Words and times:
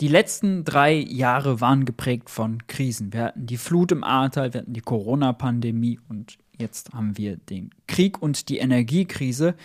Die 0.00 0.08
letzten 0.08 0.62
drei 0.62 0.94
Jahre 0.94 1.60
waren 1.60 1.84
geprägt 1.84 2.30
von 2.30 2.64
Krisen. 2.68 3.12
Wir 3.12 3.24
hatten 3.24 3.46
die 3.46 3.56
Flut 3.56 3.90
im 3.90 4.04
Ahrtal, 4.04 4.54
wir 4.54 4.60
hatten 4.60 4.72
die 4.72 4.80
Corona-Pandemie 4.80 5.98
und 6.08 6.38
jetzt 6.56 6.92
haben 6.92 7.18
wir 7.18 7.36
den 7.36 7.70
Krieg 7.88 8.22
und 8.22 8.48
die 8.48 8.58
Energiekrise. 8.58 9.56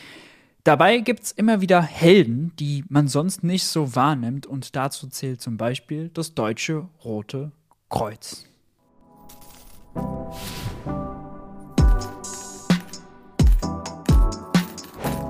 Dabei 0.64 1.00
gibt 1.00 1.24
es 1.24 1.32
immer 1.34 1.62
wieder 1.62 1.84
Helden, 1.84 2.52
die 2.58 2.84
man 2.90 3.08
sonst 3.08 3.44
nicht 3.44 3.66
so 3.66 3.96
wahrnimmt 3.96 4.48
und 4.48 4.76
dazu 4.76 5.08
zählt 5.08 5.40
zum 5.40 5.58
Beispiel 5.58 6.10
das 6.12 6.34
Deutsche 6.34 6.88
Rote 7.06 7.52
Kreuz. 7.90 8.48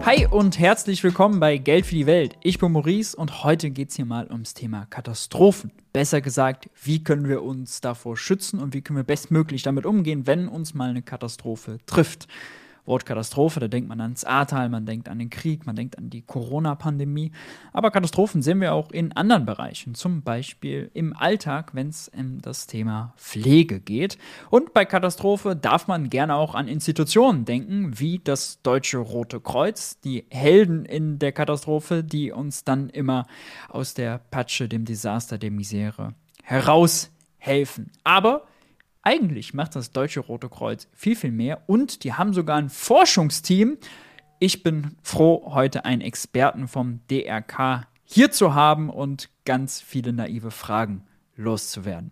Hi 0.06 0.28
und 0.30 0.60
herzlich 0.60 1.02
willkommen 1.02 1.40
bei 1.40 1.58
Geld 1.58 1.86
für 1.86 1.96
die 1.96 2.06
Welt. 2.06 2.36
Ich 2.42 2.60
bin 2.60 2.74
Maurice 2.74 3.16
und 3.16 3.46
heute 3.46 3.70
geht 3.70 3.92
es 3.92 3.96
hier 3.96 4.04
mal 4.04 4.28
ums 4.30 4.54
Thema 4.54 4.86
Katastrophen. 4.90 5.72
Besser 5.94 6.20
gesagt, 6.20 6.70
wie 6.84 7.02
können 7.06 7.30
wir 7.30 7.42
uns 7.42 7.80
davor 7.80 8.18
schützen 8.18 8.60
und 8.60 8.74
wie 8.74 8.82
können 8.82 8.98
wir 8.98 9.06
bestmöglich 9.06 9.64
damit 9.64 9.86
umgehen, 9.86 10.28
wenn 10.28 10.50
uns 10.50 10.74
mal 10.74 10.90
eine 10.90 11.04
Katastrophe 11.04 11.78
trifft. 11.86 12.28
Wort 12.86 13.06
Katastrophe, 13.06 13.62
da 13.62 13.68
denkt 13.68 13.88
man 13.88 14.02
ans 14.02 14.26
Ahrtal, 14.26 14.68
man 14.68 14.86
denkt 14.86 15.08
an 15.08 15.20
den 15.20 15.30
Krieg, 15.30 15.66
man 15.66 15.76
denkt 15.76 15.98
an 15.98 16.10
die 16.10 16.22
Corona-Pandemie. 16.22 17.32
Aber 17.72 17.92
Katastrophen 17.92 18.42
sehen 18.42 18.60
wir 18.60 18.74
auch 18.74 18.92
in 18.92 19.14
anderen 19.14 19.46
Bereichen, 19.46 19.96
zum 19.96 20.22
Beispiel 20.22 20.92
im 20.94 21.16
Alltag, 21.16 21.74
wenn 21.74 21.88
es 21.88 22.10
um 22.10 22.42
das 22.42 22.68
Thema 22.68 23.14
Pflege 23.18 23.80
geht. 23.80 24.18
Und 24.50 24.74
bei 24.74 24.84
Katastrophe 24.84 25.56
darf 25.56 25.88
man 25.88 26.10
gerne 26.10 26.36
auch 26.36 26.56
an 26.56 26.68
Institutionen 26.68 27.46
denken, 27.46 28.00
wie 28.00 28.20
das 28.20 28.62
Deutsche 28.64 28.98
Rote 28.98 29.40
Kreuz, 29.40 30.00
die 30.02 30.26
Helden 30.30 30.84
in 30.84 31.20
der 31.20 31.32
Katastrophe, 31.32 32.04
die 32.04 32.32
uns 32.32 32.66
dann 32.66 32.90
immer 32.90 33.28
aus 33.70 33.94
der 33.94 34.18
Patsche, 34.18 34.68
dem 34.68 34.84
Desaster, 34.84 35.38
der 35.38 35.52
Misere 35.52 36.16
heraushelfen. 36.44 37.92
Aber 38.04 38.44
eigentlich 39.04 39.54
macht 39.54 39.76
das 39.76 39.92
Deutsche 39.92 40.22
Rote 40.22 40.50
Kreuz 40.50 40.88
viel, 40.94 41.16
viel 41.16 41.32
mehr 41.32 41.62
und 41.68 42.04
die 42.04 42.14
haben 42.14 42.34
sogar 42.34 42.58
ein 42.58 42.70
Forschungsteam. 42.70 43.78
Ich 44.40 44.64
bin 44.64 44.96
froh, 45.04 45.52
heute 45.54 45.86
einen 45.86 46.02
Experten 46.02 46.68
vom 46.68 47.02
DRK 47.12 47.86
hier 48.06 48.32
zu 48.32 48.54
haben 48.54 48.90
und 48.90 49.30
ganz 49.46 49.82
viele 49.82 50.14
naive 50.14 50.52
Fragen 50.52 51.04
loszuwerden. 51.36 52.12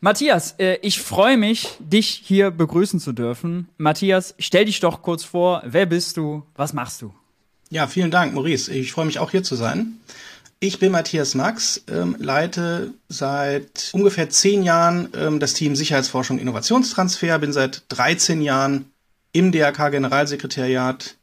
Matthias, 0.00 0.52
äh, 0.58 0.78
ich 0.82 1.00
freue 1.00 1.36
mich, 1.36 1.76
dich 1.80 2.22
hier 2.24 2.50
begrüßen 2.50 3.00
zu 3.00 3.12
dürfen. 3.12 3.68
Matthias, 3.78 4.34
stell 4.38 4.64
dich 4.64 4.80
doch 4.80 5.02
kurz 5.02 5.24
vor. 5.24 5.62
Wer 5.66 5.86
bist 5.86 6.16
du? 6.16 6.44
Was 6.54 6.72
machst 6.72 7.02
du? 7.02 7.12
Ja, 7.70 7.86
vielen 7.86 8.10
Dank, 8.10 8.32
Maurice. 8.34 8.72
Ich 8.72 8.92
freue 8.92 9.06
mich 9.06 9.18
auch 9.18 9.30
hier 9.30 9.42
zu 9.42 9.54
sein. 9.56 10.00
Ich 10.60 10.80
bin 10.80 10.90
Matthias 10.90 11.36
Max, 11.36 11.84
ähm, 11.88 12.16
leite 12.18 12.92
seit 13.08 13.90
ungefähr 13.92 14.28
zehn 14.28 14.64
Jahren 14.64 15.08
ähm, 15.14 15.38
das 15.38 15.54
Team 15.54 15.76
Sicherheitsforschung 15.76 16.40
Innovationstransfer, 16.40 17.38
bin 17.38 17.52
seit 17.52 17.84
13 17.90 18.42
Jahren 18.42 18.90
im 19.30 19.52
DRK 19.52 19.90
Generalsekretariat 19.90 21.16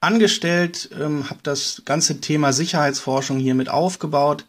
angestellt, 0.00 0.90
ähm, 1.00 1.30
habe 1.30 1.38
das 1.44 1.82
ganze 1.84 2.20
Thema 2.20 2.52
Sicherheitsforschung 2.52 3.38
hier 3.38 3.54
mit 3.54 3.68
aufgebaut, 3.68 4.44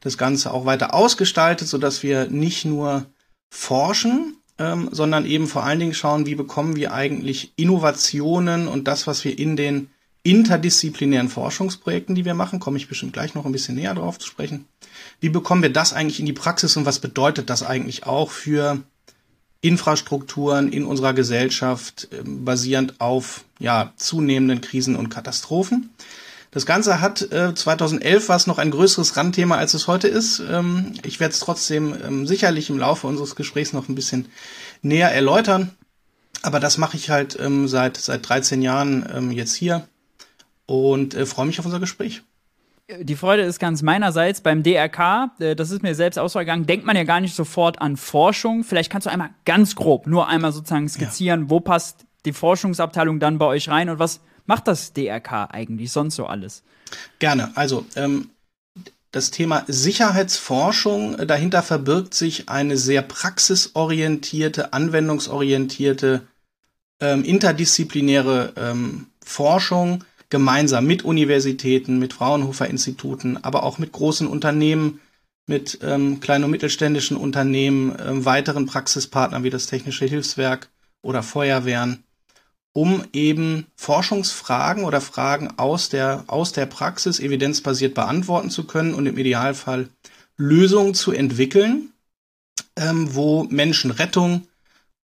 das 0.00 0.18
Ganze 0.18 0.52
auch 0.52 0.66
weiter 0.66 0.92
ausgestaltet, 0.92 1.66
so 1.66 1.78
dass 1.78 2.02
wir 2.02 2.26
nicht 2.26 2.66
nur 2.66 3.06
forschen, 3.48 4.36
ähm, 4.58 4.90
sondern 4.92 5.24
eben 5.24 5.46
vor 5.46 5.64
allen 5.64 5.80
Dingen 5.80 5.94
schauen, 5.94 6.26
wie 6.26 6.34
bekommen 6.34 6.76
wir 6.76 6.92
eigentlich 6.92 7.54
Innovationen 7.56 8.68
und 8.68 8.86
das, 8.86 9.06
was 9.06 9.24
wir 9.24 9.38
in 9.38 9.56
den 9.56 9.88
interdisziplinären 10.22 11.28
Forschungsprojekten, 11.28 12.14
die 12.14 12.24
wir 12.24 12.34
machen, 12.34 12.60
komme 12.60 12.76
ich 12.76 12.88
bestimmt 12.88 13.12
gleich 13.12 13.34
noch 13.34 13.44
ein 13.44 13.52
bisschen 13.52 13.74
näher 13.74 13.94
drauf 13.94 14.18
zu 14.18 14.26
sprechen. 14.28 14.66
Wie 15.20 15.28
bekommen 15.28 15.62
wir 15.62 15.72
das 15.72 15.92
eigentlich 15.92 16.20
in 16.20 16.26
die 16.26 16.32
Praxis 16.32 16.76
und 16.76 16.86
was 16.86 17.00
bedeutet 17.00 17.50
das 17.50 17.62
eigentlich 17.62 18.06
auch 18.06 18.30
für 18.30 18.82
Infrastrukturen 19.60 20.72
in 20.72 20.84
unserer 20.84 21.12
Gesellschaft, 21.12 22.08
äh, 22.12 22.22
basierend 22.24 23.00
auf 23.00 23.44
ja, 23.58 23.92
zunehmenden 23.96 24.60
Krisen 24.60 24.96
und 24.96 25.08
Katastrophen? 25.08 25.90
Das 26.52 26.66
Ganze 26.66 27.00
hat 27.00 27.32
äh, 27.32 27.54
2011 27.54 28.28
war 28.28 28.36
es 28.36 28.46
noch 28.46 28.58
ein 28.58 28.70
größeres 28.70 29.16
Randthema, 29.16 29.56
als 29.56 29.72
es 29.74 29.88
heute 29.88 30.06
ist. 30.06 30.40
Ähm, 30.40 30.92
ich 31.02 31.18
werde 31.18 31.32
es 31.32 31.40
trotzdem 31.40 31.94
ähm, 32.06 32.26
sicherlich 32.26 32.68
im 32.68 32.78
Laufe 32.78 33.06
unseres 33.06 33.36
Gesprächs 33.36 33.72
noch 33.72 33.88
ein 33.88 33.94
bisschen 33.94 34.26
näher 34.82 35.10
erläutern. 35.10 35.70
Aber 36.42 36.60
das 36.60 36.76
mache 36.76 36.96
ich 36.96 37.08
halt 37.08 37.38
ähm, 37.40 37.68
seit 37.68 37.96
seit 37.96 38.28
13 38.28 38.62
Jahren 38.62 39.08
ähm, 39.14 39.30
jetzt 39.30 39.54
hier 39.54 39.88
und 40.66 41.14
äh, 41.14 41.26
freue 41.26 41.46
mich 41.46 41.58
auf 41.58 41.66
unser 41.66 41.80
Gespräch. 41.80 42.22
Die 43.00 43.16
Freude 43.16 43.42
ist 43.42 43.58
ganz 43.58 43.82
meinerseits. 43.82 44.40
Beim 44.40 44.62
DRK, 44.62 45.30
äh, 45.38 45.56
das 45.56 45.70
ist 45.70 45.82
mir 45.82 45.94
selbst 45.94 46.18
ausgegangen, 46.18 46.66
denkt 46.66 46.84
man 46.84 46.96
ja 46.96 47.04
gar 47.04 47.20
nicht 47.20 47.34
sofort 47.34 47.80
an 47.80 47.96
Forschung. 47.96 48.64
Vielleicht 48.64 48.90
kannst 48.90 49.06
du 49.06 49.10
einmal 49.10 49.30
ganz 49.44 49.76
grob, 49.76 50.06
nur 50.06 50.28
einmal 50.28 50.52
sozusagen 50.52 50.88
skizzieren, 50.88 51.42
ja. 51.42 51.50
wo 51.50 51.60
passt 51.60 52.06
die 52.24 52.32
Forschungsabteilung 52.32 53.18
dann 53.18 53.38
bei 53.38 53.46
euch 53.46 53.68
rein 53.68 53.88
und 53.88 53.98
was 53.98 54.20
macht 54.46 54.68
das 54.68 54.92
DRK 54.92 55.48
eigentlich 55.50 55.92
sonst 55.92 56.16
so 56.16 56.26
alles? 56.26 56.62
Gerne. 57.18 57.50
Also, 57.54 57.86
ähm, 57.96 58.30
das 59.12 59.30
Thema 59.30 59.64
Sicherheitsforschung, 59.68 61.18
äh, 61.18 61.26
dahinter 61.26 61.62
verbirgt 61.62 62.14
sich 62.14 62.48
eine 62.48 62.76
sehr 62.76 63.02
praxisorientierte, 63.02 64.72
anwendungsorientierte, 64.72 66.22
ähm, 67.00 67.22
interdisziplinäre 67.24 68.54
ähm, 68.56 69.06
Forschung, 69.24 70.04
gemeinsam 70.32 70.86
mit 70.86 71.04
Universitäten, 71.04 71.98
mit 71.98 72.14
Fraunhofer-Instituten, 72.14 73.36
aber 73.36 73.64
auch 73.64 73.76
mit 73.76 73.92
großen 73.92 74.26
Unternehmen, 74.26 74.98
mit 75.46 75.78
ähm, 75.82 76.20
kleinen 76.20 76.44
und 76.44 76.50
mittelständischen 76.50 77.18
Unternehmen, 77.18 77.94
ähm, 78.02 78.24
weiteren 78.24 78.64
Praxispartnern 78.64 79.44
wie 79.44 79.50
das 79.50 79.66
Technische 79.66 80.06
Hilfswerk 80.06 80.70
oder 81.02 81.22
Feuerwehren, 81.22 82.04
um 82.72 83.04
eben 83.12 83.66
Forschungsfragen 83.76 84.84
oder 84.84 85.02
Fragen 85.02 85.58
aus 85.58 85.90
der, 85.90 86.24
aus 86.28 86.52
der 86.52 86.64
Praxis 86.64 87.20
evidenzbasiert 87.20 87.92
beantworten 87.92 88.48
zu 88.48 88.66
können 88.66 88.94
und 88.94 89.04
im 89.04 89.18
Idealfall 89.18 89.90
Lösungen 90.38 90.94
zu 90.94 91.12
entwickeln, 91.12 91.92
ähm, 92.76 93.14
wo 93.14 93.44
Menschenrettung 93.44 94.46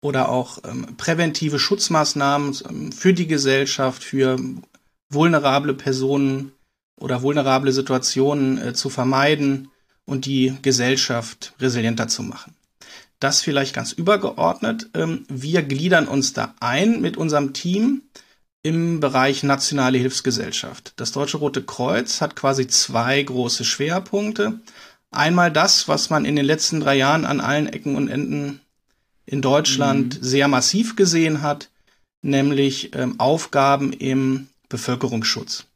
oder 0.01 0.31
auch 0.31 0.59
ähm, 0.65 0.97
präventive 0.97 1.59
Schutzmaßnahmen 1.59 2.57
ähm, 2.67 2.93
für 2.93 3.13
die 3.13 3.27
Gesellschaft, 3.27 4.03
für 4.03 4.39
vulnerable 5.11 5.75
Personen 5.75 6.53
oder 6.97 7.23
vulnerable 7.23 7.73
Situationen 7.73 8.59
äh, 8.59 8.73
zu 8.75 8.91
vermeiden 8.91 9.71
und 10.05 10.27
die 10.27 10.57
Gesellschaft 10.63 11.55
resilienter 11.61 12.09
zu 12.09 12.23
machen. 12.23 12.55
Das 13.21 13.43
vielleicht 13.43 13.75
ganz 13.75 13.93
übergeordnet. 13.93 14.91
Ähm, 14.95 15.25
wir 15.29 15.63
gliedern 15.63 16.09
uns 16.09 16.33
da 16.33 16.55
ein 16.61 17.01
mit 17.01 17.17
unserem 17.17 17.53
Team 17.53 18.03
im 18.63 19.01
Bereich 19.01 19.43
nationale 19.43 19.99
Hilfsgesellschaft. 19.99 20.93
Das 20.97 21.13
Deutsche 21.13 21.39
Rote 21.39 21.63
Kreuz 21.63 22.21
hat 22.21 22.37
quasi 22.37 22.67
zwei 22.67 23.23
große 23.23 23.65
Schwerpunkte. 23.65 24.61
Einmal 25.11 25.51
das, 25.51 25.89
was 25.89 26.11
man 26.11 26.25
in 26.25 26.37
den 26.37 26.45
letzten 26.45 26.81
drei 26.81 26.97
Jahren 26.97 27.25
an 27.25 27.41
allen 27.41 27.67
Ecken 27.67 27.97
und 27.97 28.09
Enden 28.09 28.61
in 29.27 29.43
Deutschland 29.43 30.19
mhm. 30.19 30.25
sehr 30.25 30.49
massiv 30.49 30.97
gesehen 30.97 31.43
hat, 31.43 31.71
nämlich 32.23 32.95
ähm, 32.95 33.19
Aufgaben 33.19 33.93
im 33.93 34.49
Bevölkerungsschutz 34.69 35.67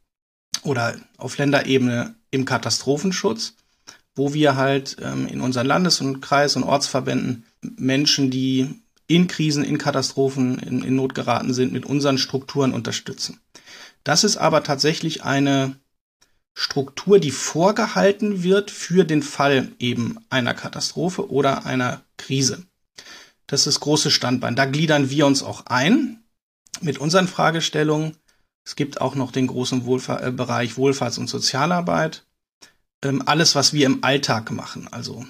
oder 0.63 0.95
auf 1.17 1.37
Länderebene 1.37 2.15
im 2.31 2.45
Katastrophenschutz, 2.45 3.55
wo 4.15 4.33
wir 4.33 4.55
halt 4.55 4.97
ähm, 5.01 5.27
in 5.27 5.41
unseren 5.41 5.67
Landes- 5.67 6.01
und 6.01 6.21
Kreis- 6.21 6.55
und 6.55 6.63
Ortsverbänden 6.63 7.45
Menschen, 7.61 8.29
die 8.29 8.83
in 9.07 9.27
Krisen, 9.27 9.63
in 9.63 9.77
Katastrophen, 9.77 10.59
in, 10.59 10.83
in 10.83 10.95
Not 10.95 11.15
geraten 11.15 11.53
sind, 11.53 11.73
mit 11.73 11.85
unseren 11.85 12.17
Strukturen 12.17 12.73
unterstützen. 12.73 13.39
Das 14.03 14.23
ist 14.23 14.37
aber 14.37 14.63
tatsächlich 14.63 15.23
eine 15.23 15.75
Struktur, 16.53 17.19
die 17.19 17.31
vorgehalten 17.31 18.43
wird 18.43 18.69
für 18.69 19.05
den 19.05 19.23
Fall 19.23 19.71
eben 19.79 20.19
einer 20.29 20.53
Katastrophe 20.53 21.31
oder 21.31 21.65
einer 21.65 22.03
Krise. 22.17 22.65
Das 23.47 23.67
ist 23.67 23.79
große 23.79 24.11
Standbein. 24.11 24.55
Da 24.55 24.65
gliedern 24.65 25.09
wir 25.09 25.25
uns 25.25 25.43
auch 25.43 25.65
ein 25.65 26.23
mit 26.81 26.97
unseren 26.97 27.27
Fragestellungen 27.27 28.17
es 28.65 28.75
gibt 28.75 29.01
auch 29.01 29.15
noch 29.15 29.31
den 29.31 29.47
großen 29.47 29.85
Wohlfahr 29.85 30.23
äh, 30.23 30.31
Bereich 30.31 30.73
Wohlfahrts- 30.77 31.19
und 31.19 31.27
Sozialarbeit. 31.27 32.25
Ähm, 33.03 33.23
alles, 33.25 33.55
was 33.55 33.73
wir 33.73 33.85
im 33.85 34.03
Alltag 34.03 34.51
machen, 34.51 34.87
also 34.91 35.25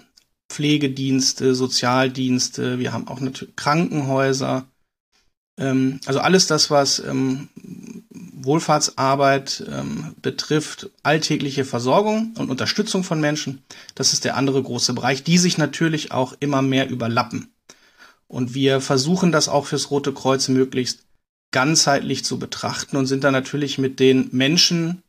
Pflegedienste, 0.50 1.56
Sozialdienste, 1.56 2.78
wir 2.78 2.94
haben 2.94 3.08
auch 3.08 3.20
natürlich 3.20 3.56
Krankenhäuser. 3.56 4.68
Ähm, 5.58 6.00
also 6.06 6.20
alles 6.20 6.46
das, 6.46 6.70
was 6.70 7.00
ähm, 7.00 7.50
Wohlfahrtsarbeit 8.12 9.64
ähm, 9.68 10.16
betrifft, 10.22 10.92
alltägliche 11.02 11.66
Versorgung 11.66 12.36
und 12.38 12.52
Unterstützung 12.52 13.04
von 13.04 13.20
Menschen, 13.20 13.64
das 13.96 14.14
ist 14.14 14.26
der 14.26 14.38
andere 14.38 14.62
große 14.62 14.94
Bereich, 14.94 15.24
die 15.24 15.38
sich 15.38 15.58
natürlich 15.58 16.12
auch 16.12 16.34
immer 16.40 16.62
mehr 16.62 16.90
überlappen. 16.90 17.52
Und 18.28 18.54
wir 18.54 18.82
versuchen 18.82 19.32
das 19.32 19.48
auch 19.48 19.66
fürs 19.66 19.92
Rote 19.92 20.14
Kreuz 20.14 20.48
möglichst 20.50 21.06
ganzheitlich 21.54 22.26
zu 22.26 22.38
betrachten 22.38 22.98
und 22.98 23.06
sind 23.06 23.24
da 23.24 23.32
natürlich 23.32 23.78
mit 23.78 24.02
den 24.02 24.28
Menschen, 24.34 25.02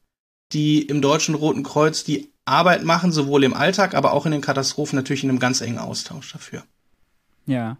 die 0.52 0.82
im 0.82 1.02
Deutschen 1.02 1.34
Roten 1.34 1.64
Kreuz 1.64 2.04
die 2.04 2.30
Arbeit 2.44 2.84
machen, 2.84 3.10
sowohl 3.10 3.42
im 3.42 3.54
Alltag, 3.54 3.94
aber 3.94 4.12
auch 4.12 4.26
in 4.26 4.32
den 4.32 4.40
Katastrophen 4.40 4.96
natürlich 4.96 5.24
in 5.24 5.30
einem 5.30 5.40
ganz 5.40 5.60
engen 5.60 5.78
Austausch 5.78 6.32
dafür. 6.32 6.62
Ja. 7.46 7.78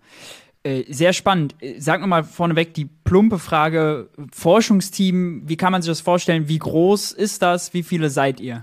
Äh, 0.62 0.84
sehr 0.93 1.12
spannend. 1.12 1.55
Sag 1.78 2.00
noch 2.00 2.06
mal 2.06 2.25
vorneweg 2.25 2.75
die 2.75 2.87
plumpe 2.87 3.38
Frage: 3.38 4.08
Forschungsteam, 4.32 5.43
wie 5.46 5.56
kann 5.56 5.72
man 5.72 5.82
sich 5.82 5.90
das 5.90 6.00
vorstellen? 6.00 6.49
Wie 6.49 6.58
groß 6.58 7.12
ist 7.12 7.43
das? 7.43 7.75
Wie 7.75 7.82
viele 7.82 8.08
seid 8.08 8.40
ihr? 8.40 8.62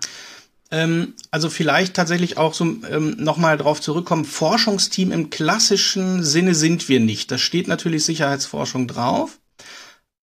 Ähm, 0.71 1.13
also 1.30 1.50
vielleicht 1.50 1.95
tatsächlich 1.95 2.38
auch 2.38 2.53
so 2.53 2.63
ähm, 2.63 3.18
nochmal 3.19 3.57
drauf 3.57 3.81
zurückkommen. 3.81 4.25
Forschungsteam 4.25 5.12
im 5.12 5.30
klassischen 5.30 6.24
Sinne 6.24 6.56
sind 6.56 6.89
wir 6.89 7.00
nicht. 7.00 7.30
Da 7.30 7.38
steht 7.38 7.68
natürlich 7.68 8.03
Sicherheitsforschung 8.06 8.88
drauf. 8.88 9.41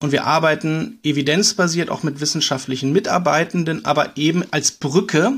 Und 0.02 0.10
wir 0.10 0.24
arbeiten 0.26 0.98
evidenzbasiert 1.04 1.88
auch 1.88 2.02
mit 2.02 2.20
wissenschaftlichen 2.20 2.92
Mitarbeitenden, 2.92 3.84
aber 3.84 4.16
eben 4.16 4.42
als 4.50 4.72
Brücke 4.72 5.32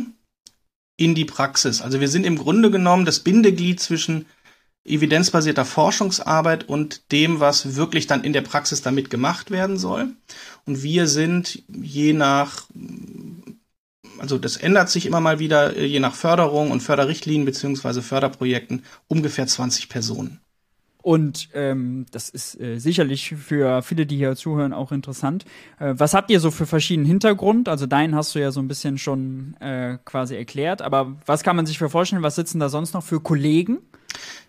in 0.97 1.15
die 1.15 1.27
Praxis. 1.27 1.83
Also 1.83 2.01
wir 2.01 2.09
sind 2.09 2.25
im 2.25 2.39
Grunde 2.39 2.71
genommen 2.71 3.05
das 3.05 3.21
Bindeglied 3.21 3.79
zwischen 3.79 4.25
evidenzbasierter 4.87 5.67
Forschungsarbeit 5.67 6.67
und 6.67 7.13
dem, 7.13 7.41
was 7.41 7.77
wirklich 7.77 8.07
dann 8.07 8.25
in 8.25 8.33
der 8.33 8.41
Praxis 8.41 8.81
damit 8.81 9.11
gemacht 9.11 9.51
werden 9.51 9.77
soll. 9.77 10.09
Und 10.65 10.83
wir 10.83 11.09
sind 11.09 11.63
je 11.69 12.15
nach, 12.15 12.65
also 14.19 14.39
das 14.39 14.57
ändert 14.57 14.89
sich 14.89 15.05
immer 15.05 15.21
mal 15.21 15.41
wieder, 15.41 15.79
je 15.79 16.01
nach 16.01 16.15
Förderung 16.15 16.71
und 16.71 16.83
Förderrichtlinien 16.83 17.45
beziehungsweise 17.45 18.01
Förderprojekten 18.01 18.83
ungefähr 19.09 19.47
20 19.47 19.91
Personen. 19.91 20.41
Und 21.05 21.51
ähm, 21.53 22.07
das 22.13 22.31
ist 22.31 22.59
äh, 22.59 22.79
sicherlich 22.79 23.35
für 23.37 23.83
viele, 23.83 24.07
die 24.07 24.17
hier 24.17 24.37
zuhören, 24.37 24.73
auch 24.73 24.91
interessant. 24.91 25.45
Äh, 25.79 25.93
was 25.99 26.15
habt 26.15 26.31
ihr 26.31 26.41
so 26.41 26.51
für 26.51 26.65
verschiedenen 26.65 27.07
Hintergrund? 27.07 27.69
Also 27.69 27.85
deinen 27.85 28.15
hast 28.15 28.35
du 28.35 28.39
ja 28.39 28.51
so 28.51 28.61
ein 28.61 28.69
bisschen 28.69 28.97
schon 28.97 29.55
äh, 29.61 29.99
quasi 30.07 30.35
erklärt, 30.35 30.81
aber 30.81 31.15
was 31.27 31.43
kann 31.43 31.57
man 31.57 31.67
sich 31.67 31.77
für 31.77 31.91
vorstellen? 31.91 32.23
Was 32.23 32.37
sitzen 32.37 32.59
da 32.59 32.71
sonst 32.71 32.95
noch 32.95 33.05
für 33.05 33.21
Kollegen? 33.21 33.81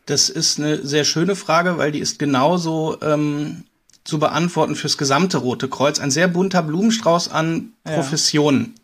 Das 0.05 0.29
ist 0.29 0.57
eine 0.57 0.77
sehr 0.85 1.03
schöne 1.03 1.35
Frage, 1.35 1.77
weil 1.77 1.91
die 1.91 1.99
ist 1.99 2.19
genauso 2.19 3.01
ähm, 3.01 3.65
zu 4.05 4.17
beantworten 4.17 4.75
fürs 4.75 4.97
gesamte 4.97 5.39
Rote 5.39 5.67
Kreuz. 5.67 5.99
Ein 5.99 6.09
sehr 6.09 6.29
bunter 6.29 6.63
Blumenstrauß 6.63 7.31
an 7.31 7.73
Professionen. 7.83 8.75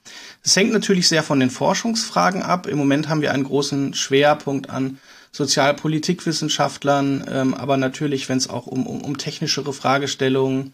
Es 0.43 0.55
ja. 0.55 0.63
hängt 0.63 0.73
natürlich 0.73 1.07
sehr 1.07 1.23
von 1.23 1.39
den 1.39 1.49
Forschungsfragen 1.49 2.43
ab. 2.43 2.67
Im 2.67 2.77
Moment 2.77 3.07
haben 3.07 3.21
wir 3.21 3.31
einen 3.31 3.45
großen 3.45 3.93
Schwerpunkt 3.93 4.69
an 4.69 4.97
Sozialpolitikwissenschaftlern, 5.33 7.25
ähm, 7.29 7.53
aber 7.53 7.77
natürlich, 7.77 8.27
wenn 8.27 8.37
es 8.37 8.49
auch 8.49 8.67
um, 8.67 8.85
um, 8.85 9.01
um 9.01 9.17
technischere 9.17 9.71
Fragestellungen 9.71 10.73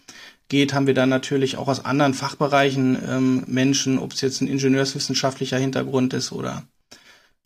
geht, 0.49 0.73
haben 0.73 0.87
wir 0.87 0.93
dann 0.93 1.09
natürlich 1.09 1.57
auch 1.57 1.67
aus 1.67 1.85
anderen 1.85 2.13
Fachbereichen 2.13 2.97
ähm, 3.07 3.43
Menschen, 3.47 3.99
ob 3.99 4.13
es 4.13 4.21
jetzt 4.21 4.41
ein 4.41 4.47
ingenieurswissenschaftlicher 4.47 5.57
Hintergrund 5.57 6.13
ist 6.13 6.31
oder 6.31 6.63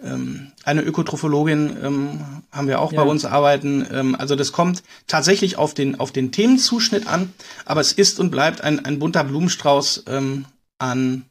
ähm, 0.03 0.51
eine 0.63 0.81
Ökotrophologin 0.81 1.77
ähm, 1.83 2.19
haben 2.51 2.67
wir 2.67 2.79
auch 2.79 2.91
ja. 2.91 3.03
bei 3.03 3.09
uns 3.09 3.25
arbeiten. 3.25 3.85
Ähm, 3.91 4.15
also 4.15 4.35
das 4.35 4.51
kommt 4.51 4.83
tatsächlich 5.07 5.57
auf 5.57 5.73
den, 5.73 5.99
auf 5.99 6.11
den 6.11 6.31
Themenzuschnitt 6.31 7.07
an, 7.07 7.33
aber 7.65 7.81
es 7.81 7.91
ist 7.91 8.19
und 8.19 8.31
bleibt 8.31 8.61
ein, 8.61 8.83
ein 8.85 8.99
bunter 8.99 9.23
Blumenstrauß 9.23 10.05
ähm, 10.07 10.45
an 10.79 11.25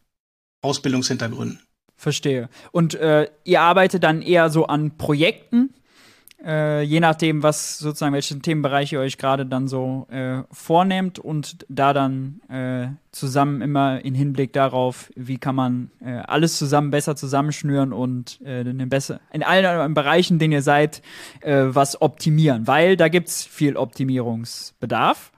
Ausbildungshintergründen. 0.63 1.61
Verstehe. 2.01 2.49
Und 2.73 2.95
äh, 2.95 3.29
ihr 3.45 3.61
arbeitet 3.61 4.05
dann 4.05 4.23
eher 4.23 4.49
so 4.49 4.67
an 4.67 4.97
Projekten, 4.97 5.75
äh, 6.43 6.81
je 6.81 6.99
nachdem, 6.99 7.43
was 7.43 7.77
sozusagen, 7.77 8.15
welchen 8.15 8.41
Themenbereich 8.41 8.95
ihr 8.95 9.01
euch 9.01 9.19
gerade 9.19 9.45
dann 9.45 9.69
so 9.69 10.07
äh, 10.11 10.43
vornehmt 10.51 11.19
und 11.19 11.67
da 11.69 11.93
dann 11.93 12.41
äh, 12.49 12.89
zusammen 13.13 13.61
immer 13.61 14.03
in 14.03 14.15
Hinblick 14.15 14.55
darauf, 14.55 15.11
wie 15.15 15.37
kann 15.37 15.55
man 15.55 15.91
äh, 16.03 16.21
alles 16.21 16.57
zusammen 16.57 16.91
besser 16.91 17.17
zusammenschnüren 17.17 17.93
und 17.93 18.41
äh, 18.47 18.63
in, 18.63 18.89
besser, 18.89 19.21
in 19.31 19.43
allen 19.43 19.93
Bereichen, 19.93 20.39
denen 20.39 20.55
ihr 20.55 20.63
seid, 20.63 21.03
was 21.43 22.01
optimieren, 22.01 22.67
weil 22.67 22.97
da 22.97 23.09
gibt 23.09 23.29
es 23.29 23.45
viel 23.45 23.77
Optimierungsbedarf. 23.77 25.33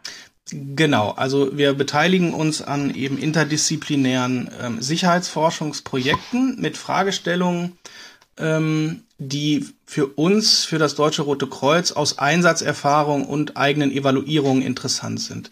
Genau, 0.52 1.12
also 1.12 1.56
wir 1.56 1.72
beteiligen 1.72 2.34
uns 2.34 2.60
an 2.60 2.94
eben 2.94 3.16
interdisziplinären 3.16 4.50
ähm, 4.60 4.82
Sicherheitsforschungsprojekten 4.82 6.60
mit 6.60 6.76
Fragestellungen, 6.76 7.78
ähm, 8.36 9.04
die 9.18 9.66
für 9.86 10.06
uns, 10.06 10.64
für 10.64 10.78
das 10.78 10.94
Deutsche 10.94 11.22
Rote 11.22 11.46
Kreuz 11.46 11.92
aus 11.92 12.18
Einsatzerfahrung 12.18 13.26
und 13.26 13.56
eigenen 13.56 13.90
Evaluierungen 13.92 14.62
interessant 14.62 15.20
sind, 15.20 15.50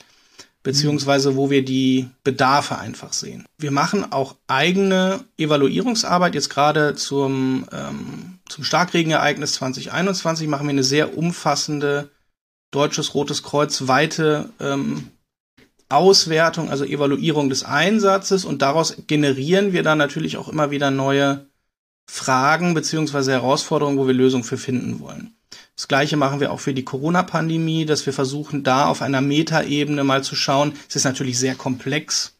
beziehungsweise 0.62 1.34
wo 1.34 1.48
wir 1.48 1.64
die 1.64 2.10
Bedarfe 2.22 2.78
einfach 2.78 3.14
sehen. 3.14 3.46
Wir 3.56 3.70
machen 3.70 4.12
auch 4.12 4.36
eigene 4.48 5.24
Evaluierungsarbeit. 5.38 6.34
Jetzt 6.34 6.50
gerade 6.50 6.94
zum, 6.94 7.66
ähm, 7.72 8.38
zum 8.48 8.64
Starkregenereignis 8.64 9.54
2021 9.54 10.46
machen 10.46 10.66
wir 10.66 10.72
eine 10.72 10.84
sehr 10.84 11.16
umfassende 11.16 12.10
Deutsches 12.70 13.14
Rotes 13.14 13.42
Kreuz 13.42 13.88
weite 13.88 14.50
ähm, 14.60 15.08
Auswertung, 15.88 16.70
also 16.70 16.84
Evaluierung 16.84 17.48
des 17.48 17.64
Einsatzes 17.64 18.44
und 18.44 18.62
daraus 18.62 18.96
generieren 19.06 19.72
wir 19.72 19.82
dann 19.82 19.98
natürlich 19.98 20.36
auch 20.36 20.48
immer 20.48 20.70
wieder 20.70 20.90
neue 20.90 21.46
Fragen 22.08 22.74
beziehungsweise 22.74 23.32
Herausforderungen, 23.32 23.98
wo 23.98 24.06
wir 24.06 24.14
Lösungen 24.14 24.44
für 24.44 24.56
finden 24.56 25.00
wollen. 25.00 25.34
Das 25.76 25.88
gleiche 25.88 26.16
machen 26.16 26.40
wir 26.40 26.52
auch 26.52 26.60
für 26.60 26.74
die 26.74 26.84
Corona-Pandemie, 26.84 27.86
dass 27.86 28.06
wir 28.06 28.12
versuchen, 28.12 28.62
da 28.62 28.86
auf 28.86 29.02
einer 29.02 29.20
Metaebene 29.20 30.04
mal 30.04 30.22
zu 30.22 30.36
schauen. 30.36 30.74
Es 30.88 30.96
ist 30.96 31.04
natürlich 31.04 31.38
sehr 31.38 31.54
komplex. 31.54 32.34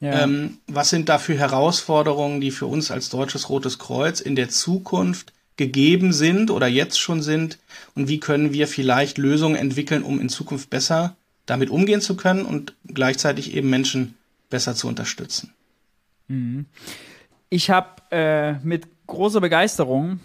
Ja. 0.00 0.22
Ähm, 0.22 0.58
was 0.66 0.90
sind 0.90 1.08
da 1.08 1.18
für 1.18 1.34
Herausforderungen, 1.34 2.40
die 2.40 2.50
für 2.50 2.66
uns 2.66 2.90
als 2.90 3.10
Deutsches 3.10 3.48
Rotes 3.48 3.78
Kreuz 3.78 4.20
in 4.20 4.36
der 4.36 4.48
Zukunft 4.48 5.32
gegeben 5.58 6.14
sind 6.14 6.50
oder 6.50 6.66
jetzt 6.66 6.98
schon 6.98 7.20
sind 7.20 7.58
und 7.94 8.08
wie 8.08 8.20
können 8.20 8.54
wir 8.54 8.66
vielleicht 8.66 9.18
Lösungen 9.18 9.56
entwickeln, 9.56 10.02
um 10.02 10.20
in 10.20 10.30
Zukunft 10.30 10.70
besser 10.70 11.16
damit 11.44 11.68
umgehen 11.70 12.00
zu 12.00 12.16
können 12.16 12.46
und 12.46 12.74
gleichzeitig 12.86 13.54
eben 13.54 13.68
Menschen 13.68 14.14
besser 14.50 14.74
zu 14.74 14.88
unterstützen. 14.88 15.52
Mhm. 16.28 16.66
Ich 17.50 17.70
habe 17.70 18.02
äh, 18.10 18.52
mit 18.64 18.86
großer 19.06 19.40
Begeisterung 19.40 20.20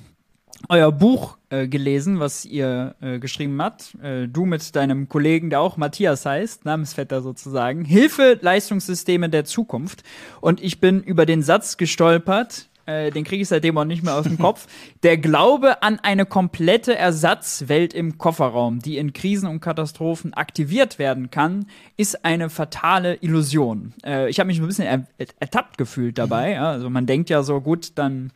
euer 0.70 0.92
Buch 0.92 1.38
äh, 1.50 1.68
gelesen, 1.68 2.20
was 2.20 2.46
ihr 2.46 2.96
äh, 3.02 3.20
geschrieben 3.20 3.62
habt. 3.62 3.96
Äh, 4.02 4.28
du 4.28 4.46
mit 4.46 4.76
deinem 4.76 5.10
Kollegen, 5.10 5.50
der 5.50 5.62
auch 5.62 5.78
Matthias 5.78 6.26
heißt, 6.26 6.66
Namensvetter 6.66 7.22
sozusagen. 7.22 7.86
Hilfe 7.86 8.38
Leistungssysteme 8.42 9.30
der 9.30 9.46
Zukunft. 9.46 10.04
Und 10.42 10.62
ich 10.62 10.80
bin 10.80 11.02
über 11.02 11.26
den 11.26 11.42
Satz 11.42 11.78
gestolpert, 11.78 12.70
äh, 12.86 13.12
den 13.12 13.24
kriege 13.24 13.42
ich 13.42 13.48
seitdem 13.48 13.78
auch 13.78 13.86
nicht 13.86 14.04
mehr 14.04 14.16
aus 14.16 14.26
dem 14.26 14.38
Kopf. 14.38 14.68
Der 15.04 15.18
Glaube 15.18 15.82
an 15.84 16.00
eine 16.00 16.26
komplette 16.26 16.96
Ersatzwelt 16.96 17.94
im 17.94 18.18
Kofferraum, 18.18 18.80
die 18.80 18.98
in 18.98 19.14
Krisen 19.14 19.48
und 19.48 19.62
Katastrophen 19.62 20.34
aktiviert 20.34 21.00
werden 21.00 21.32
kann, 21.32 21.68
ist 21.98 22.26
eine 22.26 22.50
fatale 22.50 23.16
Illusion. 23.22 23.94
Äh, 24.06 24.30
ich 24.30 24.40
habe 24.40 24.48
mich 24.48 24.60
ein 24.60 24.68
bisschen 24.68 24.86
er 24.86 25.08
ertappt 25.40 25.78
gefühlt 25.78 26.18
dabei. 26.18 26.50
Mhm. 26.50 26.56
Ja? 26.56 26.70
Also 26.72 26.90
man 26.90 27.06
denkt 27.06 27.30
ja 27.30 27.44
so, 27.44 27.62
gut, 27.62 27.94
dann 27.96 28.32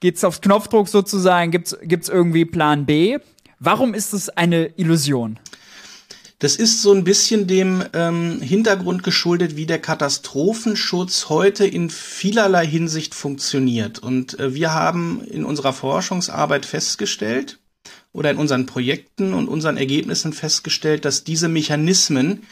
geht's 0.00 0.24
aufs 0.24 0.40
Knopfdruck 0.40 0.88
sozusagen, 0.88 1.50
gibt's, 1.50 1.76
gibt's 1.82 2.08
irgendwie 2.08 2.44
Plan 2.44 2.86
B. 2.86 3.18
Warum 3.58 3.94
ist 3.94 4.12
es 4.12 4.28
eine 4.28 4.66
Illusion? 4.76 5.38
Das 6.42 6.56
ist 6.56 6.82
so 6.82 6.92
ein 6.92 7.04
bisschen 7.04 7.46
dem 7.46 7.84
ähm, 7.92 8.40
Hintergrund 8.40 9.04
geschuldet, 9.04 9.54
wie 9.54 9.64
der 9.64 9.78
Katastrophenschutz 9.78 11.28
heute 11.28 11.64
in 11.64 11.88
vielerlei 11.88 12.66
Hinsicht 12.66 13.14
funktioniert. 13.14 14.00
Und 14.00 14.40
äh, 14.40 14.52
wir 14.52 14.74
haben 14.74 15.22
in 15.22 15.44
unserer 15.44 15.72
Forschungsarbeit 15.72 16.66
festgestellt 16.66 17.60
oder 18.12 18.32
in 18.32 18.38
unseren 18.38 18.66
Projekten 18.66 19.34
und 19.34 19.46
unseren 19.46 19.76
Ergebnissen 19.76 20.32
festgestellt, 20.32 21.04
dass 21.04 21.22
diese 21.22 21.48
Mechanismen, 21.48 22.42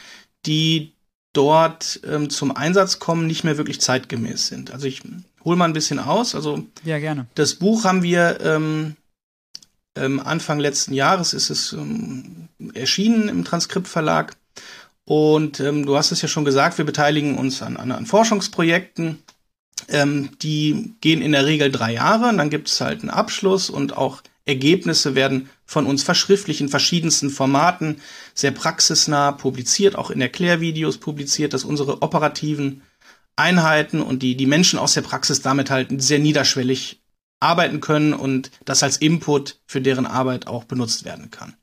die 0.45 0.93
dort 1.33 1.99
ähm, 2.09 2.29
zum 2.29 2.55
Einsatz 2.55 2.99
kommen, 2.99 3.27
nicht 3.27 3.43
mehr 3.43 3.57
wirklich 3.57 3.81
zeitgemäß 3.81 4.47
sind. 4.47 4.71
Also 4.71 4.87
ich 4.87 5.01
hole 5.43 5.57
mal 5.57 5.65
ein 5.65 5.73
bisschen 5.73 5.99
aus. 5.99 6.33
Also 6.33 6.63
ja 6.85 6.97
gerne. 6.97 7.25
Das 7.35 7.55
Buch 7.55 7.83
haben 7.83 8.03
wir 8.03 8.39
ähm, 8.39 8.95
ähm, 9.95 10.19
Anfang 10.19 10.59
letzten 10.59 10.93
Jahres 10.93 11.33
ist 11.33 11.49
es 11.49 11.73
ähm, 11.73 12.47
erschienen 12.73 13.27
im 13.29 13.43
Transkriptverlag. 13.43 14.35
Und 15.05 15.59
ähm, 15.59 15.85
du 15.85 15.97
hast 15.97 16.11
es 16.11 16.21
ja 16.21 16.27
schon 16.27 16.45
gesagt, 16.45 16.77
wir 16.77 16.85
beteiligen 16.85 17.37
uns 17.37 17.61
an, 17.61 17.77
an, 17.77 17.91
an 17.91 18.05
Forschungsprojekten. 18.05 19.21
Ähm, 19.89 20.29
die 20.41 20.93
gehen 21.01 21.21
in 21.21 21.33
der 21.33 21.45
Regel 21.45 21.71
drei 21.71 21.93
Jahre. 21.93 22.29
Und 22.29 22.37
dann 22.37 22.49
gibt 22.49 22.69
es 22.69 22.79
halt 22.79 23.01
einen 23.01 23.09
Abschluss 23.09 23.69
und 23.69 23.97
auch 23.97 24.21
Ergebnisse 24.45 25.15
werden 25.15 25.49
von 25.65 25.85
uns 25.85 26.03
verschriftlich 26.03 26.61
in 26.61 26.69
verschiedensten 26.69 27.29
Formaten, 27.29 28.01
sehr 28.33 28.51
praxisnah 28.51 29.31
publiziert, 29.31 29.95
auch 29.95 30.09
in 30.09 30.21
Erklärvideos 30.21 30.97
publiziert, 30.97 31.53
dass 31.53 31.63
unsere 31.63 32.01
operativen 32.01 32.81
Einheiten 33.35 34.01
und 34.01 34.23
die, 34.23 34.35
die 34.35 34.45
Menschen 34.45 34.79
aus 34.79 34.93
der 34.93 35.01
Praxis 35.01 35.41
damit 35.41 35.69
halt 35.69 36.01
sehr 36.01 36.19
niederschwellig 36.19 37.00
arbeiten 37.41 37.81
können 37.81 38.13
und 38.13 38.51
das 38.65 38.83
als 38.83 38.97
Input 38.97 39.59
für 39.65 39.81
deren 39.81 40.05
Arbeit 40.05 40.47
auch 40.47 40.63
benutzt 40.63 41.03
werden 41.05 41.31
kann. 41.31 41.55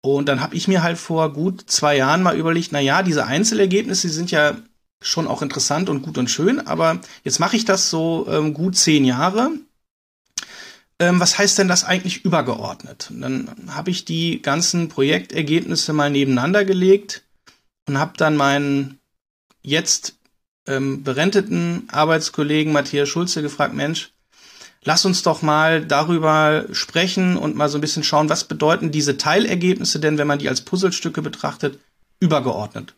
Und 0.00 0.28
dann 0.28 0.40
habe 0.40 0.56
ich 0.56 0.66
mir 0.66 0.82
halt 0.82 0.98
vor 0.98 1.32
gut 1.32 1.70
zwei 1.70 1.96
Jahren 1.96 2.22
mal 2.22 2.36
überlegt, 2.36 2.72
na 2.72 2.80
ja, 2.80 3.02
diese 3.02 3.26
Einzelergebnisse 3.26 4.08
die 4.08 4.12
sind 4.12 4.30
ja 4.30 4.56
schon 5.00 5.26
auch 5.28 5.42
interessant 5.42 5.88
und 5.88 6.02
gut 6.02 6.18
und 6.18 6.30
schön, 6.30 6.66
aber 6.66 7.00
jetzt 7.24 7.40
mache 7.40 7.56
ich 7.56 7.64
das 7.64 7.90
so 7.90 8.26
ähm, 8.28 8.54
gut 8.54 8.76
zehn 8.76 9.04
Jahre. 9.04 9.50
Ähm, 10.98 11.18
was 11.18 11.38
heißt 11.38 11.58
denn 11.58 11.68
das 11.68 11.84
eigentlich 11.84 12.24
übergeordnet? 12.24 13.08
Und 13.10 13.20
dann 13.20 13.50
habe 13.70 13.90
ich 13.90 14.04
die 14.04 14.42
ganzen 14.42 14.88
Projektergebnisse 14.88 15.92
mal 15.92 16.10
nebeneinander 16.10 16.64
gelegt 16.64 17.24
und 17.88 17.98
habe 17.98 18.12
dann 18.16 18.36
meinen 18.36 19.00
jetzt 19.62 20.16
ähm, 20.66 21.02
berenteten 21.02 21.88
Arbeitskollegen 21.90 22.72
Matthias 22.72 23.08
Schulze 23.08 23.42
gefragt, 23.42 23.74
Mensch, 23.74 24.12
lass 24.84 25.04
uns 25.04 25.22
doch 25.22 25.42
mal 25.42 25.84
darüber 25.84 26.66
sprechen 26.72 27.36
und 27.36 27.56
mal 27.56 27.68
so 27.68 27.78
ein 27.78 27.80
bisschen 27.80 28.04
schauen, 28.04 28.28
was 28.28 28.44
bedeuten 28.44 28.90
diese 28.90 29.16
Teilergebnisse 29.16 30.00
denn, 30.00 30.18
wenn 30.18 30.26
man 30.26 30.38
die 30.38 30.48
als 30.48 30.62
Puzzlestücke 30.62 31.22
betrachtet, 31.22 31.78
übergeordnet. 32.20 32.94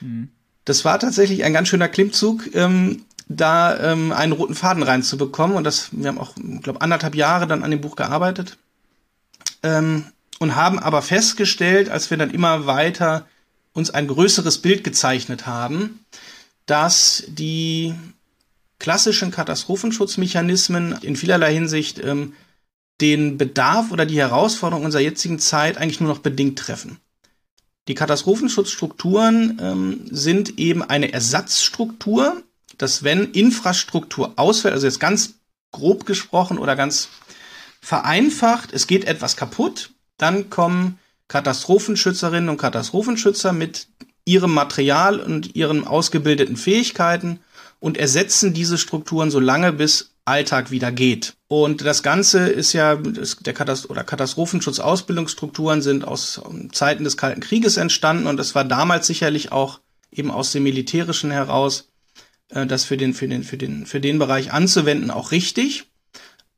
Mhm. 0.00 0.28
Das 0.64 0.84
war 0.84 0.98
tatsächlich 0.98 1.44
ein 1.44 1.52
ganz 1.52 1.68
schöner 1.68 1.88
Klimmzug, 1.88 2.54
ähm, 2.54 3.04
da 3.28 3.92
ähm, 3.92 4.12
einen 4.12 4.32
roten 4.32 4.54
Faden 4.54 4.82
reinzubekommen. 4.82 5.56
Und 5.56 5.64
das, 5.64 5.88
wir 5.92 6.08
haben 6.08 6.18
auch, 6.18 6.34
glaube 6.62 6.80
anderthalb 6.80 7.14
Jahre 7.14 7.46
dann 7.46 7.62
an 7.62 7.70
dem 7.70 7.80
Buch 7.80 7.96
gearbeitet 7.96 8.56
ähm, 9.62 10.06
und 10.38 10.56
haben 10.56 10.78
aber 10.78 11.02
festgestellt, 11.02 11.90
als 11.90 12.10
wir 12.10 12.16
dann 12.16 12.30
immer 12.30 12.66
weiter 12.66 13.26
uns 13.72 13.90
ein 13.90 14.08
größeres 14.08 14.58
Bild 14.58 14.84
gezeichnet 14.84 15.46
haben, 15.46 16.00
dass 16.66 17.24
die 17.28 17.94
klassischen 18.84 19.30
Katastrophenschutzmechanismen 19.30 20.98
in 21.00 21.16
vielerlei 21.16 21.54
Hinsicht 21.54 22.04
ähm, 22.04 22.34
den 23.00 23.38
Bedarf 23.38 23.92
oder 23.92 24.04
die 24.04 24.18
Herausforderung 24.18 24.84
unserer 24.84 25.00
jetzigen 25.00 25.38
Zeit 25.38 25.78
eigentlich 25.78 26.00
nur 26.00 26.10
noch 26.10 26.18
bedingt 26.18 26.58
treffen. 26.58 26.98
Die 27.88 27.94
Katastrophenschutzstrukturen 27.94 29.58
ähm, 29.58 30.00
sind 30.10 30.58
eben 30.58 30.82
eine 30.82 31.14
Ersatzstruktur, 31.14 32.42
dass 32.76 33.02
wenn 33.02 33.32
Infrastruktur 33.32 34.34
ausfällt, 34.36 34.74
also 34.74 34.86
jetzt 34.86 35.00
ganz 35.00 35.36
grob 35.72 36.04
gesprochen 36.04 36.58
oder 36.58 36.76
ganz 36.76 37.08
vereinfacht, 37.80 38.70
es 38.74 38.86
geht 38.86 39.06
etwas 39.06 39.34
kaputt, 39.36 39.92
dann 40.18 40.50
kommen 40.50 40.98
Katastrophenschützerinnen 41.28 42.50
und 42.50 42.58
Katastrophenschützer 42.58 43.54
mit 43.54 43.88
ihrem 44.26 44.52
Material 44.52 45.20
und 45.20 45.56
ihren 45.56 45.86
ausgebildeten 45.86 46.58
Fähigkeiten 46.58 47.40
und 47.84 47.98
ersetzen 47.98 48.54
diese 48.54 48.78
Strukturen 48.78 49.30
so 49.30 49.38
lange, 49.38 49.70
bis 49.70 50.14
Alltag 50.24 50.70
wieder 50.70 50.90
geht. 50.90 51.34
Und 51.48 51.84
das 51.84 52.02
Ganze 52.02 52.48
ist 52.48 52.72
ja, 52.72 52.96
der 52.96 53.52
Katast 53.52 53.90
oder 53.90 54.02
Katastrophenschutzausbildungsstrukturen 54.02 55.82
sind 55.82 56.02
aus 56.02 56.40
Zeiten 56.72 57.04
des 57.04 57.18
Kalten 57.18 57.42
Krieges 57.42 57.76
entstanden 57.76 58.26
und 58.26 58.38
das 58.38 58.54
war 58.54 58.64
damals 58.64 59.06
sicherlich 59.06 59.52
auch 59.52 59.80
eben 60.10 60.30
aus 60.30 60.50
dem 60.50 60.62
Militärischen 60.62 61.30
heraus, 61.30 61.90
äh, 62.48 62.64
das 62.64 62.84
für 62.84 62.96
den, 62.96 63.12
für 63.12 63.28
den, 63.28 63.44
für 63.44 63.58
den, 63.58 63.84
für 63.84 64.00
den 64.00 64.18
Bereich 64.18 64.50
anzuwenden 64.50 65.10
auch 65.10 65.30
richtig 65.30 65.84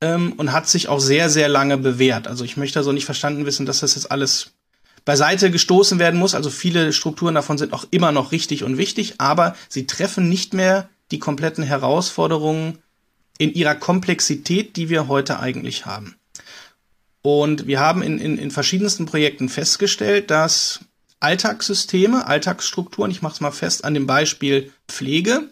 ähm, 0.00 0.32
und 0.34 0.52
hat 0.52 0.68
sich 0.68 0.86
auch 0.86 1.00
sehr, 1.00 1.28
sehr 1.28 1.48
lange 1.48 1.76
bewährt. 1.76 2.28
Also 2.28 2.44
ich 2.44 2.56
möchte 2.56 2.78
also 2.78 2.92
nicht 2.92 3.04
verstanden 3.04 3.46
wissen, 3.46 3.66
dass 3.66 3.80
das 3.80 3.96
jetzt 3.96 4.12
alles 4.12 4.52
beiseite 5.04 5.50
gestoßen 5.50 5.98
werden 5.98 6.20
muss. 6.20 6.36
Also 6.36 6.50
viele 6.50 6.92
Strukturen 6.92 7.34
davon 7.34 7.58
sind 7.58 7.72
auch 7.72 7.84
immer 7.90 8.12
noch 8.12 8.30
richtig 8.30 8.62
und 8.62 8.78
wichtig, 8.78 9.14
aber 9.18 9.56
sie 9.68 9.88
treffen 9.88 10.28
nicht 10.28 10.54
mehr 10.54 10.88
die 11.10 11.18
kompletten 11.18 11.64
Herausforderungen 11.64 12.78
in 13.38 13.52
ihrer 13.52 13.74
Komplexität, 13.74 14.76
die 14.76 14.88
wir 14.88 15.08
heute 15.08 15.40
eigentlich 15.40 15.86
haben. 15.86 16.16
Und 17.22 17.66
wir 17.66 17.80
haben 17.80 18.02
in, 18.02 18.18
in, 18.18 18.38
in 18.38 18.50
verschiedensten 18.50 19.06
Projekten 19.06 19.48
festgestellt, 19.48 20.30
dass 20.30 20.80
Alltagssysteme, 21.20 22.26
Alltagsstrukturen, 22.26 23.10
ich 23.10 23.22
mache 23.22 23.34
es 23.34 23.40
mal 23.40 23.50
fest 23.50 23.84
an 23.84 23.94
dem 23.94 24.06
Beispiel 24.06 24.72
Pflege, 24.86 25.48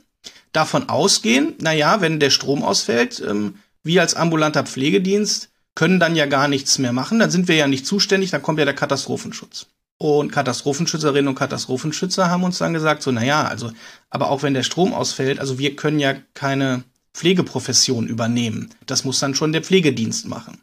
davon 0.52 0.88
ausgehen, 0.88 1.54
naja, 1.58 2.00
wenn 2.00 2.20
der 2.20 2.30
Strom 2.30 2.62
ausfällt, 2.62 3.22
ähm, 3.26 3.56
wir 3.82 4.02
als 4.02 4.14
ambulanter 4.14 4.64
Pflegedienst 4.64 5.50
können 5.74 5.98
dann 5.98 6.14
ja 6.14 6.26
gar 6.26 6.48
nichts 6.48 6.78
mehr 6.78 6.92
machen, 6.92 7.18
dann 7.18 7.30
sind 7.30 7.48
wir 7.48 7.56
ja 7.56 7.66
nicht 7.66 7.86
zuständig, 7.86 8.30
dann 8.30 8.42
kommt 8.42 8.58
ja 8.58 8.64
der 8.64 8.74
Katastrophenschutz. 8.74 9.66
Und 10.04 10.32
Katastrophenschützerinnen 10.32 11.28
und 11.28 11.34
Katastrophenschützer 11.34 12.28
haben 12.28 12.44
uns 12.44 12.58
dann 12.58 12.74
gesagt, 12.74 13.02
so, 13.02 13.10
naja, 13.10 13.46
also, 13.46 13.72
aber 14.10 14.28
auch 14.28 14.42
wenn 14.42 14.52
der 14.52 14.62
Strom 14.62 14.92
ausfällt, 14.92 15.40
also 15.40 15.58
wir 15.58 15.76
können 15.76 15.98
ja 15.98 16.12
keine 16.34 16.84
Pflegeprofession 17.14 18.06
übernehmen. 18.06 18.68
Das 18.84 19.04
muss 19.06 19.18
dann 19.18 19.34
schon 19.34 19.52
der 19.52 19.62
Pflegedienst 19.62 20.26
machen. 20.26 20.60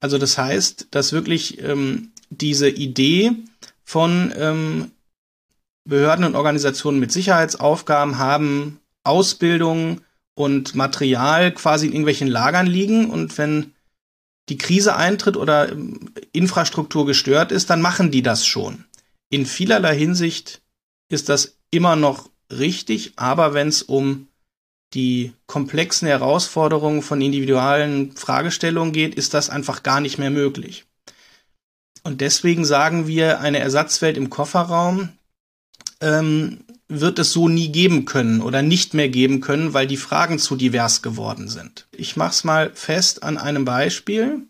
Also 0.00 0.18
das 0.18 0.36
heißt, 0.36 0.88
dass 0.90 1.12
wirklich 1.12 1.62
ähm, 1.62 2.10
diese 2.30 2.68
Idee 2.68 3.36
von 3.84 4.34
ähm, 4.36 4.90
Behörden 5.84 6.24
und 6.24 6.34
Organisationen 6.34 6.98
mit 6.98 7.12
Sicherheitsaufgaben 7.12 8.18
haben, 8.18 8.80
Ausbildung 9.04 10.00
und 10.34 10.74
Material 10.74 11.52
quasi 11.52 11.86
in 11.86 11.92
irgendwelchen 11.92 12.26
Lagern 12.26 12.66
liegen 12.66 13.10
und 13.10 13.38
wenn 13.38 13.74
die 14.48 14.58
Krise 14.58 14.96
eintritt 14.96 15.36
oder 15.36 15.70
ähm, 15.70 16.12
Infrastruktur 16.32 17.06
gestört 17.06 17.52
ist, 17.52 17.70
dann 17.70 17.82
machen 17.82 18.10
die 18.10 18.22
das 18.22 18.46
schon. 18.46 18.84
In 19.30 19.46
vielerlei 19.46 19.96
Hinsicht 19.96 20.62
ist 21.08 21.28
das 21.28 21.58
immer 21.70 21.96
noch 21.96 22.30
richtig, 22.50 23.12
aber 23.16 23.54
wenn 23.54 23.68
es 23.68 23.82
um 23.82 24.26
die 24.94 25.32
komplexen 25.46 26.08
Herausforderungen 26.08 27.02
von 27.02 27.20
individuellen 27.20 28.12
Fragestellungen 28.16 28.92
geht, 28.92 29.14
ist 29.14 29.34
das 29.34 29.48
einfach 29.48 29.84
gar 29.84 30.00
nicht 30.00 30.18
mehr 30.18 30.30
möglich. 30.30 30.84
Und 32.02 32.20
deswegen 32.20 32.64
sagen 32.64 33.06
wir, 33.06 33.40
eine 33.40 33.60
Ersatzwelt 33.60 34.16
im 34.16 34.30
Kofferraum 34.30 35.10
ähm, 36.00 36.64
wird 36.90 37.18
es 37.20 37.32
so 37.32 37.48
nie 37.48 37.68
geben 37.68 38.04
können 38.04 38.42
oder 38.42 38.62
nicht 38.62 38.94
mehr 38.94 39.08
geben 39.08 39.40
können, 39.40 39.72
weil 39.72 39.86
die 39.86 39.96
Fragen 39.96 40.38
zu 40.38 40.56
divers 40.56 41.02
geworden 41.02 41.48
sind. 41.48 41.86
Ich 41.92 42.16
mache 42.16 42.32
es 42.32 42.44
mal 42.44 42.72
fest 42.74 43.22
an 43.22 43.38
einem 43.38 43.64
Beispiel, 43.64 44.42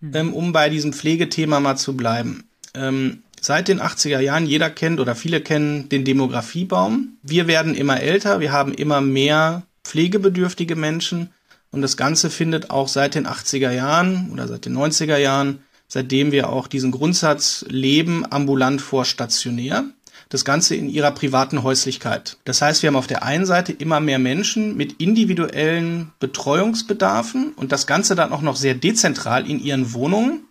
hm. 0.00 0.14
ähm, 0.14 0.34
um 0.34 0.52
bei 0.52 0.68
diesem 0.68 0.92
Pflegethema 0.92 1.58
mal 1.58 1.76
zu 1.76 1.96
bleiben. 1.96 2.44
Ähm, 2.74 3.22
seit 3.40 3.68
den 3.68 3.80
80er 3.80 4.20
Jahren, 4.20 4.46
jeder 4.46 4.68
kennt 4.68 5.00
oder 5.00 5.14
viele 5.14 5.40
kennen 5.40 5.88
den 5.88 6.04
Demografiebaum. 6.04 7.16
Wir 7.22 7.46
werden 7.46 7.74
immer 7.74 8.00
älter, 8.00 8.40
wir 8.40 8.52
haben 8.52 8.74
immer 8.74 9.00
mehr 9.00 9.62
pflegebedürftige 9.84 10.76
Menschen 10.76 11.30
und 11.70 11.80
das 11.80 11.96
Ganze 11.96 12.28
findet 12.28 12.70
auch 12.70 12.88
seit 12.88 13.14
den 13.14 13.26
80er 13.26 13.72
Jahren 13.72 14.30
oder 14.32 14.46
seit 14.46 14.66
den 14.66 14.76
90er 14.76 15.16
Jahren, 15.16 15.60
seitdem 15.88 16.30
wir 16.30 16.50
auch 16.50 16.66
diesen 16.66 16.90
Grundsatz 16.90 17.64
leben, 17.68 18.30
ambulant 18.30 18.82
vor 18.82 19.06
stationär 19.06 19.84
das 20.30 20.44
Ganze 20.44 20.76
in 20.76 20.88
ihrer 20.88 21.10
privaten 21.10 21.64
Häuslichkeit. 21.64 22.38
Das 22.44 22.62
heißt, 22.62 22.82
wir 22.82 22.88
haben 22.88 22.96
auf 22.96 23.08
der 23.08 23.24
einen 23.24 23.44
Seite 23.44 23.72
immer 23.72 23.98
mehr 23.98 24.20
Menschen 24.20 24.76
mit 24.76 25.00
individuellen 25.00 26.12
Betreuungsbedarfen 26.20 27.52
und 27.56 27.72
das 27.72 27.86
Ganze 27.86 28.14
dann 28.14 28.32
auch 28.32 28.40
noch 28.40 28.56
sehr 28.56 28.74
dezentral 28.74 29.50
in 29.50 29.60
ihren 29.60 29.92
Wohnungen. 29.92 30.44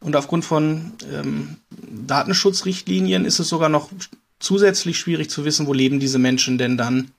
Und 0.00 0.16
aufgrund 0.16 0.44
von 0.44 0.92
ähm, 1.10 1.56
Datenschutzrichtlinien 2.06 3.24
ist 3.24 3.38
es 3.38 3.48
sogar 3.48 3.70
noch 3.70 3.90
zusätzlich 4.38 4.98
schwierig 4.98 5.30
zu 5.30 5.46
wissen, 5.46 5.66
wo 5.66 5.72
leben 5.72 5.98
diese 5.98 6.18
Menschen 6.18 6.58
denn 6.58 6.76
dann, 6.76 7.10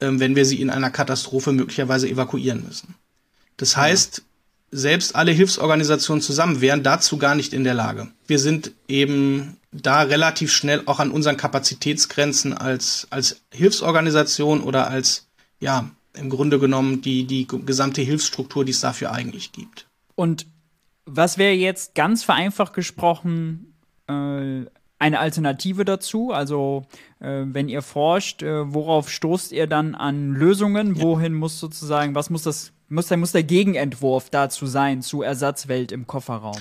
ähm, 0.00 0.18
wenn 0.20 0.34
wir 0.34 0.46
sie 0.46 0.62
in 0.62 0.70
einer 0.70 0.90
Katastrophe 0.90 1.52
möglicherweise 1.52 2.08
evakuieren 2.08 2.64
müssen. 2.66 2.94
Das 3.58 3.76
heißt, 3.76 4.22
selbst 4.70 5.14
alle 5.14 5.32
Hilfsorganisationen 5.32 6.22
zusammen 6.22 6.62
wären 6.62 6.82
dazu 6.82 7.18
gar 7.18 7.34
nicht 7.34 7.52
in 7.52 7.64
der 7.64 7.74
Lage. 7.74 8.08
Wir 8.26 8.38
sind 8.38 8.72
eben 8.88 9.57
da 9.72 10.02
relativ 10.02 10.52
schnell 10.52 10.82
auch 10.86 10.98
an 10.98 11.10
unseren 11.10 11.36
Kapazitätsgrenzen 11.36 12.52
als, 12.52 13.06
als 13.10 13.42
Hilfsorganisation 13.52 14.62
oder 14.62 14.88
als, 14.88 15.28
ja, 15.60 15.90
im 16.14 16.30
Grunde 16.30 16.58
genommen 16.58 17.02
die, 17.02 17.24
die 17.24 17.46
gesamte 17.46 18.02
Hilfsstruktur, 18.02 18.64
die 18.64 18.72
es 18.72 18.80
dafür 18.80 19.12
eigentlich 19.12 19.52
gibt. 19.52 19.86
Und 20.14 20.46
was 21.04 21.38
wäre 21.38 21.54
jetzt 21.54 21.94
ganz 21.94 22.24
vereinfacht 22.24 22.74
gesprochen 22.74 23.74
äh, 24.08 24.64
eine 24.98 25.18
Alternative 25.18 25.84
dazu? 25.84 26.32
Also, 26.32 26.86
äh, 27.20 27.44
wenn 27.46 27.68
ihr 27.68 27.82
forscht, 27.82 28.42
äh, 28.42 28.72
worauf 28.72 29.10
stoßt 29.10 29.52
ihr 29.52 29.66
dann 29.66 29.94
an 29.94 30.32
Lösungen? 30.32 30.96
Ja. 30.96 31.02
Wohin 31.02 31.34
muss 31.34 31.60
sozusagen, 31.60 32.14
was 32.14 32.30
muss 32.30 32.42
das, 32.42 32.72
muss, 32.88 33.10
muss 33.10 33.32
der 33.32 33.42
Gegenentwurf 33.42 34.30
dazu 34.30 34.66
sein, 34.66 35.02
zu 35.02 35.22
Ersatzwelt 35.22 35.92
im 35.92 36.06
Kofferraum? 36.06 36.60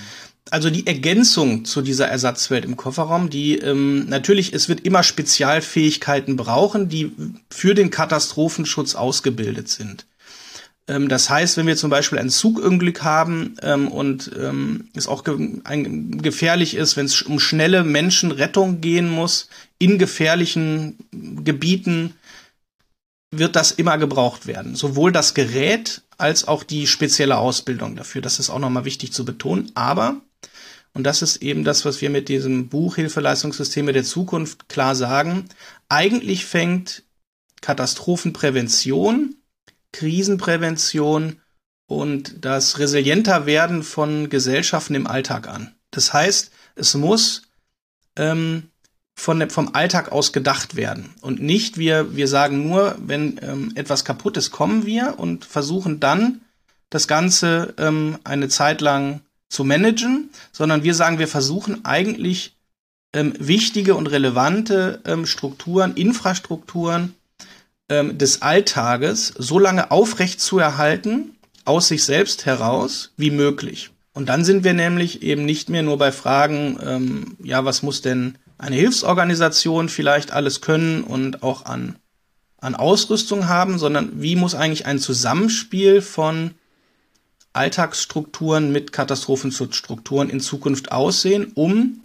also 0.52 0.70
die 0.70 0.88
Ergänzung 0.88 1.66
zu 1.66 1.82
dieser 1.82 2.08
Ersatzwelt 2.08 2.66
im 2.66 2.78
Kofferraum, 2.78 3.30
die 3.30 3.58
ähm, 3.58 4.08
natürlich, 4.08 4.54
es 4.54 4.70
wird 4.70 4.82
immer 4.82 5.04
Spezialfähigkeiten 5.04 6.36
brauchen, 6.36 6.90
die 6.90 7.12
für 7.50 7.74
den 7.74 7.90
Katastrophenschutz 7.90 8.96
ausgebildet 8.96 9.70
sind. 9.70 10.06
Ähm, 10.88 11.10
das 11.10 11.30
heißt, 11.30 11.58
wenn 11.58 11.68
wir 11.68 11.76
zum 11.76 11.90
Beispiel 11.90 12.20
ein 12.20 12.30
Zugunglück 12.30 13.04
haben 13.04 13.56
ähm, 13.62 13.88
und 13.90 14.32
ähm, 14.40 14.90
es 14.96 15.08
auch 15.08 15.24
ge 15.24 15.62
ein, 15.64 16.22
gefährlich 16.22 16.76
ist, 16.76 16.98
wenn 16.98 17.06
es 17.06 17.22
um 17.22 17.40
schnelle 17.40 17.84
Menschenrettung 17.84 18.82
gehen 18.82 19.10
muss 19.10 19.50
in 19.80 19.98
gefährlichen 19.98 20.98
Gebieten, 21.12 22.14
wird 23.32 23.56
das 23.56 23.72
immer 23.72 23.98
gebraucht 23.98 24.48
werden. 24.48 24.76
Sowohl 24.76 25.12
das 25.12 25.34
Gerät 25.34 26.02
als 26.18 26.48
auch 26.48 26.64
die 26.64 26.88
spezielle 26.88 27.38
Ausbildung 27.38 27.96
dafür. 27.96 28.22
Das 28.22 28.40
ist 28.40 28.50
auch 28.50 28.60
nochmal 28.60 28.86
wichtig 28.86 29.14
zu 29.14 29.26
betonen. 29.26 29.72
Aber 29.76 30.22
Und 30.94 31.04
das 31.04 31.22
ist 31.22 31.38
eben 31.44 31.64
das, 31.64 31.86
was 31.86 32.02
wir 32.02 32.10
mit 32.10 32.30
diesem 32.30 32.70
Buch 32.70 32.96
Hilfeleistungssysteme 32.96 33.94
der 33.94 34.04
Zukunft 34.04 34.68
klar 34.70 34.96
sagen. 34.96 35.48
Eigentlich 35.90 36.46
fängt 36.46 37.04
Katastrophenprävention, 37.62 39.36
Krisenprävention 39.92 41.42
und 41.88 42.44
das 42.46 42.80
resilienter 42.80 43.46
werden 43.46 43.84
von 43.84 44.30
Gesellschaften 44.30 44.96
im 44.96 45.08
Alltag 45.08 45.48
an. 45.48 45.76
Das 45.92 46.14
heißt, 46.14 46.52
es 46.76 46.96
muss 46.96 47.44
ähm, 48.16 48.72
von, 49.18 49.50
vom 49.50 49.74
Alltag 49.74 50.12
aus 50.12 50.32
gedacht 50.32 50.76
werden. 50.76 51.10
Und 51.22 51.42
nicht 51.42 51.78
wir, 51.78 52.16
wir 52.16 52.28
sagen 52.28 52.68
nur, 52.68 52.96
wenn 53.00 53.40
ähm, 53.42 53.72
etwas 53.76 54.06
kaputt 54.06 54.38
ist, 54.38 54.52
kommen 54.52 54.86
wir 54.86 55.16
und 55.18 55.44
versuchen 55.44 56.00
dann 56.00 56.42
das 56.92 57.08
Ganze 57.08 57.74
ähm, 57.78 58.20
eine 58.24 58.48
Zeit 58.48 58.80
lang 58.80 59.22
zu 59.50 59.64
managen, 59.64 60.30
sondern 60.52 60.84
wir 60.84 60.94
sagen, 60.94 61.20
wir 61.20 61.28
versuchen 61.28 61.84
eigentlich 61.84 62.56
ähm, 63.12 63.34
wichtige 63.40 63.96
und 63.96 64.08
relevante 64.08 65.02
ähm, 65.06 65.26
Strukturen, 65.26 65.96
Infrastrukturen 65.96 67.16
ähm, 67.90 68.18
des 68.20 68.44
Alltages 68.44 69.34
so 69.36 69.58
lange 69.58 69.90
aufrecht 69.90 70.40
zu 70.40 70.60
erhalten, 70.60 71.36
aus 71.66 71.88
sich 71.88 72.04
selbst 72.04 72.46
heraus, 72.46 73.12
wie 73.18 73.32
möglich. 73.32 73.90
Und 74.14 74.30
dann 74.30 74.46
sind 74.46 74.64
wir 74.64 74.74
nämlich 74.74 75.24
eben 75.24 75.44
nicht 75.44 75.70
mehr 75.70 75.84
nur 75.84 75.98
bei 75.98 76.12
Fragen, 76.12 76.78
ähm, 76.86 77.38
ja, 77.44 77.66
was 77.66 77.82
muss 77.82 78.02
denn 78.02 78.38
eine 78.58 78.76
Hilfsorganisation 78.76 79.90
vielleicht 79.90 80.32
alles 80.32 80.62
können 80.62 81.04
und 81.04 81.44
auch 81.44 81.66
an, 81.66 81.96
an 82.60 82.76
Ausrüstung 82.76 83.48
haben, 83.48 83.78
sondern 83.78 84.22
wie 84.22 84.36
muss 84.36 84.56
eigentlich 84.56 84.86
ein 84.86 85.00
Zusammenspiel 85.00 86.02
von 86.02 86.52
Alltagsstrukturen 87.54 88.72
mit 88.72 88.92
Katastrophenschutzstrukturen 88.92 90.30
in 90.30 90.40
Zukunft 90.40 90.92
aussehen, 90.92 91.52
um 91.56 92.02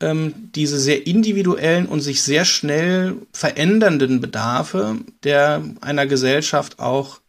ähm, 0.00 0.50
diese 0.54 0.78
sehr 0.78 1.06
individuellen 1.06 1.86
und 1.86 2.00
sich 2.00 2.22
sehr 2.22 2.44
schnell 2.44 3.16
verändernden 3.32 4.20
Bedarfe 4.20 4.96
der 5.24 5.62
einer 5.80 6.06
Gesellschaft 6.06 6.78
auch 6.78 7.20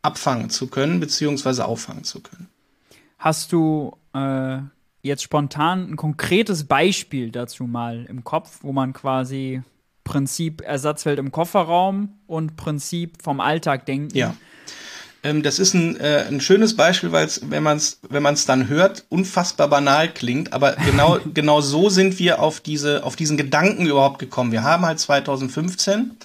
abfangen 0.00 0.50
zu 0.50 0.66
können, 0.66 1.00
beziehungsweise 1.00 1.64
auffangen 1.64 2.04
zu 2.04 2.20
können. 2.20 2.48
Hast 3.18 3.52
du 3.52 3.96
äh, 4.14 4.58
jetzt 5.02 5.22
spontan 5.22 5.90
ein 5.90 5.96
konkretes 5.96 6.64
Beispiel 6.64 7.30
dazu 7.30 7.64
mal 7.64 8.06
im 8.08 8.24
Kopf, 8.24 8.60
wo 8.62 8.72
man 8.72 8.92
quasi 8.92 9.62
Prinzip 10.04 10.62
Ersatzwelt 10.62 11.18
im 11.18 11.30
Kofferraum 11.30 12.20
und 12.26 12.56
Prinzip 12.56 13.22
vom 13.22 13.40
Alltag 13.40 13.86
denken. 13.86 14.16
Ja. 14.16 14.34
Ähm, 15.24 15.42
das 15.42 15.58
ist 15.58 15.74
ein, 15.74 15.98
äh, 16.00 16.24
ein 16.28 16.40
schönes 16.40 16.76
Beispiel, 16.76 17.12
weil 17.12 17.26
es, 17.26 17.50
wenn 17.50 17.62
man 17.62 17.76
es 17.76 18.00
wenn 18.08 18.22
man's 18.22 18.44
dann 18.44 18.68
hört, 18.68 19.04
unfassbar 19.08 19.68
banal 19.68 20.12
klingt. 20.12 20.52
Aber 20.52 20.72
genau, 20.86 21.18
genau 21.32 21.60
so 21.60 21.88
sind 21.88 22.18
wir 22.18 22.40
auf, 22.40 22.60
diese, 22.60 23.04
auf 23.04 23.14
diesen 23.14 23.36
Gedanken 23.36 23.86
überhaupt 23.86 24.18
gekommen. 24.18 24.50
Wir 24.50 24.64
haben 24.64 24.84
halt 24.84 24.98
2015 24.98 26.16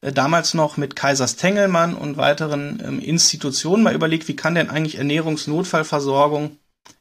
äh, 0.00 0.12
damals 0.12 0.54
noch 0.54 0.76
mit 0.76 0.96
Kaisers 0.96 1.36
Tengelmann 1.36 1.94
und 1.94 2.16
weiteren 2.16 2.82
ähm, 2.84 3.00
Institutionen 3.00 3.84
mal 3.84 3.94
überlegt, 3.94 4.26
wie 4.26 4.36
kann 4.36 4.56
denn 4.56 4.70
eigentlich 4.70 4.98
Ernährungsnotfallversorgung 4.98 6.56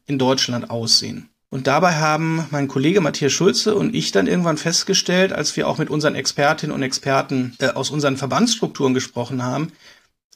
in 0.10 0.18
Deutschland 0.18 0.70
aussehen. 0.70 1.30
Und 1.51 1.68
dabei 1.68 1.96
haben 1.96 2.46
mein 2.51 2.68
Kollege 2.68 3.01
Matthias 3.01 3.32
Schulze 3.32 3.74
und 3.75 3.96
ich 3.96 4.12
dann 4.12 4.28
irgendwann 4.28 4.58
festgestellt, 4.58 5.34
als 5.34 5.56
wir 5.56 5.68
auch 5.68 5.78
mit 5.78 5.89
unseren 5.89 6.16
Expertinnen 6.16 6.75
und 6.75 6.84
Experten 6.84 7.56
äh, 7.60 7.70
aus 7.70 7.89
unseren 7.89 8.18
Verbandsstrukturen 8.18 8.94
gesprochen 8.94 9.44
haben, 9.44 9.72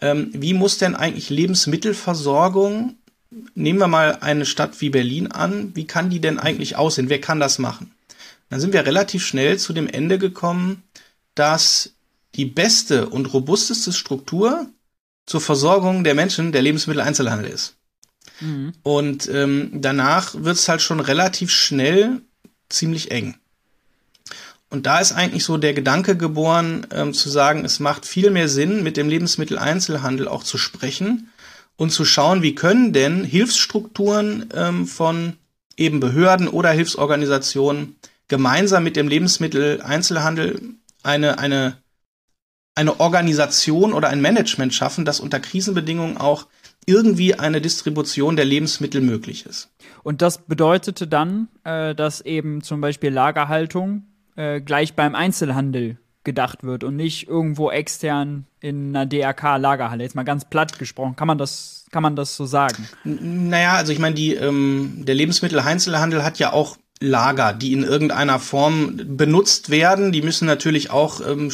ähm, 0.01 0.31
wie 0.33 0.53
muss 0.53 0.77
denn 0.77 0.95
eigentlich 0.95 1.29
Lebensmittelversorgung, 1.29 2.95
nehmen 3.55 3.79
wir 3.79 3.87
mal 3.87 4.19
eine 4.21 4.45
Stadt 4.45 4.81
wie 4.81 4.89
Berlin 4.89 5.31
an, 5.31 5.71
wie 5.75 5.85
kann 5.85 6.09
die 6.09 6.19
denn 6.19 6.39
eigentlich 6.39 6.75
aussehen? 6.75 7.09
Wer 7.09 7.21
kann 7.21 7.39
das 7.39 7.59
machen? 7.59 7.91
Dann 8.49 8.59
sind 8.59 8.73
wir 8.73 8.85
relativ 8.85 9.25
schnell 9.25 9.57
zu 9.57 9.73
dem 9.73 9.87
Ende 9.87 10.17
gekommen, 10.17 10.83
dass 11.35 11.93
die 12.35 12.45
beste 12.45 13.09
und 13.09 13.33
robusteste 13.33 13.93
Struktur 13.93 14.67
zur 15.25 15.41
Versorgung 15.41 16.03
der 16.03 16.15
Menschen 16.15 16.51
der 16.51 16.61
Lebensmitteleinzelhandel 16.63 17.51
ist. 17.51 17.75
Mhm. 18.39 18.73
Und 18.83 19.29
ähm, 19.29 19.69
danach 19.73 20.35
wird 20.35 20.55
es 20.55 20.67
halt 20.67 20.81
schon 20.81 20.99
relativ 20.99 21.51
schnell 21.51 22.21
ziemlich 22.69 23.11
eng. 23.11 23.35
Und 24.69 24.87
da 24.87 24.99
ist 24.99 25.11
eigentlich 25.11 25.43
so 25.43 25.57
der 25.57 25.75
Gedanke 25.75 26.17
geboren, 26.17 26.87
ähm, 26.91 27.13
zu 27.13 27.29
sagen, 27.29 27.63
es 27.63 27.79
macht 27.79 28.07
viel 28.07 28.31
mehr 28.31 28.49
Sinn, 28.49 28.81
mit 28.81 28.97
dem 28.97 29.07
Lebensmitteleinzelhandel 29.07 30.27
auch 30.27 30.43
zu 30.43 30.57
sprechen 30.57 31.29
und 31.75 31.91
zu 31.91 32.05
schauen, 32.05 32.41
wie 32.41 32.55
können 32.55 32.91
denn 32.91 33.23
Hilfsstrukturen 33.23 34.49
ähm, 34.55 34.87
von 34.87 35.37
eben 35.77 35.99
Behörden 35.99 36.47
oder 36.47 36.71
Hilfsorganisationen 36.71 37.97
gemeinsam 38.27 38.83
mit 38.83 38.95
dem 38.95 39.07
Lebensmitteleinzelhandel 39.07 40.59
eine, 41.03 41.37
eine, 41.37 41.77
eine 42.73 42.99
Organisation 42.99 43.93
oder 43.93 44.09
ein 44.09 44.21
Management 44.21 44.73
schaffen, 44.73 45.05
das 45.05 45.19
unter 45.19 45.39
Krisenbedingungen 45.39 46.17
auch 46.17 46.47
irgendwie 46.85 47.35
eine 47.35 47.61
Distribution 47.61 48.35
der 48.35 48.45
Lebensmittel 48.45 49.01
möglich 49.01 49.45
ist. 49.45 49.69
Und 50.03 50.21
das 50.21 50.45
bedeutete 50.45 51.07
dann, 51.07 51.47
äh, 51.63 51.95
dass 51.95 52.21
eben 52.21 52.61
zum 52.61 52.81
Beispiel 52.81 53.11
Lagerhaltung 53.11 54.03
äh, 54.35 54.61
gleich 54.61 54.95
beim 54.95 55.15
Einzelhandel 55.15 55.97
gedacht 56.23 56.63
wird 56.63 56.83
und 56.83 56.95
nicht 56.95 57.27
irgendwo 57.27 57.69
extern 57.69 58.45
in 58.59 58.95
einer 58.95 59.05
DRK-Lagerhalle. 59.05 60.03
Jetzt 60.03 60.15
mal 60.15 60.23
ganz 60.23 60.45
platt 60.45 60.79
gesprochen, 60.79 61.15
kann 61.15 61.27
man 61.27 61.37
das, 61.37 61.85
kann 61.91 62.03
man 62.03 62.15
das 62.15 62.35
so 62.35 62.45
sagen? 62.45 62.87
N 63.03 63.49
naja, 63.49 63.73
also 63.73 63.91
ich 63.91 63.99
meine, 63.99 64.15
die, 64.15 64.33
ähm, 64.33 65.03
der 65.05 65.15
Lebensmitteleinzelhandel 65.15 66.23
hat 66.23 66.39
ja 66.39 66.53
auch 66.53 66.77
Lager, 67.03 67.53
die 67.53 67.73
in 67.73 67.83
irgendeiner 67.83 68.39
Form 68.39 68.99
benutzt 69.05 69.69
werden. 69.69 70.11
Die 70.11 70.21
müssen 70.21 70.45
natürlich 70.45 70.89
auch 70.89 71.21
ähm, 71.21 71.51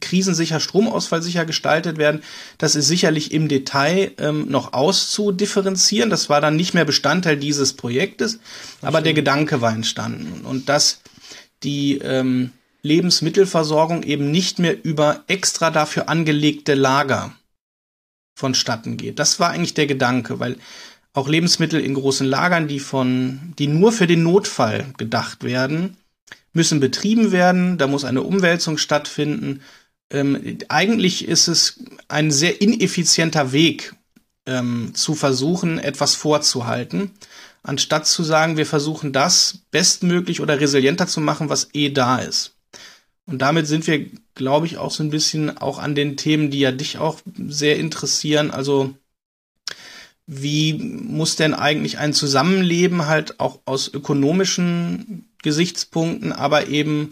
krisensicher, 0.00 0.58
stromausfallsicher 0.58 1.44
gestaltet 1.44 1.98
werden. 1.98 2.22
Das 2.58 2.74
ist 2.74 2.88
sicherlich 2.88 3.32
im 3.32 3.48
Detail 3.48 4.12
ähm, 4.18 4.46
noch 4.48 4.72
auszudifferenzieren. 4.72 6.10
Das 6.10 6.28
war 6.28 6.40
dann 6.40 6.56
nicht 6.56 6.74
mehr 6.74 6.84
Bestandteil 6.84 7.36
dieses 7.36 7.74
Projektes, 7.74 8.40
aber 8.80 9.02
der 9.02 9.14
Gedanke 9.14 9.60
war 9.60 9.72
entstanden. 9.72 10.44
Und 10.44 10.68
dass 10.68 11.00
die 11.62 11.98
ähm, 11.98 12.52
Lebensmittelversorgung 12.82 14.02
eben 14.02 14.30
nicht 14.30 14.58
mehr 14.58 14.82
über 14.82 15.24
extra 15.26 15.70
dafür 15.70 16.08
angelegte 16.08 16.74
Lager 16.74 17.34
vonstatten 18.34 18.96
geht. 18.96 19.18
Das 19.18 19.40
war 19.40 19.50
eigentlich 19.50 19.74
der 19.74 19.86
Gedanke, 19.86 20.38
weil 20.40 20.56
auch 21.16 21.28
Lebensmittel 21.28 21.80
in 21.80 21.94
großen 21.94 22.26
Lagern, 22.26 22.68
die 22.68 22.78
von, 22.78 23.54
die 23.58 23.68
nur 23.68 23.90
für 23.90 24.06
den 24.06 24.22
Notfall 24.22 24.84
gedacht 24.98 25.44
werden, 25.44 25.96
müssen 26.52 26.78
betrieben 26.78 27.32
werden. 27.32 27.78
Da 27.78 27.86
muss 27.86 28.04
eine 28.04 28.22
Umwälzung 28.22 28.76
stattfinden. 28.76 29.62
Ähm, 30.10 30.58
eigentlich 30.68 31.26
ist 31.26 31.48
es 31.48 31.82
ein 32.08 32.30
sehr 32.30 32.60
ineffizienter 32.60 33.52
Weg, 33.52 33.94
ähm, 34.44 34.92
zu 34.94 35.14
versuchen, 35.14 35.78
etwas 35.78 36.14
vorzuhalten, 36.14 37.12
anstatt 37.62 38.06
zu 38.06 38.22
sagen, 38.22 38.58
wir 38.58 38.66
versuchen 38.66 39.12
das 39.12 39.60
bestmöglich 39.70 40.40
oder 40.42 40.60
resilienter 40.60 41.06
zu 41.06 41.22
machen, 41.22 41.48
was 41.48 41.68
eh 41.72 41.90
da 41.90 42.18
ist. 42.18 42.54
Und 43.24 43.40
damit 43.40 43.66
sind 43.66 43.86
wir, 43.86 44.06
glaube 44.34 44.66
ich, 44.66 44.76
auch 44.76 44.90
so 44.90 45.02
ein 45.02 45.10
bisschen 45.10 45.56
auch 45.56 45.78
an 45.78 45.94
den 45.94 46.16
Themen, 46.16 46.50
die 46.50 46.60
ja 46.60 46.72
dich 46.72 46.98
auch 46.98 47.20
sehr 47.48 47.78
interessieren. 47.78 48.50
Also 48.50 48.94
wie 50.26 50.74
muss 50.74 51.36
denn 51.36 51.54
eigentlich 51.54 51.98
ein 51.98 52.12
Zusammenleben 52.12 53.06
halt 53.06 53.38
auch 53.38 53.60
aus 53.64 53.92
ökonomischen 53.92 55.28
Gesichtspunkten, 55.42 56.32
aber 56.32 56.66
eben 56.66 57.10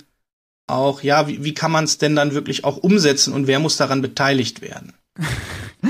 auch, 0.67 1.03
ja, 1.03 1.29
wie, 1.29 1.45
wie 1.45 1.55
kann 1.55 1.71
man 1.71 1.85
es 1.85 1.99
denn 1.99 2.17
dann 2.17 2.35
wirklich 2.35 2.65
auch 2.65 2.77
umsetzen 2.79 3.33
und 3.33 3.47
wer 3.47 3.61
muss 3.61 3.77
daran 3.77 4.03
beteiligt 4.03 4.63
werden? 4.63 4.95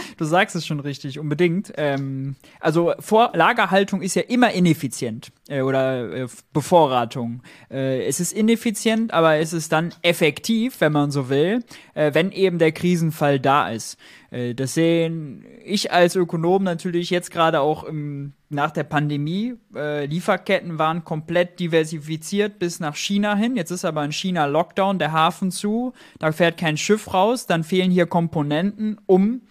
du 0.17 0.25
sagst 0.25 0.57
es 0.57 0.67
schon 0.67 0.81
richtig, 0.81 1.19
unbedingt. 1.19 1.73
Ähm, 1.77 2.37
also 2.61 2.93
Vor 3.01 3.31
Lagerhaltung 3.35 4.03
ist 4.03 4.15
ja 4.15 4.23
immer 4.23 4.53
ineffizient 4.53 5.33
äh, 5.49 5.63
oder 5.63 6.13
äh, 6.13 6.27
Bevorratung. 6.53 7.43
Äh, 7.71 8.07
es 8.07 8.21
ist 8.21 8.33
ineffizient, 8.33 9.13
aber 9.13 9.37
es 9.37 9.53
ist 9.53 9.73
dann 9.73 9.95
effektiv, 10.03 10.81
wenn 10.81 10.93
man 10.93 11.11
so 11.11 11.29
will, 11.29 11.65
äh, 11.95 12.13
wenn 12.15 12.33
eben 12.33 12.59
der 12.59 12.73
Krisenfall 12.73 13.41
da 13.41 13.71
ist. 13.71 13.99
Äh, 14.31 14.55
das 14.55 14.75
sehen 14.75 15.45
ich 15.65 15.93
als 15.93 16.17
Ökonom 16.17 16.63
natürlich 16.63 17.11
jetzt 17.11 17.31
gerade 17.31 17.61
auch 17.61 17.85
im, 17.85 18.33
nach 18.51 18.71
der 18.71 18.85
Pandemie. 18.85 19.55
Äh, 19.75 20.07
Lieferketten 20.07 20.79
waren 20.79 21.05
komplett 21.05 21.61
diversifiziert 21.61 22.59
bis 22.59 22.81
nach 22.81 22.97
China 22.97 23.35
hin. 23.35 23.57
Jetzt 23.57 23.71
ist 23.71 23.85
aber 23.85 24.05
in 24.05 24.13
China 24.13 24.47
Lockdown, 24.47 24.99
der 24.99 25.13
Hafen 25.13 25.51
zu, 25.51 25.93
da 26.19 26.33
fährt 26.33 26.59
kein 26.59 26.77
Schiff 26.77 27.13
raus, 27.13 27.47
dann 27.47 27.65
fehlen 27.65 27.91
hier 27.91 28.07
Komponenten, 28.07 29.01
um 29.07 29.43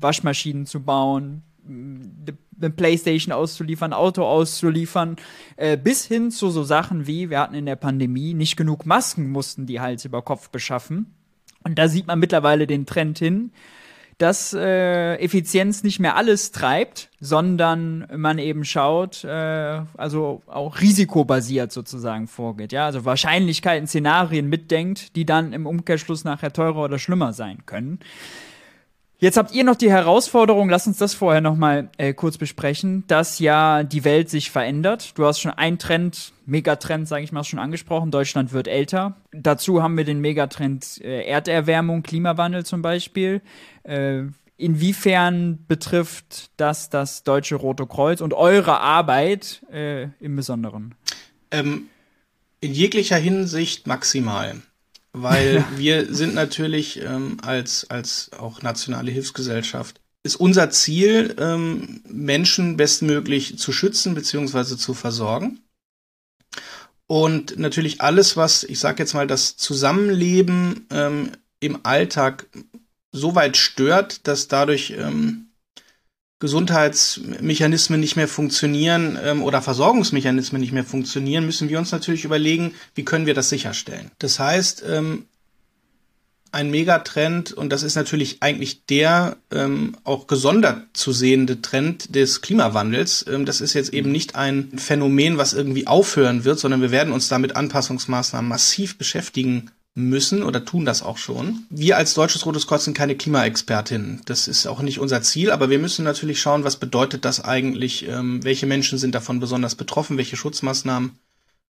Waschmaschinen 0.00 0.66
zu 0.66 0.80
bauen, 0.80 1.42
eine 1.66 2.70
Playstation 2.70 3.32
auszuliefern, 3.32 3.92
Auto 3.92 4.24
auszuliefern, 4.24 5.16
äh, 5.56 5.76
bis 5.76 6.04
hin 6.04 6.30
zu 6.30 6.50
so 6.50 6.62
Sachen 6.62 7.06
wie, 7.06 7.30
wir 7.30 7.40
hatten 7.40 7.54
in 7.54 7.66
der 7.66 7.76
Pandemie 7.76 8.34
nicht 8.34 8.56
genug 8.56 8.86
Masken, 8.86 9.30
mussten 9.30 9.66
die 9.66 9.80
Hals 9.80 10.04
über 10.04 10.22
Kopf 10.22 10.50
beschaffen. 10.50 11.14
Und 11.62 11.78
da 11.78 11.88
sieht 11.88 12.06
man 12.06 12.18
mittlerweile 12.18 12.66
den 12.66 12.86
Trend 12.86 13.18
hin. 13.18 13.52
dass 14.20 14.52
äh, 14.52 15.14
Effizienz 15.16 15.82
nicht 15.82 15.98
mehr 15.98 16.14
alles 16.14 16.52
treibt, 16.52 17.08
sondern 17.20 18.06
man 18.14 18.38
eben 18.38 18.66
schaut, 18.66 19.24
äh, 19.24 19.80
also 19.96 20.42
auch 20.46 20.78
risikobasiert 20.82 21.72
sozusagen 21.72 22.26
vorgeht, 22.28 22.70
ja, 22.72 22.84
also 22.84 23.06
Wahrscheinlichkeiten, 23.06 23.88
Szenarien 23.88 24.50
mitdenkt, 24.50 25.16
die 25.16 25.24
dann 25.24 25.54
im 25.54 25.66
Umkehrschluss 25.66 26.24
nachher 26.24 26.52
teurer 26.52 26.84
oder 26.84 26.98
schlimmer 26.98 27.32
sein 27.32 27.64
können. 27.64 27.98
Jetzt 29.20 29.36
habt 29.36 29.52
ihr 29.52 29.64
noch 29.64 29.76
die 29.76 29.90
Herausforderung, 29.90 30.70
lass 30.70 30.86
uns 30.86 30.96
das 30.96 31.12
vorher 31.12 31.42
noch 31.42 31.54
mal 31.54 31.90
äh, 31.98 32.14
kurz 32.14 32.38
besprechen, 32.38 33.04
dass 33.06 33.38
ja 33.38 33.82
die 33.82 34.04
Welt 34.04 34.30
sich 34.30 34.50
verändert. 34.50 35.18
Du 35.18 35.26
hast 35.26 35.40
schon 35.40 35.50
einen 35.50 35.78
Trend, 35.78 36.32
Megatrend, 36.46 37.06
sage 37.06 37.22
ich 37.22 37.30
mal, 37.30 37.44
schon 37.44 37.58
angesprochen. 37.58 38.10
Deutschland 38.10 38.54
wird 38.54 38.66
älter. 38.66 39.16
Dazu 39.30 39.82
haben 39.82 39.98
wir 39.98 40.04
den 40.04 40.22
Megatrend 40.22 41.02
äh, 41.04 41.26
Erderwärmung, 41.26 42.02
Klimawandel 42.02 42.64
zum 42.64 42.80
Beispiel. 42.80 43.42
Äh, 43.82 44.22
inwiefern 44.56 45.66
betrifft 45.68 46.50
das 46.56 46.88
das 46.88 47.22
Deutsche 47.22 47.56
Rote 47.56 47.86
Kreuz 47.86 48.22
und 48.22 48.32
eure 48.32 48.80
Arbeit 48.80 49.62
äh, 49.70 50.04
im 50.20 50.34
Besonderen? 50.34 50.94
Ähm, 51.50 51.88
in 52.62 52.72
jeglicher 52.72 53.18
Hinsicht 53.18 53.86
maximal 53.86 54.62
weil 55.12 55.64
wir 55.76 56.12
sind 56.14 56.34
natürlich 56.34 57.00
ähm, 57.02 57.38
als, 57.42 57.88
als 57.90 58.30
auch 58.32 58.62
nationale 58.62 59.10
Hilfsgesellschaft, 59.10 60.00
ist 60.22 60.36
unser 60.36 60.70
Ziel, 60.70 61.34
ähm, 61.38 62.02
Menschen 62.08 62.76
bestmöglich 62.76 63.58
zu 63.58 63.72
schützen 63.72 64.14
bzw. 64.14 64.76
zu 64.76 64.94
versorgen. 64.94 65.60
Und 67.06 67.58
natürlich 67.58 68.00
alles, 68.02 68.36
was, 68.36 68.62
ich 68.62 68.78
sage 68.78 69.02
jetzt 69.02 69.14
mal, 69.14 69.26
das 69.26 69.56
Zusammenleben 69.56 70.86
ähm, 70.90 71.32
im 71.58 71.80
Alltag 71.84 72.46
so 73.10 73.34
weit 73.34 73.56
stört, 73.56 74.28
dass 74.28 74.46
dadurch 74.46 74.94
ähm, 74.96 75.49
Gesundheitsmechanismen 76.40 78.00
nicht 78.00 78.16
mehr 78.16 78.26
funktionieren 78.26 79.18
ähm, 79.22 79.42
oder 79.42 79.60
Versorgungsmechanismen 79.60 80.60
nicht 80.60 80.72
mehr 80.72 80.84
funktionieren, 80.84 81.44
müssen 81.44 81.68
wir 81.68 81.78
uns 81.78 81.92
natürlich 81.92 82.24
überlegen, 82.24 82.74
wie 82.94 83.04
können 83.04 83.26
wir 83.26 83.34
das 83.34 83.50
sicherstellen. 83.50 84.10
Das 84.18 84.38
heißt, 84.38 84.82
ähm, 84.88 85.26
ein 86.52 86.70
Megatrend, 86.70 87.52
und 87.52 87.70
das 87.70 87.82
ist 87.82 87.94
natürlich 87.94 88.38
eigentlich 88.40 88.86
der 88.86 89.36
ähm, 89.52 89.96
auch 90.02 90.26
gesondert 90.26 90.82
zu 90.94 91.12
sehende 91.12 91.62
Trend 91.62 92.14
des 92.14 92.40
Klimawandels. 92.40 93.24
Ähm, 93.28 93.44
das 93.44 93.60
ist 93.60 93.74
jetzt 93.74 93.92
eben 93.92 94.10
nicht 94.10 94.34
ein 94.34 94.72
Phänomen, 94.76 95.38
was 95.38 95.52
irgendwie 95.52 95.86
aufhören 95.86 96.44
wird, 96.44 96.58
sondern 96.58 96.80
wir 96.80 96.90
werden 96.90 97.12
uns 97.12 97.28
damit 97.28 97.54
Anpassungsmaßnahmen 97.54 98.48
massiv 98.48 98.98
beschäftigen 98.98 99.70
müssen 99.94 100.42
oder 100.42 100.64
tun 100.64 100.84
das 100.84 101.02
auch 101.02 101.18
schon. 101.18 101.66
Wir 101.68 101.96
als 101.96 102.14
Deutsches 102.14 102.46
Rotes 102.46 102.66
Kreuz 102.66 102.84
sind 102.84 102.96
keine 102.96 103.16
Klimaexpertinnen. 103.16 104.22
Das 104.24 104.46
ist 104.48 104.66
auch 104.66 104.82
nicht 104.82 105.00
unser 105.00 105.22
Ziel, 105.22 105.50
aber 105.50 105.68
wir 105.68 105.78
müssen 105.78 106.04
natürlich 106.04 106.40
schauen, 106.40 106.64
was 106.64 106.76
bedeutet 106.76 107.24
das 107.24 107.42
eigentlich, 107.42 108.06
ähm, 108.08 108.42
welche 108.44 108.66
Menschen 108.66 108.98
sind 108.98 109.14
davon 109.14 109.40
besonders 109.40 109.74
betroffen, 109.74 110.16
welche 110.16 110.36
Schutzmaßnahmen 110.36 111.18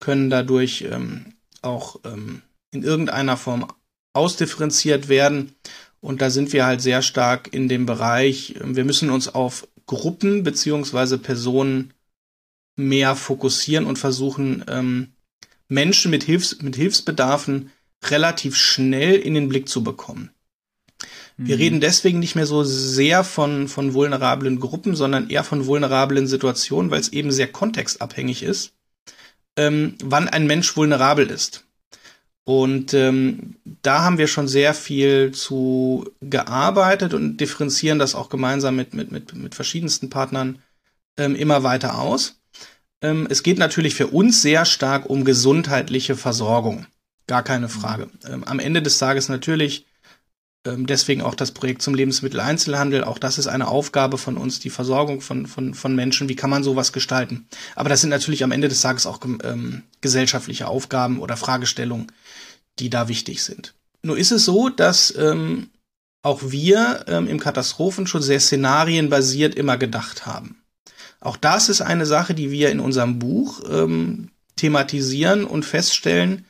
können 0.01 0.31
dadurch 0.31 0.87
ähm, 0.91 1.35
auch 1.63 2.01
ähm, 2.05 2.43
in 2.71 2.83
irgendeiner 2.83 3.37
Form 3.37 3.67
ausdifferenziert 4.13 5.09
werden. 5.09 5.55
Und 6.01 6.23
da 6.23 6.31
sind 6.31 6.53
wir 6.53 6.67
halt 6.67 6.81
sehr 6.81 7.03
stark 7.03 7.53
in 7.53 7.69
dem 7.69 7.87
Bereich, 7.87 8.55
ähm, 8.61 8.77
wir 8.77 8.85
müssen 8.85 9.11
uns 9.11 9.29
auf 9.29 9.69
Gruppen 9.87 10.43
beziehungsweise 10.43 11.19
Personen 11.19 11.93
mehr 12.77 13.15
fokussieren 13.15 13.87
und 13.87 13.99
versuchen, 13.99 14.65
ähm, 14.69 15.13
Menschen 15.69 16.11
mit, 16.11 16.25
Hilfs 16.25 16.61
mit 16.63 16.77
Hilfsbedarfen 16.77 17.71
relativ 18.05 18.57
schnell 18.57 19.15
in 19.15 19.35
den 19.35 19.49
Blick 19.49 19.69
zu 19.69 19.83
bekommen. 19.83 20.31
Wir 21.37 21.57
mhm. 21.57 21.63
reden 21.63 21.81
deswegen 21.81 22.19
nicht 22.19 22.35
mehr 22.35 22.47
so 22.47 22.65
sehr 22.65 23.23
von, 23.25 23.69
von 23.69 23.95
vulnerablen 23.95 24.59
Gruppen, 24.59 24.95
sondern 24.95 25.29
eher 25.29 25.45
von 25.45 25.67
vulnerablen 25.67 26.27
Situationen, 26.27 26.91
weil 26.91 27.01
es 27.01 27.13
eben 27.13 27.31
sehr 27.31 27.49
kontextabhängig 27.49 28.43
ist, 28.43 28.73
ähm, 29.57 29.95
wann 30.03 30.29
ein 30.29 30.47
Mensch 30.47 30.77
vulnerabel 30.77 31.31
ist. 31.31 31.65
Und 32.45 32.95
ähm, 32.95 33.57
da 33.83 34.03
haben 34.03 34.19
wir 34.19 34.29
schon 34.29 34.47
sehr 34.47 34.73
viel 34.73 35.33
zu 35.33 36.09
gearbeitet 36.21 37.13
und 37.13 37.39
differenzieren 37.39 37.99
das 37.99 38.15
auch 38.15 38.29
gemeinsam 38.29 38.77
mit, 38.77 38.95
mit, 38.95 39.11
mit, 39.11 39.35
mit 39.35 39.55
verschiedensten 39.55 40.11
Partnern 40.11 40.61
ähm, 41.17 41.35
immer 41.35 41.65
weiter 41.65 41.99
aus. 41.99 42.41
Ähm, 43.03 43.27
es 43.29 43.43
geht 43.43 43.59
natürlich 43.59 43.95
für 43.95 44.07
uns 44.07 44.43
sehr 44.43 44.65
stark 44.65 45.11
um 45.11 45.25
gesundheitliche 45.25 46.15
Versorgung. 46.17 46.87
Gar 47.27 47.43
keine 47.43 47.69
Frage. 47.69 48.09
Ähm, 48.29 48.45
am 48.45 48.59
Ende 48.59 48.83
des 48.83 48.99
Tages 48.99 49.29
natürlich, 49.29 49.87
ähm, 50.65 50.87
deswegen 50.87 51.23
auch 51.23 51.35
das 51.35 51.53
Projekt 51.53 51.83
zum 51.83 51.95
Lebensmitteleinzelhandel. 51.95 53.05
Auch 53.05 53.19
das 53.19 53.39
ist 53.39 53.47
eine 53.47 53.69
Aufgabe 53.69 54.19
von 54.19 54.37
uns, 54.37 54.61
die 54.61 54.71
Versorgung 54.71 55.21
von, 55.21 55.47
von, 55.47 55.75
von 55.75 55.95
Menschen. 55.95 56.29
Wie 56.29 56.37
kann 56.37 56.51
man 56.51 56.63
sowas 56.63 56.93
gestalten? 56.93 57.49
Aber 57.75 57.89
das 57.89 58.01
sind 58.01 58.11
natürlich 58.11 58.45
am 58.45 58.53
Ende 58.53 58.69
des 58.69 58.81
Tages 58.81 59.07
auch 59.07 59.21
ähm, 59.43 59.83
gesellschaftliche 60.01 60.69
Aufgaben 60.69 61.21
oder 61.21 61.37
Fragestellungen, 61.37 62.13
die 62.79 62.91
da 62.91 63.09
wichtig 63.09 63.43
sind. 63.43 63.75
Nur 64.03 64.19
ist 64.19 64.31
es 64.31 64.45
so, 64.45 64.69
dass 64.69 65.15
ähm, 65.17 65.71
auch 66.23 66.43
wir 66.43 67.05
ähm, 67.09 67.29
im 67.29 67.41
Katastrophenschutz 67.41 68.27
sehr 68.27 68.41
szenarienbasiert 68.41 69.55
immer 69.55 69.77
gedacht 69.77 70.27
haben. 70.27 70.63
Auch 71.21 71.37
das 71.37 71.69
ist 71.69 71.81
eine 71.81 72.07
Sache, 72.07 72.35
die 72.35 72.51
wir 72.51 72.71
in 72.71 72.81
unserem 72.81 73.19
Buch 73.19 73.63
ähm, 73.69 74.31
thematisieren 74.57 75.45
und 75.45 75.65
feststellen, 75.65 76.45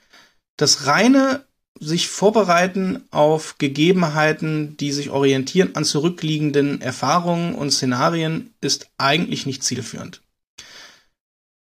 das 0.56 0.86
reine 0.86 1.44
sich 1.78 2.08
vorbereiten 2.08 3.04
auf 3.10 3.58
Gegebenheiten, 3.58 4.76
die 4.78 4.92
sich 4.92 5.10
orientieren 5.10 5.76
an 5.76 5.84
zurückliegenden 5.84 6.80
Erfahrungen 6.80 7.54
und 7.54 7.70
Szenarien, 7.70 8.54
ist 8.60 8.88
eigentlich 8.98 9.46
nicht 9.46 9.62
zielführend. 9.62 10.22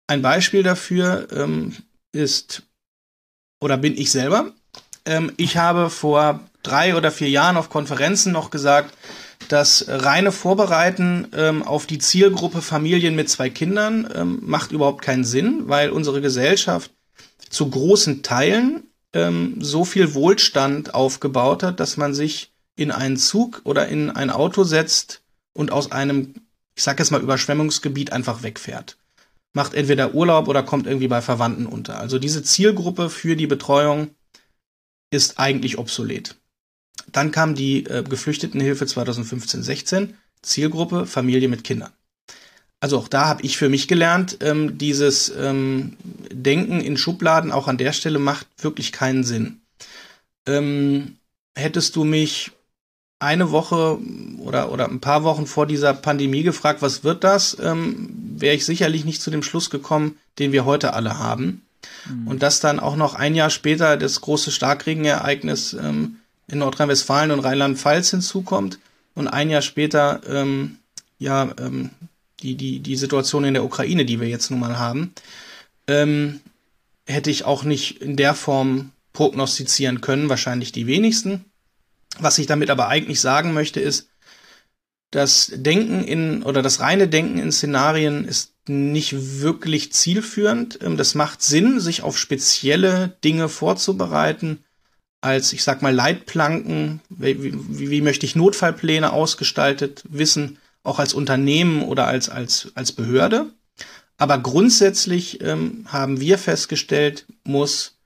Ein 0.06 0.22
Beispiel 0.22 0.62
dafür 0.62 1.26
ähm, 1.32 1.74
ist 2.12 2.62
oder 3.60 3.76
bin 3.76 3.96
ich 3.96 4.12
selber. 4.12 4.52
Ähm, 5.04 5.32
ich 5.36 5.56
habe 5.56 5.90
vor 5.90 6.40
drei 6.62 6.94
oder 6.94 7.10
vier 7.10 7.28
Jahren 7.28 7.56
auf 7.56 7.70
Konferenzen 7.70 8.32
noch 8.32 8.50
gesagt, 8.50 8.96
das 9.48 9.84
reine 9.88 10.32
Vorbereiten 10.32 11.28
ähm, 11.34 11.62
auf 11.62 11.86
die 11.86 11.98
Zielgruppe 11.98 12.62
Familien 12.62 13.14
mit 13.16 13.28
zwei 13.28 13.50
Kindern 13.50 14.08
ähm, 14.14 14.38
macht 14.42 14.72
überhaupt 14.72 15.02
keinen 15.02 15.24
Sinn, 15.24 15.68
weil 15.68 15.90
unsere 15.90 16.20
Gesellschaft 16.20 16.90
zu 17.48 17.70
großen 17.70 18.22
Teilen 18.22 18.84
ähm, 19.12 19.56
so 19.60 19.84
viel 19.84 20.14
Wohlstand 20.14 20.94
aufgebaut 20.94 21.62
hat, 21.62 21.80
dass 21.80 21.96
man 21.96 22.14
sich 22.14 22.52
in 22.76 22.90
einen 22.90 23.16
Zug 23.16 23.62
oder 23.64 23.88
in 23.88 24.10
ein 24.10 24.30
Auto 24.30 24.64
setzt 24.64 25.22
und 25.54 25.72
aus 25.72 25.92
einem, 25.92 26.34
ich 26.74 26.82
sag 26.82 26.98
jetzt 26.98 27.10
mal, 27.10 27.22
Überschwemmungsgebiet 27.22 28.12
einfach 28.12 28.42
wegfährt. 28.42 28.98
Macht 29.52 29.72
entweder 29.72 30.14
Urlaub 30.14 30.48
oder 30.48 30.62
kommt 30.62 30.86
irgendwie 30.86 31.08
bei 31.08 31.22
Verwandten 31.22 31.66
unter. 31.66 31.98
Also 31.98 32.18
diese 32.18 32.42
Zielgruppe 32.42 33.08
für 33.08 33.36
die 33.36 33.46
Betreuung 33.46 34.10
ist 35.10 35.38
eigentlich 35.38 35.78
obsolet. 35.78 36.36
Dann 37.10 37.30
kam 37.30 37.54
die 37.54 37.86
äh, 37.86 38.02
Geflüchtetenhilfe 38.02 38.84
2015-16, 38.84 40.10
Zielgruppe 40.42 41.06
Familie 41.06 41.48
mit 41.48 41.64
Kindern 41.64 41.92
also 42.86 42.98
auch 42.98 43.08
da 43.08 43.26
habe 43.26 43.42
ich 43.42 43.56
für 43.56 43.68
mich 43.68 43.88
gelernt, 43.88 44.38
ähm, 44.42 44.78
dieses 44.78 45.28
ähm, 45.28 45.96
Denken 46.30 46.80
in 46.80 46.96
Schubladen 46.96 47.50
auch 47.50 47.66
an 47.66 47.78
der 47.78 47.92
Stelle 47.92 48.20
macht 48.20 48.46
wirklich 48.58 48.92
keinen 48.92 49.24
Sinn. 49.24 49.60
Ähm, 50.46 51.16
hättest 51.56 51.96
du 51.96 52.04
mich 52.04 52.52
eine 53.18 53.50
Woche 53.50 53.98
oder, 54.38 54.70
oder 54.70 54.88
ein 54.88 55.00
paar 55.00 55.24
Wochen 55.24 55.48
vor 55.48 55.66
dieser 55.66 55.94
Pandemie 55.94 56.44
gefragt, 56.44 56.80
was 56.80 57.02
wird 57.02 57.24
das, 57.24 57.56
ähm, 57.60 58.08
wäre 58.38 58.54
ich 58.54 58.64
sicherlich 58.64 59.04
nicht 59.04 59.20
zu 59.20 59.32
dem 59.32 59.42
Schluss 59.42 59.68
gekommen, 59.68 60.16
den 60.38 60.52
wir 60.52 60.64
heute 60.64 60.94
alle 60.94 61.18
haben. 61.18 61.62
Mhm. 62.08 62.28
Und 62.28 62.44
dass 62.44 62.60
dann 62.60 62.78
auch 62.78 62.94
noch 62.94 63.16
ein 63.16 63.34
Jahr 63.34 63.50
später 63.50 63.96
das 63.96 64.20
große 64.20 64.52
Starkregenereignis 64.52 65.72
ähm, 65.72 66.18
in 66.46 66.60
Nordrhein-Westfalen 66.60 67.32
und 67.32 67.40
Rheinland-Pfalz 67.40 68.10
hinzukommt 68.10 68.78
und 69.16 69.26
ein 69.26 69.50
Jahr 69.50 69.62
später 69.62 70.20
ähm, 70.28 70.78
ja 71.18 71.50
ähm, 71.58 71.90
die, 72.46 72.54
die, 72.54 72.80
die 72.80 72.96
Situation 72.96 73.44
in 73.44 73.54
der 73.54 73.64
Ukraine, 73.64 74.04
die 74.04 74.20
wir 74.20 74.28
jetzt 74.28 74.50
nun 74.50 74.60
mal 74.60 74.78
haben, 74.78 75.12
ähm, 75.88 76.40
hätte 77.06 77.30
ich 77.30 77.44
auch 77.44 77.64
nicht 77.64 78.00
in 78.00 78.16
der 78.16 78.34
Form 78.34 78.92
prognostizieren 79.12 80.00
können, 80.00 80.28
wahrscheinlich 80.28 80.72
die 80.72 80.86
wenigsten. 80.86 81.44
Was 82.18 82.38
ich 82.38 82.46
damit 82.46 82.70
aber 82.70 82.88
eigentlich 82.88 83.20
sagen 83.20 83.52
möchte, 83.52 83.80
ist, 83.80 84.08
das 85.10 85.52
Denken 85.54 86.02
in 86.02 86.42
oder 86.42 86.62
das 86.62 86.80
reine 86.80 87.08
Denken 87.08 87.38
in 87.38 87.52
Szenarien 87.52 88.24
ist 88.24 88.52
nicht 88.68 89.40
wirklich 89.40 89.92
zielführend. 89.92 90.78
Ähm, 90.82 90.96
das 90.96 91.14
macht 91.14 91.42
Sinn, 91.42 91.80
sich 91.80 92.02
auf 92.02 92.18
spezielle 92.18 93.16
Dinge 93.24 93.48
vorzubereiten, 93.48 94.64
als 95.20 95.52
ich 95.52 95.62
sag 95.62 95.82
mal 95.82 95.94
Leitplanken. 95.94 97.00
Wie, 97.08 97.42
wie, 97.42 97.90
wie 97.90 98.00
möchte 98.00 98.26
ich 98.26 98.36
Notfallpläne 98.36 99.12
ausgestaltet 99.12 100.04
wissen? 100.08 100.58
Auch 100.86 100.98
als 100.98 101.14
Unternehmen 101.14 101.82
oder 101.82 102.06
als, 102.06 102.28
als, 102.28 102.72
als 102.74 102.92
Behörde. 102.92 103.50
Aber 104.16 104.38
grundsätzlich 104.38 105.42
ähm, 105.42 105.84
haben 105.88 106.20
wir 106.20 106.38
festgestellt, 106.38 107.26
muss 107.44 107.98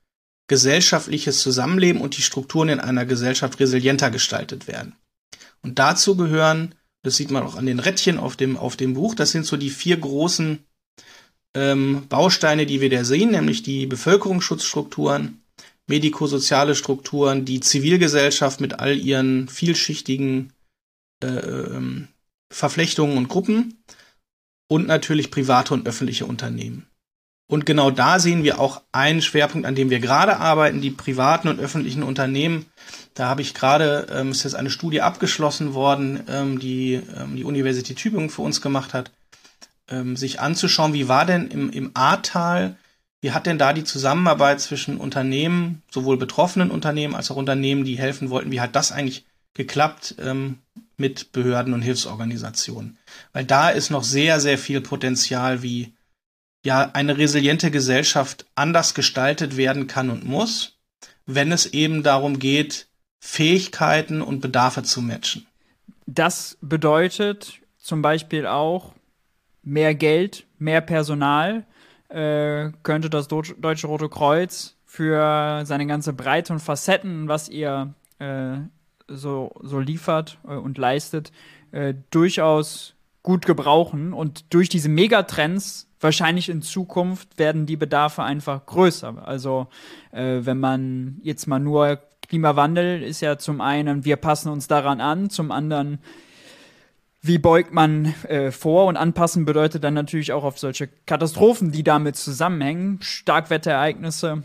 gesellschaftliches 0.48 1.40
Zusammenleben 1.40 2.00
und 2.00 2.16
die 2.16 2.22
Strukturen 2.22 2.70
in 2.70 2.80
einer 2.80 3.06
Gesellschaft 3.06 3.60
resilienter 3.60 4.10
gestaltet 4.10 4.66
werden. 4.66 4.96
Und 5.62 5.78
dazu 5.78 6.16
gehören, 6.16 6.74
das 7.02 7.16
sieht 7.16 7.30
man 7.30 7.44
auch 7.44 7.54
an 7.54 7.66
den 7.66 7.78
Rädchen 7.78 8.18
auf 8.18 8.36
dem, 8.36 8.56
auf 8.56 8.76
dem 8.76 8.94
Buch, 8.94 9.14
das 9.14 9.30
sind 9.30 9.46
so 9.46 9.56
die 9.56 9.70
vier 9.70 9.96
großen 9.98 10.58
ähm, 11.54 12.06
Bausteine, 12.08 12.66
die 12.66 12.80
wir 12.80 12.90
da 12.90 13.04
sehen, 13.04 13.30
nämlich 13.30 13.62
die 13.62 13.86
Bevölkerungsschutzstrukturen, 13.86 15.42
medikosoziale 15.86 16.74
Strukturen, 16.74 17.44
die 17.44 17.60
Zivilgesellschaft 17.60 18.60
mit 18.60 18.80
all 18.80 18.96
ihren 18.98 19.48
vielschichtigen 19.48 20.52
äh, 21.22 21.26
ähm, 21.26 22.08
Verflechtungen 22.50 23.16
und 23.16 23.28
Gruppen 23.28 23.82
und 24.68 24.86
natürlich 24.86 25.30
private 25.30 25.74
und 25.74 25.86
öffentliche 25.86 26.26
Unternehmen. 26.26 26.86
Und 27.50 27.66
genau 27.66 27.90
da 27.90 28.20
sehen 28.20 28.44
wir 28.44 28.60
auch 28.60 28.82
einen 28.92 29.22
Schwerpunkt, 29.22 29.66
an 29.66 29.74
dem 29.74 29.90
wir 29.90 29.98
gerade 29.98 30.36
arbeiten, 30.36 30.80
die 30.80 30.92
privaten 30.92 31.48
und 31.48 31.58
öffentlichen 31.58 32.04
Unternehmen. 32.04 32.66
Da 33.14 33.28
habe 33.28 33.42
ich 33.42 33.54
gerade, 33.54 34.06
ähm, 34.12 34.30
ist 34.30 34.44
jetzt 34.44 34.54
eine 34.54 34.70
Studie 34.70 35.02
abgeschlossen 35.02 35.74
worden, 35.74 36.22
ähm, 36.28 36.60
die 36.60 37.02
ähm, 37.16 37.34
die 37.34 37.42
Universität 37.42 37.96
Tübingen 37.96 38.30
für 38.30 38.42
uns 38.42 38.60
gemacht 38.60 38.94
hat, 38.94 39.10
ähm, 39.88 40.16
sich 40.16 40.38
anzuschauen, 40.38 40.92
wie 40.92 41.08
war 41.08 41.26
denn 41.26 41.48
im, 41.48 41.70
im 41.70 41.90
Ahrtal, 41.94 42.76
wie 43.20 43.32
hat 43.32 43.46
denn 43.46 43.58
da 43.58 43.72
die 43.72 43.84
Zusammenarbeit 43.84 44.60
zwischen 44.60 44.96
Unternehmen, 44.96 45.82
sowohl 45.90 46.18
betroffenen 46.18 46.70
Unternehmen 46.70 47.16
als 47.16 47.32
auch 47.32 47.36
Unternehmen, 47.36 47.82
die 47.84 47.98
helfen 47.98 48.30
wollten, 48.30 48.52
wie 48.52 48.60
hat 48.60 48.76
das 48.76 48.92
eigentlich 48.92 49.26
geklappt 49.54 50.14
ähm, 50.20 50.58
mit 51.00 51.32
Behörden 51.32 51.74
und 51.74 51.82
Hilfsorganisationen? 51.82 52.98
Weil 53.32 53.44
da 53.44 53.70
ist 53.70 53.90
noch 53.90 54.04
sehr, 54.04 54.38
sehr 54.38 54.58
viel 54.58 54.80
Potenzial, 54.80 55.62
wie 55.62 55.94
ja 56.64 56.90
eine 56.92 57.18
resiliente 57.18 57.70
Gesellschaft 57.70 58.46
anders 58.54 58.94
gestaltet 58.94 59.56
werden 59.56 59.86
kann 59.86 60.10
und 60.10 60.24
muss, 60.24 60.78
wenn 61.26 61.50
es 61.50 61.66
eben 61.66 62.02
darum 62.02 62.38
geht, 62.38 62.86
Fähigkeiten 63.18 64.22
und 64.22 64.40
Bedarfe 64.40 64.82
zu 64.82 65.02
matchen. 65.02 65.46
Das 66.06 66.58
bedeutet 66.60 67.60
zum 67.78 68.02
Beispiel 68.02 68.46
auch, 68.46 68.94
mehr 69.62 69.94
Geld, 69.94 70.46
mehr 70.58 70.80
Personal 70.80 71.66
äh, 72.08 72.70
könnte 72.82 73.10
das 73.10 73.28
Deutsche 73.28 73.86
Rote 73.86 74.08
Kreuz 74.08 74.76
für 74.84 75.64
seine 75.64 75.86
ganze 75.86 76.12
Breite 76.12 76.52
und 76.52 76.60
Facetten, 76.60 77.28
was 77.28 77.48
ihr 77.48 77.94
äh, 78.18 78.56
so, 79.10 79.52
so 79.62 79.78
liefert 79.78 80.38
äh, 80.46 80.54
und 80.54 80.78
leistet, 80.78 81.32
äh, 81.72 81.94
durchaus 82.10 82.94
gut 83.22 83.46
gebrauchen. 83.46 84.12
Und 84.12 84.52
durch 84.54 84.68
diese 84.68 84.88
Megatrends 84.88 85.88
wahrscheinlich 86.00 86.48
in 86.48 86.62
Zukunft 86.62 87.38
werden 87.38 87.66
die 87.66 87.76
Bedarfe 87.76 88.22
einfach 88.22 88.64
größer. 88.66 89.26
Also 89.26 89.68
äh, 90.12 90.40
wenn 90.42 90.58
man 90.58 91.20
jetzt 91.22 91.46
mal 91.46 91.60
nur 91.60 92.00
Klimawandel 92.28 93.02
ist 93.02 93.20
ja 93.20 93.38
zum 93.38 93.60
einen, 93.60 94.04
wir 94.04 94.16
passen 94.16 94.50
uns 94.50 94.68
daran 94.68 95.00
an, 95.00 95.30
zum 95.30 95.50
anderen 95.50 95.98
wie 97.22 97.38
beugt 97.38 97.74
man 97.74 98.14
äh, 98.28 98.50
vor 98.50 98.86
und 98.86 98.96
anpassen 98.96 99.44
bedeutet 99.44 99.84
dann 99.84 99.94
natürlich 99.94 100.32
auch 100.32 100.44
auf 100.44 100.58
solche 100.58 100.88
Katastrophen, 101.06 101.70
die 101.70 101.82
damit 101.82 102.16
zusammenhängen. 102.16 102.98
Starkwetterereignisse 103.02 104.42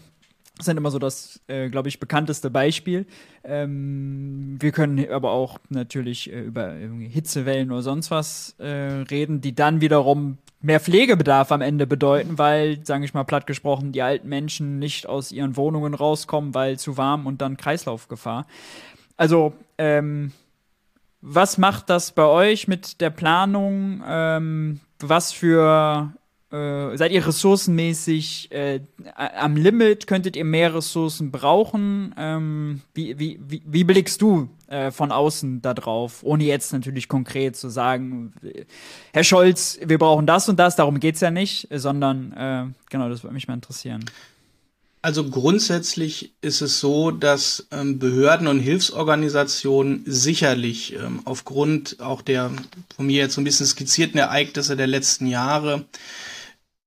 sind 0.62 0.78
immer 0.78 0.92
so 0.92 1.00
das, 1.00 1.42
äh, 1.48 1.70
glaube 1.70 1.90
ich, 1.90 2.00
bekannteste 2.00 2.50
Beispiel. 2.50 3.06
Ähm, 3.44 4.56
wir 4.60 4.72
können 4.72 5.06
aber 5.12 5.32
auch 5.32 5.60
natürlich 5.70 6.32
äh, 6.32 6.42
über 6.42 6.74
Hitzewellen 6.74 7.72
oder 7.72 7.82
sonst 7.82 8.12
was 8.12 8.56
äh, 8.60 8.66
reden, 8.66 9.42
die 9.42 9.54
dann 9.54 9.82
wiederum 9.82 10.38
mehr 10.62 10.80
Pflegebedarf 10.80 11.52
am 11.52 11.62
Ende 11.62 11.86
bedeuten, 11.86 12.38
weil, 12.38 12.84
sage 12.86 13.06
ich 13.06 13.14
mal 13.14 13.24
platt 13.24 13.48
gesprochen, 13.48 13.92
die 13.92 14.02
alten 14.02 14.30
Menschen 14.30 14.80
nicht 14.80 15.08
aus 15.08 15.32
ihren 15.32 15.58
Wohnungen 15.58 15.94
rauskommen, 15.94 16.54
weil 16.54 16.80
zu 16.80 16.98
warm 16.98 17.28
und 17.28 17.42
dann 17.42 17.58
Kreislaufgefahr. 17.58 18.48
Also, 19.18 19.54
ähm, 19.78 20.32
was 21.22 21.58
macht 21.58 21.90
das 21.90 22.12
bei 22.12 22.26
euch 22.26 22.68
mit 22.68 23.02
der 23.02 23.10
Planung? 23.10 24.04
Ähm, 24.06 24.80
was 25.00 25.32
für 25.32 26.14
äh, 26.52 26.96
seid 26.96 27.12
ihr 27.12 27.26
ressourcenmäßig 27.26 28.52
äh, 28.52 28.82
am 29.16 29.56
Limit? 29.56 30.08
Könntet 30.08 30.36
ihr 30.36 30.46
mehr 30.46 30.76
Ressourcen 30.76 31.32
brauchen? 31.32 32.14
Ähm, 32.18 32.82
wie, 32.94 33.18
wie, 33.18 33.40
wie, 33.48 33.62
wie, 33.66 33.84
blickst 33.84 34.22
du 34.22 34.50
äh, 34.68 34.92
von 34.92 35.12
außen 35.12 35.62
da 35.62 35.74
drauf? 35.74 36.20
Ohne 36.22 36.44
jetzt 36.44 36.72
natürlich 36.72 37.08
konkret 37.08 37.56
zu 37.56 37.70
sagen, 37.70 38.34
Herr 39.12 39.24
Scholz, 39.24 39.80
wir 39.84 39.98
brauchen 39.98 40.28
das 40.28 40.48
und 40.48 40.58
das, 40.60 40.76
darum 40.76 41.00
geht 41.00 41.16
es 41.16 41.22
ja 41.22 41.32
nicht, 41.32 41.68
sondern 41.72 42.32
äh, 42.34 42.66
genau, 42.90 43.10
das 43.10 43.24
würde 43.24 43.34
mich 43.34 43.48
mal 43.48 43.56
interessieren. 43.56 44.06
Also 45.06 45.24
grundsätzlich 45.30 46.34
ist 46.42 46.62
es 46.62 46.80
so, 46.80 47.12
dass 47.12 47.68
ähm, 47.70 48.00
Behörden 48.00 48.48
und 48.48 48.60
Hilfsorganisationen 48.60 50.02
sicherlich 50.08 50.94
ähm, 50.94 51.20
aufgrund 51.26 52.00
auch 52.00 52.24
der 52.24 52.50
von 52.96 53.06
mir 53.06 53.18
jetzt 53.18 53.36
so 53.36 53.42
ein 53.42 53.44
bisschen 53.44 53.68
skizzierten 53.68 54.20
Ereignisse 54.20 54.76
der 54.76 54.88
letzten 54.88 55.28
Jahre, 55.28 55.86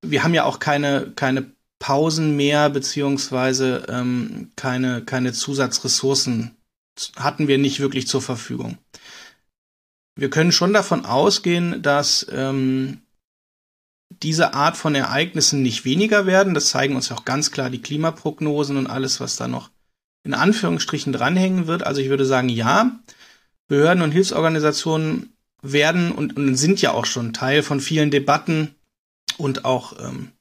wir 0.02 0.24
haben 0.24 0.34
ja 0.34 0.44
auch 0.44 0.58
keine, 0.58 1.12
keine 1.14 1.52
Pausen 1.78 2.36
mehr, 2.36 2.70
beziehungsweise 2.70 3.86
ähm, 3.88 4.52
keine, 4.56 5.04
keine 5.04 5.32
Zusatzressourcen 5.32 6.56
hatten 7.16 7.46
wir 7.46 7.58
nicht 7.58 7.80
wirklich 7.80 8.08
zur 8.08 8.22
Verfügung. 8.22 8.78
Wir 10.16 10.30
können 10.30 10.50
schon 10.50 10.72
davon 10.72 11.04
ausgehen, 11.04 11.80
dass 11.80 12.26
ähm, 12.30 13.02
diese 14.22 14.54
Art 14.54 14.76
von 14.76 14.96
Ereignissen 14.96 15.62
nicht 15.62 15.84
weniger 15.84 16.26
werden. 16.26 16.54
Das 16.54 16.70
zeigen 16.70 16.96
uns 16.96 17.12
auch 17.12 17.24
ganz 17.24 17.52
klar 17.52 17.70
die 17.70 17.82
Klimaprognosen 17.82 18.76
und 18.76 18.88
alles, 18.88 19.20
was 19.20 19.36
da 19.36 19.46
noch 19.46 19.70
in 20.24 20.34
Anführungsstrichen 20.34 21.12
dranhängen 21.12 21.68
wird. 21.68 21.86
Also 21.86 22.00
ich 22.00 22.08
würde 22.08 22.24
sagen, 22.24 22.48
ja, 22.48 22.98
Behörden 23.68 24.02
und 24.02 24.10
Hilfsorganisationen 24.10 25.36
werden 25.62 26.10
und, 26.10 26.36
und 26.36 26.56
sind 26.56 26.82
ja 26.82 26.92
auch 26.92 27.06
schon 27.06 27.32
Teil 27.32 27.62
von 27.62 27.80
vielen 27.80 28.10
Debatten 28.10 28.74
und 29.38 29.64
auch 29.64 29.98
ähm, 29.98 30.32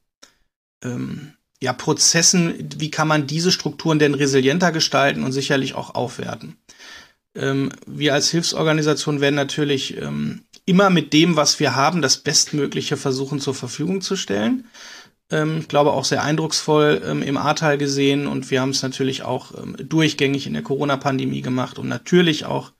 ähm, 0.84 1.34
ja, 1.62 1.74
Prozessen, 1.74 2.70
wie 2.78 2.92
kann 2.92 3.08
man 3.08 3.26
diese 3.26 3.52
Strukturen 3.52 4.00
denn 4.00 4.14
resilienter 4.14 4.72
gestalten 4.72 5.24
und 5.24 5.32
sicherlich 5.32 5.74
auch 5.74 5.96
aufwerten. 5.96 6.58
Ähm, 7.36 7.72
wir 7.86 8.14
als 8.14 8.30
Hilfsorganisation 8.30 9.22
werden 9.22 9.36
natürlich 9.36 9.98
ähm, 9.98 10.44
immer 10.66 10.90
mit 10.90 11.14
dem, 11.14 11.36
was 11.36 11.60
wir 11.60 11.76
haben, 11.76 12.02
das 12.02 12.18
Bestmögliche 12.18 12.98
versuchen 12.98 13.40
zur 13.40 13.56
Verfügung 13.56 14.02
zu 14.02 14.16
stellen. 14.16 14.66
Ähm, 15.32 15.60
ich 15.60 15.68
glaube 15.68 15.94
auch 15.94 16.06
sehr 16.06 16.24
eindrucksvoll 16.24 17.02
ähm, 17.06 17.22
im 17.24 17.38
Ahrtal 17.38 17.78
gesehen 17.78 18.28
und 18.28 18.52
wir 18.52 18.62
haben 18.62 18.70
es 18.70 18.84
natürlich 18.84 19.24
auch 19.24 19.58
ähm, 19.58 19.76
durchgängig 19.80 20.48
in 20.48 20.54
der 20.54 20.64
Corona-Pandemie 20.64 21.42
gemacht 21.42 21.80
und 21.80 21.88
natürlich 21.88 22.46
auch 22.46 22.72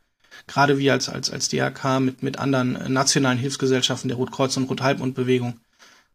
gerade 0.46 0.78
wir 0.78 0.94
als, 0.94 1.10
als, 1.10 1.30
als 1.30 1.50
DRK 1.50 2.00
mit, 2.00 2.24
mit 2.24 2.40
anderen 2.40 2.76
äh, 2.76 2.90
nationalen 2.90 3.38
Hilfsgesellschaften 3.38 4.08
der 4.08 4.18
Rotkreuz- 4.18 4.58
und 4.58 4.70
Rothalbmond-Bewegung, 4.70 5.60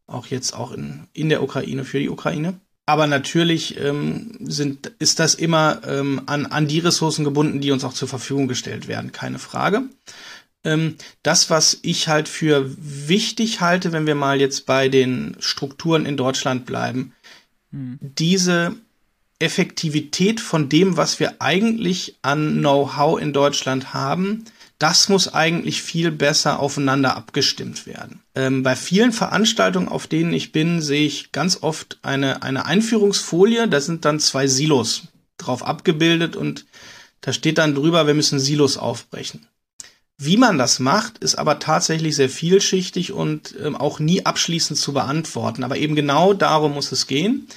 auch 0.06 0.26
jetzt 0.26 0.54
auch 0.54 0.72
in, 0.72 1.06
in 1.12 1.28
der 1.28 1.42
Ukraine 1.42 1.84
für 1.84 1.98
die 1.98 2.10
Ukraine. 2.10 2.54
Aber 2.84 3.06
natürlich 3.06 3.78
ähm, 3.78 4.36
sind, 4.40 4.92
ist 4.98 5.20
das 5.20 5.34
immer 5.34 5.82
ähm, 5.86 6.22
an, 6.26 6.46
an 6.46 6.66
die 6.66 6.80
Ressourcen 6.80 7.24
gebunden, 7.24 7.60
die 7.60 7.70
uns 7.70 7.84
auch 7.84 7.92
zur 7.92 8.08
Verfügung 8.08 8.48
gestellt 8.48 8.88
werden, 8.88 9.12
keine 9.12 9.38
Frage 9.38 9.84
ähm, 10.64 10.96
das, 11.22 11.50
was 11.50 11.78
ich 11.82 12.08
halt 12.08 12.28
für 12.28 12.70
wichtig 12.78 13.60
halte, 13.60 13.92
wenn 13.92 14.06
wir 14.06 14.14
mal 14.14 14.40
jetzt 14.40 14.66
bei 14.66 14.88
den 14.88 15.36
Strukturen 15.40 16.06
in 16.06 16.16
Deutschland 16.16 16.66
bleiben, 16.66 17.14
hm. 17.70 17.98
diese 18.00 18.76
Effektivität 19.38 20.40
von 20.40 20.68
dem, 20.68 20.96
was 20.96 21.18
wir 21.18 21.36
eigentlich 21.40 22.16
an 22.22 22.58
Know-how 22.58 23.20
in 23.20 23.32
Deutschland 23.32 23.92
haben, 23.92 24.44
das 24.78 25.08
muss 25.08 25.32
eigentlich 25.32 25.82
viel 25.82 26.10
besser 26.10 26.60
aufeinander 26.60 27.16
abgestimmt 27.16 27.86
werden. 27.86 28.21
Ähm, 28.34 28.62
bei 28.62 28.76
vielen 28.76 29.12
Veranstaltungen, 29.12 29.88
auf 29.88 30.06
denen 30.06 30.32
ich 30.32 30.52
bin, 30.52 30.80
sehe 30.80 31.06
ich 31.06 31.32
ganz 31.32 31.62
oft 31.62 31.98
eine, 32.02 32.42
eine 32.42 32.64
Einführungsfolie, 32.64 33.68
da 33.68 33.80
sind 33.80 34.04
dann 34.04 34.20
zwei 34.20 34.46
Silos 34.46 35.08
drauf 35.36 35.66
abgebildet 35.66 36.36
und 36.36 36.64
da 37.20 37.32
steht 37.32 37.58
dann 37.58 37.74
drüber, 37.74 38.06
wir 38.06 38.14
müssen 38.14 38.40
Silos 38.40 38.76
aufbrechen. 38.76 39.46
Wie 40.18 40.36
man 40.36 40.56
das 40.56 40.78
macht, 40.78 41.18
ist 41.18 41.34
aber 41.34 41.58
tatsächlich 41.58 42.16
sehr 42.16 42.28
vielschichtig 42.28 43.12
und 43.12 43.54
ähm, 43.62 43.76
auch 43.76 43.98
nie 43.98 44.24
abschließend 44.24 44.78
zu 44.78 44.92
beantworten. 44.92 45.64
Aber 45.64 45.76
eben 45.76 45.96
genau 45.96 46.32
darum 46.32 46.74
muss 46.74 46.92
es 46.92 47.06
gehen. 47.06 47.48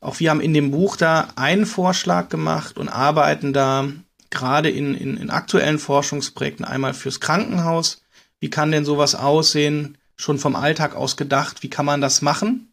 Auch 0.00 0.20
wir 0.20 0.30
haben 0.30 0.40
in 0.40 0.54
dem 0.54 0.70
Buch 0.70 0.96
da 0.96 1.28
einen 1.36 1.66
Vorschlag 1.66 2.28
gemacht 2.28 2.76
und 2.78 2.88
arbeiten 2.88 3.52
da 3.52 3.88
gerade 4.30 4.70
in, 4.70 4.94
in, 4.94 5.16
in 5.16 5.30
aktuellen 5.30 5.78
Forschungsprojekten 5.78 6.64
einmal 6.64 6.94
fürs 6.94 7.20
Krankenhaus. 7.20 8.02
Wie 8.40 8.50
kann 8.50 8.72
denn 8.72 8.84
sowas 8.84 9.14
aussehen? 9.14 9.98
Schon 10.16 10.38
vom 10.38 10.56
Alltag 10.56 10.94
aus 10.94 11.16
gedacht, 11.16 11.62
wie 11.62 11.70
kann 11.70 11.86
man 11.86 12.00
das 12.00 12.22
machen? 12.22 12.72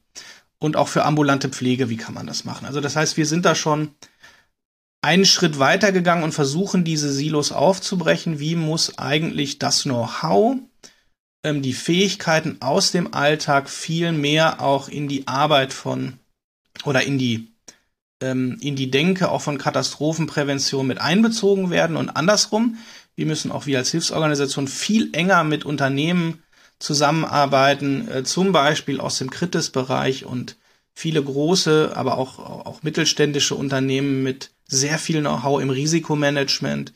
Und 0.60 0.76
auch 0.76 0.90
für 0.90 1.06
ambulante 1.06 1.50
Pflege, 1.50 1.90
wie 1.90 1.98
kann 1.98 2.14
man 2.14 2.28
das 2.28 2.44
machen? 2.44 2.66
Also 2.66 2.82
das 2.82 2.96
heißt, 2.96 3.16
wir 3.18 3.26
sind 3.26 3.46
da 3.46 3.56
schon 3.56 3.96
einen 5.02 5.26
Schritt 5.26 5.60
weiter 5.60 5.92
gegangen 5.92 6.24
und 6.24 6.34
versuchen, 6.34 6.84
diese 6.84 7.12
Silos 7.12 7.52
aufzubrechen. 7.52 8.40
Wie 8.40 8.56
muss 8.56 8.98
eigentlich 8.98 9.60
das 9.60 9.84
Know-how, 9.84 10.58
ähm, 11.44 11.62
die 11.62 11.74
Fähigkeiten 11.74 12.58
aus 12.60 12.92
dem 12.92 13.14
Alltag 13.14 13.70
viel 13.70 14.12
mehr 14.12 14.62
auch 14.62 14.90
in 14.90 15.08
die 15.08 15.28
Arbeit 15.28 15.72
von 15.72 16.20
oder 16.84 17.04
in 17.04 17.18
die 17.18 17.48
ähm, 18.22 18.58
in 18.62 18.76
die 18.76 18.92
Denke 18.92 19.30
auch 19.30 19.42
von 19.42 19.58
Katastrophenprävention 19.58 20.86
mit 20.86 21.00
einbezogen 21.00 21.70
werden 21.70 21.96
und 21.96 22.10
andersrum, 22.10 22.78
Wie 23.16 23.26
müssen 23.26 23.52
auch 23.52 23.66
wir 23.66 23.78
als 23.78 23.92
Hilfsorganisation 23.92 24.68
viel 24.68 25.10
enger 25.14 25.44
mit 25.44 25.66
Unternehmen 25.66 26.44
zusammenarbeiten, 26.80 28.08
äh, 28.08 28.24
zum 28.24 28.52
Beispiel 28.52 29.00
aus 29.00 29.18
dem 29.18 29.30
Kritis-Bereich 29.30 30.26
und 30.26 30.56
viele 30.94 31.24
große, 31.24 31.94
aber 31.96 32.18
auch, 32.18 32.40
auch 32.40 32.84
mittelständische 32.84 33.56
Unternehmen 33.56 34.24
mit 34.24 34.52
sehr 34.68 34.98
viel 35.00 35.20
Know-how 35.20 35.62
im 35.62 35.70
Risikomanagement. 35.70 36.94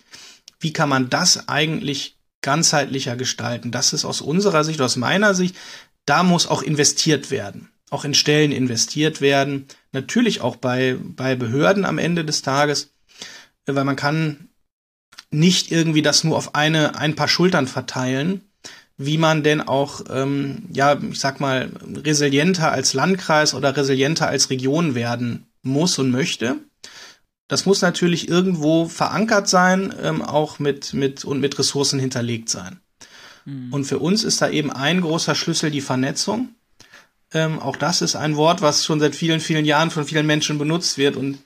Wie 0.60 0.74
kann 0.74 0.90
man 0.90 1.10
das 1.10 1.48
eigentlich 1.48 2.18
ganzheitlicher 2.42 3.16
gestalten? 3.16 3.72
Das 3.72 3.94
ist 3.94 4.06
aus 4.06 4.22
unserer 4.22 4.64
Sicht, 4.64 4.82
aus 4.82 4.96
meiner 4.96 5.34
Sicht, 5.34 5.56
da 6.06 6.24
muss 6.24 6.48
auch 6.48 6.62
investiert 6.62 7.32
werden. 7.32 7.70
Auch 7.90 8.06
in 8.06 8.14
Stellen 8.14 8.52
investiert 8.52 9.22
werden. 9.22 9.68
Natürlich 9.92 10.42
auch 10.42 10.56
bei, 10.56 10.98
bei 11.00 11.36
Behörden 11.36 11.86
am 11.86 11.98
Ende 11.98 12.26
des 12.26 12.42
Tages. 12.42 12.92
Weil 13.66 13.84
man 13.84 13.96
kann 13.96 14.50
nicht 15.32 15.72
irgendwie 15.72 16.02
das 16.02 16.24
nur 16.24 16.36
auf 16.36 16.56
eine, 16.56 16.96
ein 16.96 17.16
paar 17.16 17.28
Schultern 17.28 17.68
verteilen, 17.68 18.42
wie 18.98 19.18
man 19.18 19.44
denn 19.44 19.62
auch, 19.62 20.02
ähm, 20.10 20.64
ja, 20.72 21.00
ich 21.02 21.20
sag 21.20 21.40
mal, 21.40 21.70
resilienter 22.06 22.72
als 22.72 22.94
Landkreis 22.94 23.54
oder 23.54 23.76
resilienter 23.76 24.28
als 24.28 24.50
Region 24.50 24.96
werden 24.96 25.48
muss 25.64 25.98
und 25.98 26.12
möchte. 26.12 26.58
Das 27.48 27.66
muss 27.66 27.82
natürlich 27.82 28.30
irgendwo 28.30 28.86
verankert 28.86 29.48
sein, 29.48 29.94
ähm, 30.02 30.22
auch 30.22 30.60
mit, 30.60 30.94
mit 30.94 31.26
und 31.26 31.40
mit 31.40 31.58
Ressourcen 31.58 32.00
hinterlegt 32.00 32.50
sein. 32.50 32.80
Mhm. 33.46 33.74
Und 33.74 33.86
für 33.86 34.00
uns 34.00 34.24
ist 34.24 34.42
da 34.42 34.50
eben 34.50 34.72
ein 34.72 35.02
großer 35.02 35.36
Schlüssel 35.36 35.72
die 35.72 35.82
Vernetzung. 35.82 36.50
Ähm, 37.34 37.60
auch 37.60 37.76
das 37.76 38.02
ist 38.02 38.16
ein 38.16 38.36
Wort, 38.36 38.62
was 38.62 38.86
schon 38.86 39.00
seit 39.00 39.16
vielen, 39.16 39.40
vielen 39.40 39.66
Jahren 39.66 39.92
von 39.92 40.06
vielen 40.06 40.28
Menschen 40.28 40.58
benutzt 40.58 40.98
wird. 40.98 41.16
Und 41.16 41.40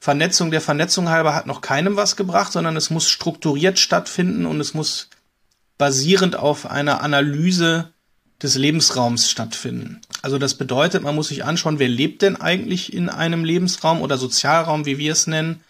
Vernetzung 0.00 0.50
der 0.50 0.60
Vernetzung 0.60 1.08
halber 1.08 1.34
hat 1.34 1.46
noch 1.46 1.60
keinem 1.60 1.96
was 1.96 2.16
gebracht, 2.16 2.52
sondern 2.52 2.76
es 2.76 2.90
muss 2.90 3.08
strukturiert 3.08 3.78
stattfinden 3.78 4.46
und 4.46 4.60
es 4.60 4.72
muss 4.72 5.10
basierend 5.78 6.36
auf 6.36 6.66
einer 6.70 7.02
Analyse 7.02 7.92
des 8.42 8.56
Lebensraums 8.56 9.30
stattfinden. 9.30 10.00
Also 10.22 10.38
das 10.38 10.54
bedeutet, 10.54 11.02
man 11.02 11.14
muss 11.14 11.28
sich 11.28 11.44
anschauen, 11.44 11.78
wer 11.78 11.88
lebt 11.88 12.22
denn 12.22 12.36
eigentlich 12.36 12.92
in 12.92 13.08
einem 13.08 13.44
Lebensraum 13.44 14.02
oder 14.02 14.18
Sozialraum, 14.18 14.84
wie 14.84 14.98
wir 14.98 15.12
es 15.12 15.26
nennen. 15.26 15.62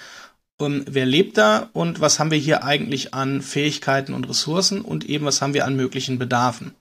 Und 0.58 0.86
wer 0.88 1.06
lebt 1.06 1.36
da 1.36 1.68
und 1.74 2.00
was 2.00 2.18
haben 2.18 2.30
wir 2.30 2.38
hier 2.38 2.64
eigentlich 2.64 3.12
an 3.12 3.42
Fähigkeiten 3.42 4.14
und 4.14 4.28
Ressourcen 4.28 4.80
und 4.80 5.04
eben 5.04 5.26
was 5.26 5.42
haben 5.42 5.54
wir 5.54 5.66
an 5.66 5.76
möglichen 5.76 6.18
Bedarfen. 6.18 6.74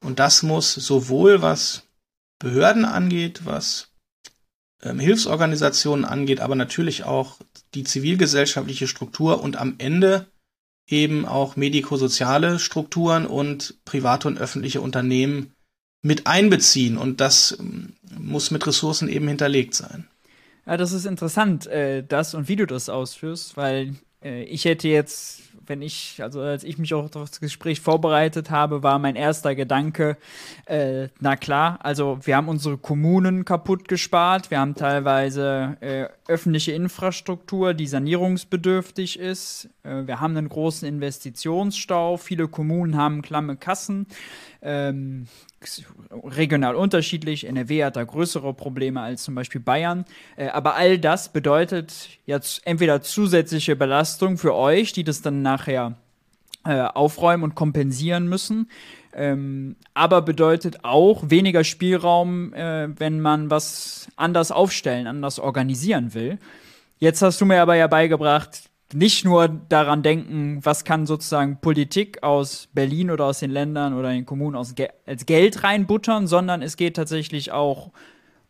Und 0.00 0.18
das 0.18 0.42
muss 0.42 0.74
sowohl 0.74 1.40
was 1.40 1.84
Behörden 2.38 2.84
angeht, 2.84 3.40
was 3.44 3.88
ähm, 4.82 5.00
Hilfsorganisationen 5.00 6.04
angeht, 6.04 6.40
aber 6.40 6.54
natürlich 6.54 7.04
auch 7.04 7.38
die 7.74 7.84
zivilgesellschaftliche 7.84 8.86
Struktur 8.86 9.42
und 9.42 9.56
am 9.56 9.74
Ende 9.78 10.26
eben 10.88 11.26
auch 11.26 11.56
medikosoziale 11.56 12.58
Strukturen 12.58 13.26
und 13.26 13.84
private 13.84 14.28
und 14.28 14.38
öffentliche 14.38 14.80
Unternehmen 14.80 15.52
mit 16.02 16.26
einbeziehen. 16.26 16.96
Und 16.96 17.20
das 17.20 17.56
ähm, 17.58 17.94
muss 18.18 18.50
mit 18.50 18.66
Ressourcen 18.66 19.08
eben 19.08 19.28
hinterlegt 19.28 19.74
sein. 19.74 20.08
Ja, 20.66 20.76
das 20.76 20.92
ist 20.92 21.06
interessant, 21.06 21.66
äh, 21.66 22.02
das 22.06 22.34
und 22.34 22.48
wie 22.48 22.56
du 22.56 22.66
das 22.66 22.88
ausführst, 22.88 23.56
weil 23.56 23.96
äh, 24.22 24.44
ich 24.44 24.64
hätte 24.64 24.88
jetzt 24.88 25.42
wenn 25.68 25.82
ich, 25.82 26.22
also 26.22 26.40
als 26.40 26.64
ich 26.64 26.78
mich 26.78 26.94
auch 26.94 27.04
auf 27.04 27.30
das 27.30 27.40
Gespräch 27.40 27.80
vorbereitet 27.80 28.50
habe, 28.50 28.82
war 28.82 28.98
mein 28.98 29.16
erster 29.16 29.54
Gedanke, 29.54 30.16
äh, 30.66 31.08
na 31.20 31.36
klar, 31.36 31.78
also 31.82 32.18
wir 32.22 32.36
haben 32.36 32.48
unsere 32.48 32.78
Kommunen 32.78 33.44
kaputt 33.44 33.88
gespart, 33.88 34.50
wir 34.50 34.60
haben 34.60 34.74
teilweise 34.74 35.76
äh, 35.80 36.06
öffentliche 36.26 36.72
Infrastruktur, 36.72 37.74
die 37.74 37.86
sanierungsbedürftig 37.86 39.18
ist, 39.18 39.68
äh, 39.82 40.06
wir 40.06 40.20
haben 40.20 40.36
einen 40.36 40.48
großen 40.48 40.88
Investitionsstau, 40.88 42.16
viele 42.16 42.48
Kommunen 42.48 42.96
haben 42.96 43.22
klamme 43.22 43.56
Kassen. 43.56 44.06
Ähm, 44.60 45.26
regional 46.12 46.74
unterschiedlich. 46.74 47.46
NRW 47.46 47.84
hat 47.84 47.96
da 47.96 48.04
größere 48.04 48.54
Probleme 48.54 49.00
als 49.00 49.22
zum 49.22 49.34
Beispiel 49.34 49.60
Bayern. 49.60 50.04
Äh, 50.36 50.48
aber 50.48 50.74
all 50.74 50.98
das 50.98 51.32
bedeutet 51.32 52.08
jetzt 52.26 52.62
entweder 52.64 53.02
zusätzliche 53.02 53.76
Belastung 53.76 54.36
für 54.36 54.54
euch, 54.54 54.92
die 54.92 55.04
das 55.04 55.22
dann 55.22 55.42
nachher 55.42 55.96
äh, 56.64 56.80
aufräumen 56.80 57.44
und 57.44 57.54
kompensieren 57.54 58.28
müssen. 58.28 58.68
Ähm, 59.14 59.76
aber 59.94 60.22
bedeutet 60.22 60.84
auch 60.84 61.30
weniger 61.30 61.64
Spielraum, 61.64 62.52
äh, 62.52 62.88
wenn 62.98 63.20
man 63.20 63.50
was 63.50 64.08
anders 64.16 64.52
aufstellen, 64.52 65.06
anders 65.06 65.38
organisieren 65.38 66.14
will. 66.14 66.38
Jetzt 66.98 67.22
hast 67.22 67.40
du 67.40 67.46
mir 67.46 67.62
aber 67.62 67.76
ja 67.76 67.86
beigebracht, 67.86 68.68
nicht 68.92 69.24
nur 69.24 69.48
daran 69.48 70.02
denken, 70.02 70.60
was 70.62 70.84
kann 70.84 71.06
sozusagen 71.06 71.60
Politik 71.60 72.22
aus 72.22 72.68
Berlin 72.72 73.10
oder 73.10 73.26
aus 73.26 73.40
den 73.40 73.50
Ländern 73.50 73.94
oder 73.94 74.10
den 74.10 74.24
Kommunen 74.24 74.56
aus 74.56 74.74
Ge 74.74 74.88
als 75.06 75.26
Geld 75.26 75.62
reinbuttern, 75.62 76.26
sondern 76.26 76.62
es 76.62 76.76
geht 76.76 76.96
tatsächlich 76.96 77.52
auch 77.52 77.90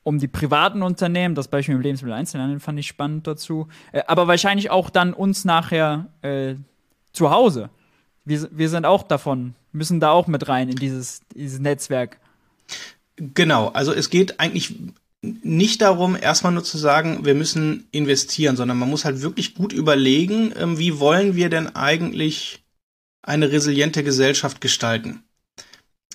um 0.04 0.18
die 0.18 0.28
privaten 0.28 0.82
Unternehmen. 0.82 1.34
Das 1.34 1.48
Beispiel 1.48 1.74
im 1.74 1.80
Lebensmitteleinzelhandel 1.80 2.60
fand 2.60 2.78
ich 2.78 2.86
spannend 2.86 3.26
dazu. 3.26 3.68
Äh, 3.92 4.02
aber 4.06 4.28
wahrscheinlich 4.28 4.70
auch 4.70 4.90
dann 4.90 5.12
uns 5.12 5.44
nachher 5.44 6.06
äh, 6.22 6.54
zu 7.12 7.30
Hause. 7.30 7.70
Wir, 8.24 8.48
wir 8.52 8.68
sind 8.68 8.86
auch 8.86 9.02
davon, 9.02 9.54
müssen 9.72 10.00
da 10.00 10.10
auch 10.10 10.26
mit 10.26 10.48
rein 10.48 10.68
in 10.68 10.76
dieses, 10.76 11.20
dieses 11.34 11.58
Netzwerk. 11.58 12.20
Genau, 13.16 13.68
also 13.68 13.92
es 13.92 14.10
geht 14.10 14.38
eigentlich 14.38 14.78
nicht 15.22 15.82
darum, 15.82 16.16
erstmal 16.16 16.52
nur 16.52 16.64
zu 16.64 16.78
sagen, 16.78 17.24
wir 17.24 17.34
müssen 17.34 17.88
investieren, 17.90 18.56
sondern 18.56 18.78
man 18.78 18.88
muss 18.88 19.04
halt 19.04 19.22
wirklich 19.22 19.54
gut 19.54 19.72
überlegen, 19.72 20.52
ähm, 20.56 20.78
wie 20.78 21.00
wollen 21.00 21.34
wir 21.34 21.50
denn 21.50 21.74
eigentlich 21.74 22.62
eine 23.22 23.50
resiliente 23.50 24.04
Gesellschaft 24.04 24.60
gestalten. 24.60 25.24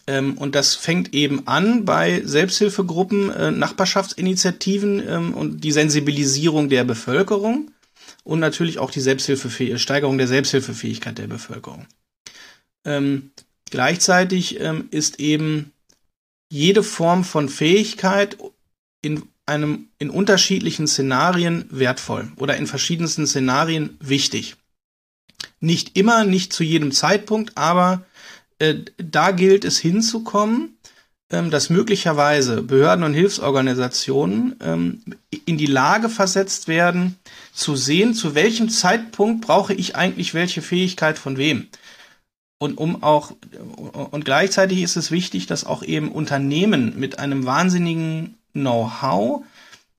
Ähm, 0.07 0.37
und 0.37 0.55
das 0.55 0.75
fängt 0.75 1.13
eben 1.13 1.47
an 1.47 1.85
bei 1.85 2.21
Selbsthilfegruppen, 2.23 3.29
äh, 3.29 3.51
Nachbarschaftsinitiativen 3.51 5.05
ähm, 5.07 5.33
und 5.33 5.61
die 5.61 5.71
Sensibilisierung 5.71 6.69
der 6.69 6.85
Bevölkerung 6.85 7.71
und 8.23 8.39
natürlich 8.39 8.79
auch 8.79 8.91
die 8.91 9.01
Selbsthilfefäh 9.01 9.77
Steigerung 9.77 10.17
der 10.17 10.27
Selbsthilfefähigkeit 10.27 11.17
der 11.17 11.27
Bevölkerung. 11.27 11.87
Gleichzeitig 13.69 14.57
ist 14.91 15.19
eben 15.21 15.71
jede 16.49 16.83
Form 16.83 17.23
von 17.23 17.47
Fähigkeit 17.47 18.37
in 19.03 19.21
einem, 19.45 19.89
in 19.99 20.09
unterschiedlichen 20.09 20.87
Szenarien 20.87 21.65
wertvoll 21.69 22.31
oder 22.37 22.57
in 22.57 22.65
verschiedensten 22.65 23.27
Szenarien 23.27 23.97
wichtig. 23.99 24.55
Nicht 25.59 25.97
immer, 25.97 26.23
nicht 26.23 26.53
zu 26.53 26.63
jedem 26.63 26.91
Zeitpunkt, 26.91 27.57
aber 27.57 28.05
äh, 28.59 28.75
da 28.97 29.31
gilt 29.31 29.65
es 29.65 29.77
hinzukommen, 29.77 30.77
ähm, 31.29 31.51
dass 31.51 31.69
möglicherweise 31.69 32.61
Behörden 32.61 33.03
und 33.03 33.13
Hilfsorganisationen 33.13 34.55
ähm, 34.61 35.03
in 35.45 35.57
die 35.57 35.65
Lage 35.65 36.07
versetzt 36.07 36.67
werden, 36.67 37.17
zu 37.53 37.75
sehen, 37.75 38.13
zu 38.13 38.35
welchem 38.35 38.69
Zeitpunkt 38.69 39.45
brauche 39.45 39.73
ich 39.73 39.95
eigentlich 39.95 40.33
welche 40.33 40.61
Fähigkeit 40.61 41.17
von 41.19 41.37
wem. 41.37 41.67
Und 42.59 42.77
um 42.77 43.03
auch, 43.03 43.33
und 44.11 44.23
gleichzeitig 44.23 44.81
ist 44.83 44.95
es 44.95 45.11
wichtig, 45.11 45.47
dass 45.47 45.65
auch 45.65 45.83
eben 45.83 46.11
Unternehmen 46.11 46.97
mit 46.97 47.19
einem 47.19 47.45
wahnsinnigen 47.45 48.37
Know-how, 48.53 49.43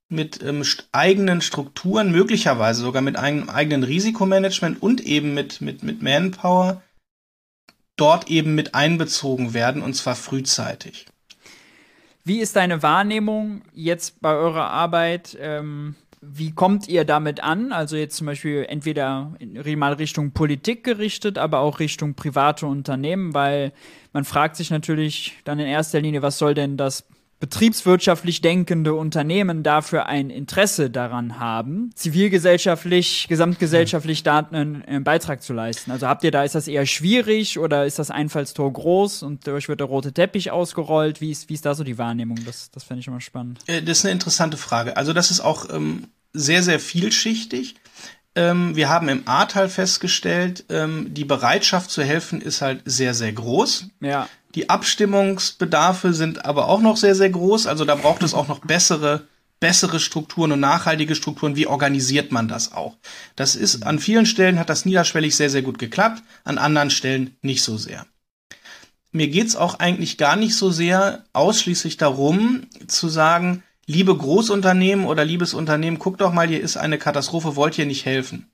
mit 0.09 0.43
ähm, 0.43 0.63
eigenen 0.93 1.41
Strukturen, 1.41 2.11
möglicherweise 2.11 2.83
sogar 2.83 3.03
mit 3.03 3.17
einem 3.17 3.49
eigenen 3.49 3.83
Risikomanagement 3.83 4.83
und 4.83 5.01
eben 5.01 5.35
mit, 5.35 5.61
mit, 5.61 5.83
mit 5.83 6.03
Manpower 6.03 6.83
dort 7.97 8.29
eben 8.29 8.55
mit 8.55 8.75
einbezogen 8.75 9.55
werden 9.55 9.83
und 9.83 9.95
zwar 9.95 10.15
frühzeitig. 10.15 11.07
Wie 12.25 12.41
ist 12.41 12.57
deine 12.57 12.83
Wahrnehmung 12.83 13.63
jetzt 13.73 14.21
bei 14.21 14.35
eurer 14.35 14.71
Arbeit? 14.71 15.37
Ähm, 15.41 15.95
wie 16.23 16.53
kommt 16.53 16.89
ihr 16.89 17.05
damit 17.05 17.41
an? 17.41 17.71
Also 17.71 17.97
jetzt 17.97 18.17
zum 18.17 18.27
Beispiel 18.27 18.65
entweder 18.69 19.37
mal 19.77 19.93
Richtung 19.93 20.33
Politik 20.33 20.83
gerichtet, 20.83 21.37
aber 21.37 21.59
auch 21.61 21.81
Richtung 21.81 22.15
private 22.15 22.67
Unternehmen, 22.67 23.35
weil 23.35 23.73
man 24.15 24.25
fragt 24.25 24.57
sich 24.57 24.71
natürlich 24.71 25.35
dann 25.45 25.59
in 25.59 25.67
erster 25.67 26.01
Linie, 26.01 26.23
was 26.23 26.39
soll 26.39 26.55
denn 26.55 26.79
das 26.79 27.05
betriebswirtschaftlich 27.45 28.41
denkende 28.41 28.95
Unternehmen 28.95 29.63
dafür 29.63 30.07
ein 30.07 30.31
Interesse 30.31 30.89
daran 30.89 31.39
haben, 31.39 31.91
zivilgesellschaftlich, 31.95 33.27
gesamtgesellschaftlich 33.29 34.23
da 34.23 34.39
einen, 34.39 34.83
einen, 34.83 35.05
Beitrag 35.05 35.43
zu 35.43 35.53
leisten? 35.53 35.91
Also 35.91 36.07
habt 36.07 36.25
ihr 36.25 36.31
da, 36.31 36.43
ist 36.43 36.55
das 36.55 36.69
eher 36.69 36.87
schwierig 36.87 37.59
oder 37.59 37.85
ist 37.85 37.99
das 37.99 38.11
Einfallstor 38.11 38.73
groß 38.73 39.25
und 39.25 39.47
euch 39.47 39.69
wird 39.69 39.81
der 39.81 39.89
rote 39.89 40.15
Teppich 40.15 40.53
ausgerollt? 40.53 41.21
Wie 41.21 41.33
ist, 41.33 41.51
wie 41.51 41.55
ist 41.55 41.67
da 41.67 41.75
so 41.75 41.85
die 41.85 41.99
Wahrnehmung? 41.99 42.39
Das, 42.47 42.71
das 42.71 42.83
fände 42.83 43.03
ich 43.03 43.09
immer 43.09 43.21
spannend. 43.21 43.59
Äh, 43.67 43.83
das 43.83 43.99
ist 43.99 44.05
eine 44.07 44.13
interessante 44.13 44.57
Frage. 44.57 44.97
Also 44.97 45.13
das 45.13 45.31
ist 45.31 45.41
auch 45.41 45.69
ähm, 45.69 46.07
sehr, 46.33 46.63
sehr 46.63 46.81
vielschichtig. 46.81 47.75
Ähm, 48.37 48.75
wir 48.75 48.89
haben 48.89 49.11
im 49.11 49.29
Ahrtal 49.29 49.69
festgestellt, 49.69 50.65
ähm, 50.71 51.13
die 51.13 51.27
Bereitschaft 51.27 51.91
zu 51.91 52.03
helfen 52.03 52.41
ist 52.41 52.63
halt 52.63 52.81
sehr, 52.87 53.13
sehr 53.13 53.35
groß. 53.35 53.89
Ja. 54.01 54.31
Die 54.55 54.71
Abstimmungsbedarfe 54.71 56.13
sind 56.13 56.45
aber 56.45 56.69
auch 56.69 56.81
noch 56.81 56.97
sehr, 56.97 57.15
sehr 57.15 57.31
groß. 57.31 57.67
Also 57.67 57.85
da 57.85 57.97
braucht 57.97 58.23
es 58.23 58.35
auch 58.35 58.47
noch 58.47 58.61
bessere, 58.61 59.27
bessere 59.59 59.99
Strukturen 59.99 60.53
und 60.53 60.61
nachhaltige 60.61 61.15
Strukturen, 61.15 61.57
wie 61.57 61.67
organisiert 61.67 62.31
man 62.31 62.49
das 62.49 62.73
auch? 62.73 62.97
Das 63.35 63.57
ist 63.57 63.85
an 63.85 63.99
vielen 63.99 64.27
Stellen 64.27 64.59
hat 64.59 64.71
das 64.71 64.85
niederschwellig 64.85 65.35
sehr, 65.35 65.51
sehr 65.51 65.63
gut 65.63 65.79
geklappt, 65.79 66.23
an 66.45 66.59
anderen 66.59 66.91
Stellen 66.91 67.37
nicht 67.43 67.63
so 67.63 67.77
sehr. 67.77 68.07
Mir 69.11 69.29
geht's 69.29 69.57
auch 69.57 69.79
eigentlich 69.79 70.19
gar 70.19 70.37
nicht 70.37 70.57
so 70.57 70.71
sehr 70.71 71.25
ausschließlich 71.33 71.97
darum, 71.97 72.67
zu 72.89 73.09
sagen, 73.09 73.63
liebe 73.87 74.17
Großunternehmen 74.17 75.07
oder 75.07 75.25
liebes 75.25 75.55
Unternehmen, 75.55 75.99
guck 75.99 76.19
doch 76.19 76.33
mal, 76.33 76.49
hier 76.49 76.61
ist 76.61 76.77
eine 76.77 76.99
Katastrophe, 76.99 77.57
wollt 77.57 77.79
ihr 77.79 77.87
nicht 77.87 78.07
helfen? 78.07 78.51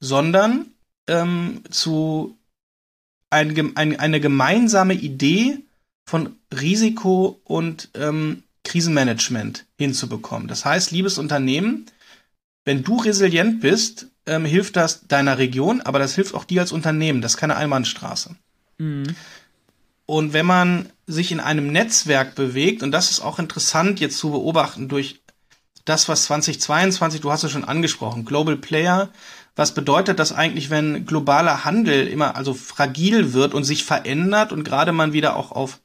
Sondern 0.00 0.66
ähm, 1.06 1.62
zu 1.70 2.39
ein, 3.30 3.76
ein, 3.76 3.98
eine 3.98 4.20
gemeinsame 4.20 4.94
Idee 4.94 5.58
von 6.04 6.36
Risiko 6.52 7.40
und 7.44 7.90
ähm, 7.94 8.42
Krisenmanagement 8.64 9.64
hinzubekommen. 9.78 10.48
Das 10.48 10.64
heißt, 10.64 10.90
liebes 10.90 11.18
Unternehmen, 11.18 11.86
wenn 12.64 12.82
du 12.82 12.98
resilient 12.98 13.60
bist, 13.60 14.08
ähm, 14.26 14.44
hilft 14.44 14.76
das 14.76 15.06
deiner 15.06 15.38
Region, 15.38 15.80
aber 15.80 15.98
das 15.98 16.14
hilft 16.14 16.34
auch 16.34 16.44
dir 16.44 16.60
als 16.60 16.72
Unternehmen. 16.72 17.20
Das 17.20 17.32
ist 17.32 17.38
keine 17.38 17.56
Einbahnstraße. 17.56 18.36
Mhm. 18.78 19.14
Und 20.06 20.32
wenn 20.32 20.46
man 20.46 20.90
sich 21.06 21.30
in 21.30 21.40
einem 21.40 21.70
Netzwerk 21.70 22.34
bewegt, 22.34 22.82
und 22.82 22.90
das 22.90 23.10
ist 23.10 23.20
auch 23.20 23.38
interessant 23.38 24.00
jetzt 24.00 24.18
zu 24.18 24.30
beobachten 24.30 24.88
durch 24.88 25.20
das, 25.84 26.08
was 26.08 26.24
2022, 26.24 27.20
du 27.20 27.30
hast 27.30 27.44
es 27.44 27.52
schon 27.52 27.64
angesprochen, 27.64 28.24
Global 28.24 28.56
Player, 28.56 29.08
was 29.60 29.74
bedeutet 29.74 30.18
das 30.18 30.32
eigentlich, 30.32 30.70
wenn 30.70 31.04
globaler 31.04 31.66
Handel 31.66 32.08
immer 32.08 32.34
also 32.34 32.54
fragil 32.54 33.34
wird 33.34 33.52
und 33.52 33.64
sich 33.64 33.84
verändert 33.84 34.52
und 34.52 34.64
gerade 34.64 34.92
man 34.92 35.12
wieder 35.12 35.36
auch 35.36 35.52
auf 35.52 35.80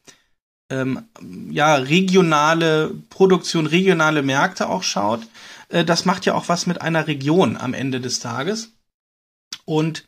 ähm, 0.71 1.03
ja, 1.51 1.75
regionale 1.75 2.93
Produktion, 3.09 3.65
regionale 3.65 4.23
Märkte 4.23 4.69
auch 4.69 4.81
schaut, 4.81 5.27
äh, 5.67 5.83
das 5.83 6.05
macht 6.05 6.25
ja 6.25 6.35
auch 6.35 6.47
was 6.47 6.67
mit 6.67 6.81
einer 6.81 7.07
Region 7.07 7.57
am 7.57 7.73
Ende 7.73 7.99
des 7.99 8.21
Tages. 8.21 8.71
Und 9.65 10.07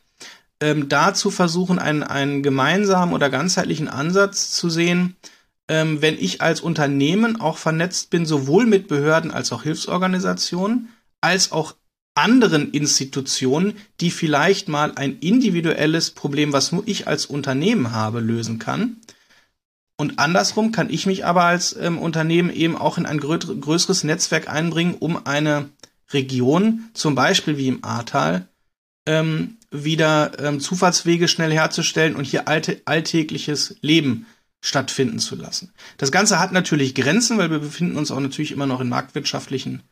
ähm, 0.62 0.88
dazu 0.88 1.30
versuchen, 1.30 1.78
einen, 1.78 2.02
einen 2.02 2.42
gemeinsamen 2.42 3.12
oder 3.12 3.28
ganzheitlichen 3.28 3.88
Ansatz 3.88 4.50
zu 4.50 4.70
sehen, 4.70 5.16
ähm, 5.68 6.00
wenn 6.00 6.16
ich 6.18 6.40
als 6.40 6.62
Unternehmen 6.62 7.38
auch 7.38 7.58
vernetzt 7.58 8.08
bin, 8.08 8.24
sowohl 8.24 8.64
mit 8.64 8.88
Behörden 8.88 9.30
als 9.30 9.52
auch 9.52 9.64
Hilfsorganisationen, 9.64 10.88
als 11.20 11.52
auch 11.52 11.74
anderen 12.18 12.72
Institutionen, 12.72 13.74
die 14.00 14.10
vielleicht 14.10 14.68
mal 14.68 14.92
ein 14.96 15.18
individuelles 15.20 16.10
Problem, 16.10 16.52
was 16.52 16.72
nur 16.72 16.82
ich 16.86 17.06
als 17.06 17.26
Unternehmen 17.26 17.92
habe, 17.92 18.20
lösen 18.20 18.58
kann. 18.58 18.96
Und 19.96 20.18
andersrum 20.18 20.70
kann 20.70 20.90
ich 20.90 21.06
mich 21.06 21.24
aber 21.24 21.44
als 21.44 21.76
ähm, 21.76 21.98
Unternehmen 21.98 22.50
eben 22.50 22.76
auch 22.76 22.98
in 22.98 23.06
ein 23.06 23.18
grö 23.18 23.38
größeres 23.38 24.04
Netzwerk 24.04 24.48
einbringen, 24.48 24.94
um 24.94 25.26
eine 25.26 25.70
Region, 26.10 26.84
zum 26.94 27.14
Beispiel 27.14 27.56
wie 27.56 27.68
im 27.68 27.84
Ahrtal, 27.84 28.46
ähm, 29.06 29.56
wieder 29.70 30.38
ähm, 30.38 30.60
Zufahrtswege 30.60 31.28
schnell 31.28 31.52
herzustellen 31.52 32.16
und 32.16 32.24
hier 32.24 32.48
alte, 32.48 32.80
alltägliches 32.84 33.76
Leben 33.80 34.26
stattfinden 34.60 35.18
zu 35.18 35.36
lassen. 35.36 35.72
Das 35.98 36.12
Ganze 36.12 36.38
hat 36.38 36.52
natürlich 36.52 36.94
Grenzen, 36.94 37.38
weil 37.38 37.50
wir 37.50 37.58
befinden 37.58 37.96
uns 37.96 38.10
auch 38.10 38.20
natürlich 38.20 38.52
immer 38.52 38.66
noch 38.66 38.80
in 38.80 38.88
marktwirtschaftlichen 38.88 39.82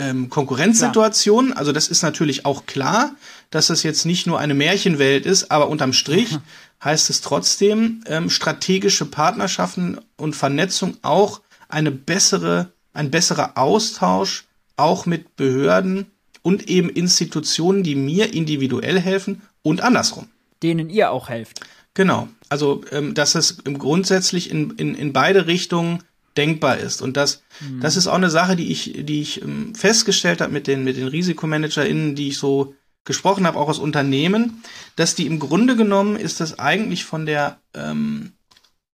ähm, 0.00 0.30
Konkurrenzsituationen. 0.30 1.52
Also 1.52 1.72
das 1.72 1.88
ist 1.88 2.02
natürlich 2.02 2.46
auch 2.46 2.64
klar, 2.66 3.14
dass 3.50 3.66
das 3.66 3.82
jetzt 3.82 4.06
nicht 4.06 4.26
nur 4.26 4.38
eine 4.38 4.54
Märchenwelt 4.54 5.26
ist, 5.26 5.50
aber 5.50 5.68
unterm 5.68 5.92
Strich 5.92 6.38
heißt 6.82 7.10
es 7.10 7.20
trotzdem, 7.20 8.02
ähm, 8.06 8.30
strategische 8.30 9.04
Partnerschaften 9.04 10.00
und 10.16 10.34
Vernetzung 10.34 10.96
auch 11.02 11.42
eine 11.68 11.90
bessere, 11.90 12.72
ein 12.94 13.10
besserer 13.10 13.58
Austausch 13.58 14.46
auch 14.76 15.04
mit 15.04 15.36
Behörden 15.36 16.06
und 16.42 16.68
eben 16.68 16.88
Institutionen, 16.88 17.82
die 17.82 17.94
mir 17.94 18.32
individuell 18.32 18.98
helfen 18.98 19.42
und 19.62 19.82
andersrum. 19.82 20.28
Denen 20.62 20.88
ihr 20.88 21.10
auch 21.10 21.28
helft. 21.28 21.60
Genau. 21.92 22.28
Also, 22.48 22.82
ähm, 22.90 23.14
dass 23.14 23.34
es 23.34 23.62
grundsätzlich 23.64 24.50
in, 24.50 24.70
in, 24.72 24.94
in 24.94 25.12
beide 25.12 25.46
Richtungen 25.46 26.02
denkbar 26.40 26.78
ist. 26.78 27.02
Und 27.02 27.18
das, 27.18 27.42
mhm. 27.60 27.80
das 27.80 27.96
ist 27.96 28.06
auch 28.06 28.14
eine 28.14 28.30
Sache, 28.30 28.56
die 28.56 28.72
ich, 28.72 28.94
die 29.04 29.20
ich 29.20 29.42
ähm, 29.42 29.74
festgestellt 29.74 30.40
habe 30.40 30.52
mit 30.52 30.66
den, 30.66 30.84
mit 30.84 30.96
den 30.96 31.08
RisikomanagerInnen, 31.08 32.14
die 32.14 32.28
ich 32.28 32.38
so 32.38 32.74
gesprochen 33.04 33.46
habe, 33.46 33.58
auch 33.58 33.68
aus 33.68 33.78
Unternehmen, 33.78 34.62
dass 34.96 35.14
die 35.14 35.26
im 35.26 35.38
Grunde 35.38 35.76
genommen 35.76 36.16
ist 36.16 36.40
das 36.40 36.58
eigentlich 36.58 37.04
von 37.04 37.26
der 37.26 37.60
ähm, 37.74 38.32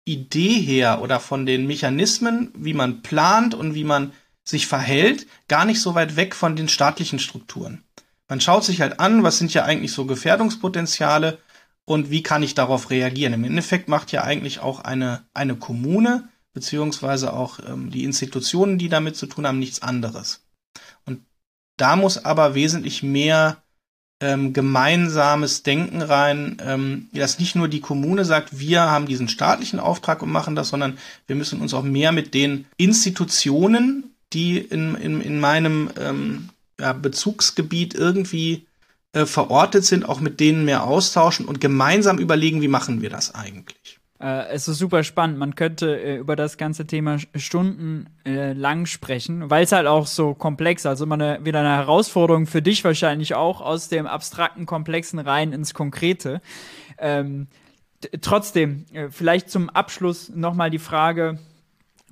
Idee 0.03 0.59
her 0.59 1.01
oder 1.01 1.19
von 1.19 1.45
den 1.45 1.67
Mechanismen, 1.67 2.51
wie 2.55 2.73
man 2.73 3.01
plant 3.01 3.55
und 3.55 3.73
wie 3.73 3.83
man 3.85 4.11
sich 4.43 4.67
verhält, 4.67 5.27
gar 5.47 5.65
nicht 5.65 5.81
so 5.81 5.95
weit 5.95 6.15
weg 6.15 6.35
von 6.35 6.55
den 6.55 6.69
staatlichen 6.69 7.19
Strukturen. 7.19 7.83
Man 8.27 8.41
schaut 8.41 8.65
sich 8.65 8.81
halt 8.81 8.99
an, 8.99 9.23
was 9.23 9.37
sind 9.37 9.53
ja 9.53 9.63
eigentlich 9.63 9.91
so 9.93 10.05
Gefährdungspotenziale 10.05 11.39
und 11.85 12.09
wie 12.09 12.23
kann 12.23 12.43
ich 12.43 12.55
darauf 12.55 12.89
reagieren. 12.89 13.33
Im 13.33 13.45
Endeffekt 13.45 13.87
macht 13.87 14.11
ja 14.11 14.23
eigentlich 14.23 14.59
auch 14.59 14.81
eine, 14.81 15.23
eine 15.33 15.55
Kommune 15.55 16.27
beziehungsweise 16.57 17.33
auch 17.33 17.59
ähm, 17.69 17.91
die 17.91 18.03
Institutionen, 18.03 18.79
die 18.79 18.89
damit 18.89 19.15
zu 19.15 19.27
tun 19.27 19.45
haben, 19.45 19.59
nichts 19.59 19.83
anderes. 19.83 20.43
Und 21.05 21.21
da 21.77 21.95
muss 21.95 22.25
aber 22.25 22.55
wesentlich 22.55 23.03
mehr 23.03 23.61
ähm, 24.19 24.53
gemeinsames 24.53 25.61
Denken 25.61 26.01
rein, 26.01 26.57
ähm, 26.65 27.09
dass 27.13 27.37
nicht 27.37 27.55
nur 27.55 27.67
die 27.67 27.79
Kommune 27.79 28.25
sagt, 28.25 28.57
wir 28.57 28.81
haben 28.81 29.05
diesen 29.05 29.27
staatlichen 29.27 29.79
Auftrag 29.79 30.23
und 30.23 30.31
machen 30.31 30.55
das, 30.55 30.69
sondern 30.69 30.97
wir 31.27 31.35
müssen 31.35 31.61
uns 31.61 31.75
auch 31.75 31.83
mehr 31.83 32.11
mit 32.11 32.33
den 32.33 32.65
Institutionen, 32.77 34.15
die 34.33 34.57
in, 34.57 34.95
in, 34.95 35.21
in 35.21 35.39
meinem 35.39 35.91
ähm, 35.99 36.49
ja, 36.79 36.93
Bezugsgebiet 36.93 37.93
irgendwie 37.93 38.65
äh, 39.13 39.27
verortet 39.27 39.85
sind, 39.85 40.09
auch 40.09 40.21
mit 40.21 40.39
denen 40.39 40.65
mehr 40.65 40.85
austauschen 40.85 41.45
und 41.45 41.61
gemeinsam 41.61 42.17
überlegen, 42.17 42.63
wie 42.63 42.67
machen 42.67 43.03
wir 43.03 43.11
das 43.11 43.35
eigentlich. 43.35 43.96
Äh, 44.19 44.47
es 44.47 44.67
ist 44.67 44.79
super 44.79 45.03
spannend. 45.03 45.37
Man 45.37 45.55
könnte 45.55 45.99
äh, 45.99 46.17
über 46.17 46.35
das 46.35 46.57
ganze 46.57 46.87
Thema 46.87 47.17
Stunden 47.35 48.07
äh, 48.23 48.55
sprechen, 48.85 49.49
weil 49.49 49.63
es 49.63 49.71
halt 49.71 49.87
auch 49.87 50.07
so 50.07 50.33
komplex 50.33 50.81
ist. 50.81 50.87
Also 50.87 51.05
immer 51.05 51.15
eine, 51.15 51.45
wieder 51.45 51.59
eine 51.59 51.75
Herausforderung 51.75 52.47
für 52.47 52.61
dich 52.61 52.83
wahrscheinlich 52.83 53.35
auch, 53.35 53.61
aus 53.61 53.89
dem 53.89 54.07
abstrakten, 54.07 54.65
komplexen 54.65 55.19
rein 55.19 55.53
ins 55.53 55.73
Konkrete. 55.73 56.41
Ähm, 56.97 57.47
trotzdem, 58.21 58.85
äh, 58.93 59.09
vielleicht 59.09 59.49
zum 59.49 59.69
Abschluss 59.69 60.29
nochmal 60.29 60.69
die 60.69 60.79
Frage, 60.79 61.39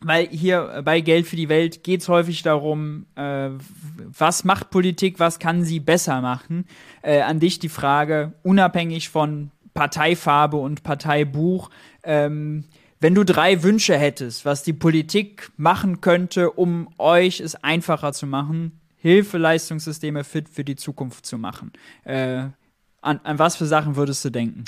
weil 0.02 0.28
hier 0.28 0.82
bei 0.84 1.02
Geld 1.02 1.26
für 1.26 1.36
die 1.36 1.50
Welt 1.50 1.84
geht 1.84 2.02
es 2.02 2.10
häufig 2.10 2.44
darum, 2.44 3.08
äh, 3.16 3.50
was 3.98 4.44
macht 4.44 4.70
Politik, 4.70 5.20
was 5.20 5.40
kann 5.40 5.64
sie 5.64 5.80
besser 5.80 6.22
machen. 6.22 6.68
Äh, 7.02 7.22
an 7.22 7.40
dich 7.40 7.58
die 7.60 7.70
Frage, 7.70 8.34
unabhängig 8.44 9.10
von 9.10 9.50
Parteifarbe 9.76 10.58
und 10.58 10.82
Parteibuch, 10.82 11.70
ähm, 12.04 12.64
wenn 13.00 13.14
du 13.14 13.24
drei 13.24 13.62
Wünsche 13.62 13.96
hättest, 13.98 14.46
was 14.46 14.64
die 14.64 14.74
Politik 14.74 15.52
machen 15.58 16.02
könnte, 16.02 16.50
um 16.50 16.88
euch 16.98 17.42
es 17.42 17.56
einfacher 17.56 18.14
zu 18.14 18.26
machen, 18.26 18.80
Hilfeleistungssysteme 18.98 20.24
fit 20.24 20.50
für 20.50 20.64
die 20.64 20.78
Zukunft 20.78 21.28
zu 21.28 21.38
machen, 21.38 21.72
äh, 22.06 22.46
an, 23.02 23.20
an 23.24 23.38
was 23.38 23.58
für 23.58 23.68
Sachen 23.68 23.96
würdest 23.98 24.26
du 24.26 24.32
denken? 24.32 24.66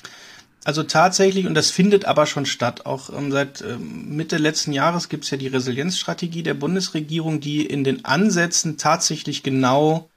Also 0.66 0.84
tatsächlich, 0.84 1.48
und 1.48 1.54
das 1.54 1.72
findet 1.72 2.04
aber 2.04 2.26
schon 2.26 2.46
statt, 2.46 2.86
auch 2.86 3.10
ähm, 3.10 3.32
seit 3.32 3.62
ähm, 3.62 4.16
Mitte 4.16 4.38
letzten 4.38 4.74
Jahres 4.74 5.08
gibt 5.08 5.24
es 5.24 5.32
ja 5.32 5.38
die 5.38 5.48
Resilienzstrategie 5.48 6.44
der 6.44 6.54
Bundesregierung, 6.54 7.40
die 7.40 7.66
in 7.66 7.86
den 7.86 8.04
Ansätzen 8.04 8.78
tatsächlich 8.78 9.42
genau 9.42 10.10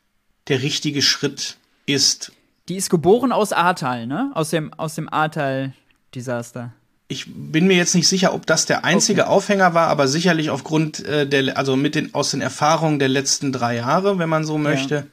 der 0.48 0.62
richtige 0.62 1.02
Schritt 1.02 1.56
ist. 1.86 2.32
Die 2.68 2.76
ist 2.76 2.90
geboren 2.90 3.32
aus 3.32 3.52
Ahrtal, 3.52 4.06
ne? 4.06 4.30
Aus 4.34 4.50
dem, 4.50 4.72
aus 4.74 4.94
dem 4.94 5.12
Ahrtal-Desaster 5.12 6.72
ich 7.10 7.26
bin 7.26 7.66
mir 7.66 7.76
jetzt 7.76 7.96
nicht 7.96 8.06
sicher, 8.06 8.32
ob 8.32 8.46
das 8.46 8.66
der 8.66 8.84
einzige 8.84 9.22
okay. 9.22 9.30
Aufhänger 9.30 9.74
war, 9.74 9.88
aber 9.88 10.06
sicherlich 10.06 10.48
aufgrund 10.48 11.04
äh, 11.04 11.26
der, 11.26 11.58
also 11.58 11.74
mit 11.74 11.96
den 11.96 12.14
aus 12.14 12.30
den 12.30 12.40
Erfahrungen 12.40 13.00
der 13.00 13.08
letzten 13.08 13.52
drei 13.52 13.76
Jahre, 13.76 14.20
wenn 14.20 14.28
man 14.28 14.44
so 14.44 14.58
möchte. 14.58 14.94
Ja. 14.94 15.06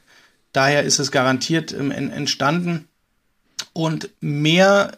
Daher 0.54 0.84
ist 0.84 1.00
es 1.00 1.12
garantiert 1.12 1.74
ähm, 1.74 1.90
entstanden 1.92 2.88
und 3.74 4.12
mehr 4.20 4.98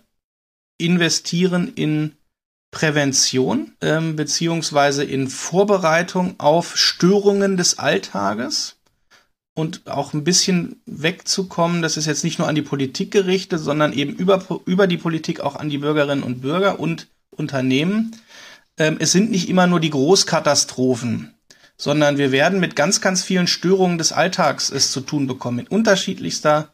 investieren 0.77 1.71
in 1.73 2.17
Prävention 2.71 3.73
ähm, 3.81 4.17
beziehungsweise 4.17 5.05
in 5.05 5.29
Vorbereitung 5.29 6.35
auf 6.37 6.75
Störungen 6.75 7.55
des 7.55 7.79
Alltages 7.79 8.75
und 9.59 9.87
auch 9.87 10.13
ein 10.13 10.23
bisschen 10.23 10.81
wegzukommen, 10.85 11.81
das 11.81 11.97
ist 11.97 12.05
jetzt 12.05 12.23
nicht 12.23 12.39
nur 12.39 12.47
an 12.47 12.55
die 12.55 12.61
Politik 12.61 13.11
gerichtet, 13.11 13.59
sondern 13.59 13.91
eben 13.91 14.13
über, 14.13 14.41
über 14.65 14.87
die 14.87 14.97
Politik 14.97 15.41
auch 15.41 15.57
an 15.57 15.69
die 15.69 15.79
Bürgerinnen 15.79 16.23
und 16.23 16.39
Bürger 16.39 16.79
und 16.79 17.07
Unternehmen. 17.29 18.15
Ähm, 18.77 18.95
es 18.99 19.11
sind 19.11 19.29
nicht 19.29 19.49
immer 19.49 19.67
nur 19.67 19.81
die 19.81 19.89
Großkatastrophen, 19.89 21.33
sondern 21.75 22.17
wir 22.17 22.31
werden 22.31 22.61
mit 22.61 22.77
ganz, 22.77 23.01
ganz 23.01 23.21
vielen 23.21 23.47
Störungen 23.47 23.97
des 23.97 24.13
Alltags 24.13 24.69
es 24.69 24.91
zu 24.91 25.01
tun 25.01 25.27
bekommen, 25.27 25.59
in 25.59 25.67
unterschiedlichster 25.67 26.73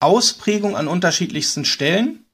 Ausprägung 0.00 0.76
an 0.76 0.88
unterschiedlichsten 0.88 1.66
Stellen. 1.66 2.24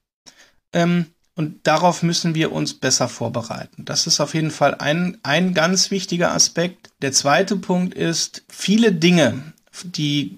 Ähm, 0.73 1.07
und 1.35 1.67
darauf 1.67 2.05
müssen 2.05 2.37
wir 2.37 2.53
uns 2.53 2.75
besser 2.75 3.09
vorbereiten. 3.09 3.85
Das 3.85 4.07
ist 4.07 4.21
auf 4.21 4.35
jeden 4.35 4.51
Fall 4.53 4.77
ein, 4.77 5.19
ein 5.25 5.53
ganz 5.53 5.91
wichtiger 5.91 6.33
Aspekt. 6.33 6.91
Der 7.03 7.13
zweite 7.13 7.57
Punkt 7.57 7.95
ist, 7.95 8.45
viele 8.49 8.93
Dinge, 8.93 9.53
die 9.85 10.37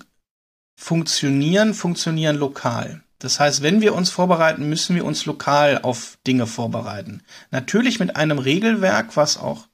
funktionieren, 0.76 1.74
funktionieren 1.74 2.36
lokal. 2.36 3.02
Das 3.18 3.38
heißt, 3.38 3.62
wenn 3.62 3.80
wir 3.80 3.94
uns 3.94 4.10
vorbereiten, 4.10 4.68
müssen 4.68 4.96
wir 4.96 5.04
uns 5.04 5.26
lokal 5.26 5.78
auf 5.82 6.18
Dinge 6.26 6.46
vorbereiten. 6.46 7.22
Natürlich 7.52 8.00
mit 8.00 8.16
einem 8.16 8.38
Regelwerk, 8.38 9.16
was 9.16 9.36
auch 9.36 9.68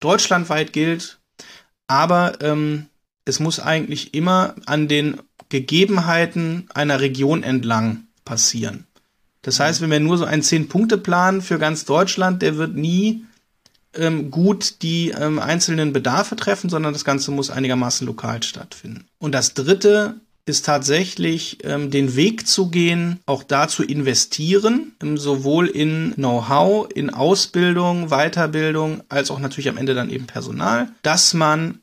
deutschlandweit 0.00 0.72
gilt, 0.72 1.20
aber 1.86 2.40
ähm, 2.40 2.86
es 3.26 3.40
muss 3.40 3.60
eigentlich 3.60 4.14
immer 4.14 4.54
an 4.64 4.88
den 4.88 5.20
Gegebenheiten 5.50 6.68
einer 6.74 7.00
Region 7.00 7.42
entlang 7.42 8.04
passieren. 8.24 8.86
Das 9.42 9.60
heißt, 9.60 9.80
wenn 9.80 9.90
wir 9.90 10.00
nur 10.00 10.18
so 10.18 10.24
einen 10.24 10.42
Zehn-Punkte-Plan 10.42 11.42
für 11.42 11.58
ganz 11.58 11.84
Deutschland, 11.84 12.42
der 12.42 12.56
wird 12.56 12.74
nie 12.74 13.24
ähm, 13.94 14.30
gut 14.30 14.82
die 14.82 15.10
ähm, 15.10 15.38
einzelnen 15.38 15.92
Bedarfe 15.92 16.36
treffen, 16.36 16.70
sondern 16.70 16.92
das 16.92 17.04
Ganze 17.04 17.30
muss 17.30 17.50
einigermaßen 17.50 18.06
lokal 18.06 18.42
stattfinden. 18.42 19.06
Und 19.18 19.32
das 19.32 19.54
Dritte 19.54 20.20
ist 20.48 20.64
tatsächlich 20.64 21.58
ähm, 21.64 21.90
den 21.90 22.16
Weg 22.16 22.46
zu 22.46 22.70
gehen, 22.70 23.20
auch 23.26 23.42
da 23.42 23.68
zu 23.68 23.84
investieren, 23.84 24.92
ähm, 25.02 25.18
sowohl 25.18 25.66
in 25.66 26.14
Know-how, 26.14 26.88
in 26.94 27.10
Ausbildung, 27.10 28.08
Weiterbildung, 28.08 29.02
als 29.08 29.30
auch 29.30 29.38
natürlich 29.38 29.68
am 29.68 29.76
Ende 29.76 29.94
dann 29.94 30.10
eben 30.10 30.26
Personal, 30.26 30.88
dass 31.02 31.34
man 31.34 31.80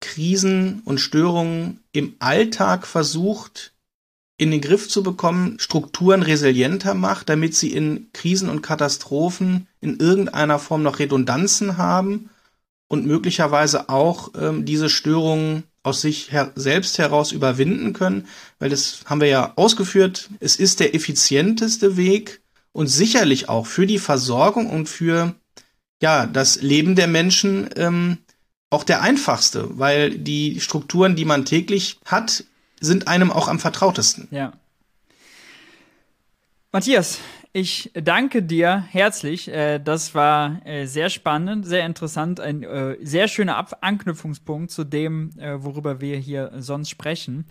Krisen 0.00 0.82
und 0.84 0.98
Störungen 0.98 1.80
im 1.92 2.14
Alltag 2.18 2.86
versucht 2.86 3.72
in 4.40 4.50
den 4.50 4.62
Griff 4.62 4.88
zu 4.88 5.02
bekommen, 5.02 5.58
Strukturen 5.58 6.22
resilienter 6.22 6.94
macht, 6.94 7.28
damit 7.28 7.54
sie 7.54 7.74
in 7.74 8.08
Krisen 8.14 8.48
und 8.48 8.62
Katastrophen 8.62 9.66
in 9.82 10.00
irgendeiner 10.00 10.58
Form 10.58 10.82
noch 10.82 10.98
Redundanzen 10.98 11.76
haben 11.76 12.30
und 12.88 13.06
möglicherweise 13.06 13.90
auch 13.90 14.30
ähm, 14.40 14.64
diese 14.64 14.88
Störungen 14.88 15.64
aus 15.82 16.00
sich 16.00 16.32
her 16.32 16.52
selbst 16.54 16.96
heraus 16.96 17.32
überwinden 17.32 17.92
können, 17.92 18.28
weil 18.58 18.70
das 18.70 19.00
haben 19.04 19.20
wir 19.20 19.28
ja 19.28 19.52
ausgeführt, 19.56 20.30
es 20.40 20.56
ist 20.56 20.80
der 20.80 20.94
effizienteste 20.94 21.98
Weg 21.98 22.40
und 22.72 22.86
sicherlich 22.86 23.50
auch 23.50 23.66
für 23.66 23.86
die 23.86 23.98
Versorgung 23.98 24.70
und 24.70 24.88
für 24.88 25.34
ja 26.00 26.24
das 26.24 26.62
Leben 26.62 26.94
der 26.94 27.08
Menschen 27.08 27.68
ähm, 27.76 28.16
auch 28.70 28.84
der 28.84 29.02
einfachste, 29.02 29.78
weil 29.78 30.18
die 30.18 30.60
Strukturen, 30.60 31.14
die 31.14 31.26
man 31.26 31.44
täglich 31.44 31.98
hat, 32.06 32.44
sind 32.80 33.08
einem 33.08 33.30
auch 33.30 33.48
am 33.48 33.58
vertrautesten. 33.58 34.28
Ja. 34.30 34.52
Matthias, 36.72 37.20
ich 37.52 37.90
danke 37.94 38.44
dir 38.44 38.84
herzlich. 38.90 39.48
Äh, 39.48 39.80
das 39.80 40.14
war 40.14 40.64
äh, 40.64 40.86
sehr 40.86 41.10
spannend, 41.10 41.66
sehr 41.66 41.84
interessant, 41.84 42.38
ein 42.38 42.62
äh, 42.62 42.96
sehr 43.02 43.26
schöner 43.26 43.66
Anknüpfungspunkt 43.80 44.70
zu 44.70 44.84
dem, 44.84 45.32
worüber 45.36 46.00
wir 46.00 46.16
hier 46.16 46.52
sonst 46.58 46.90
sprechen. 46.90 47.44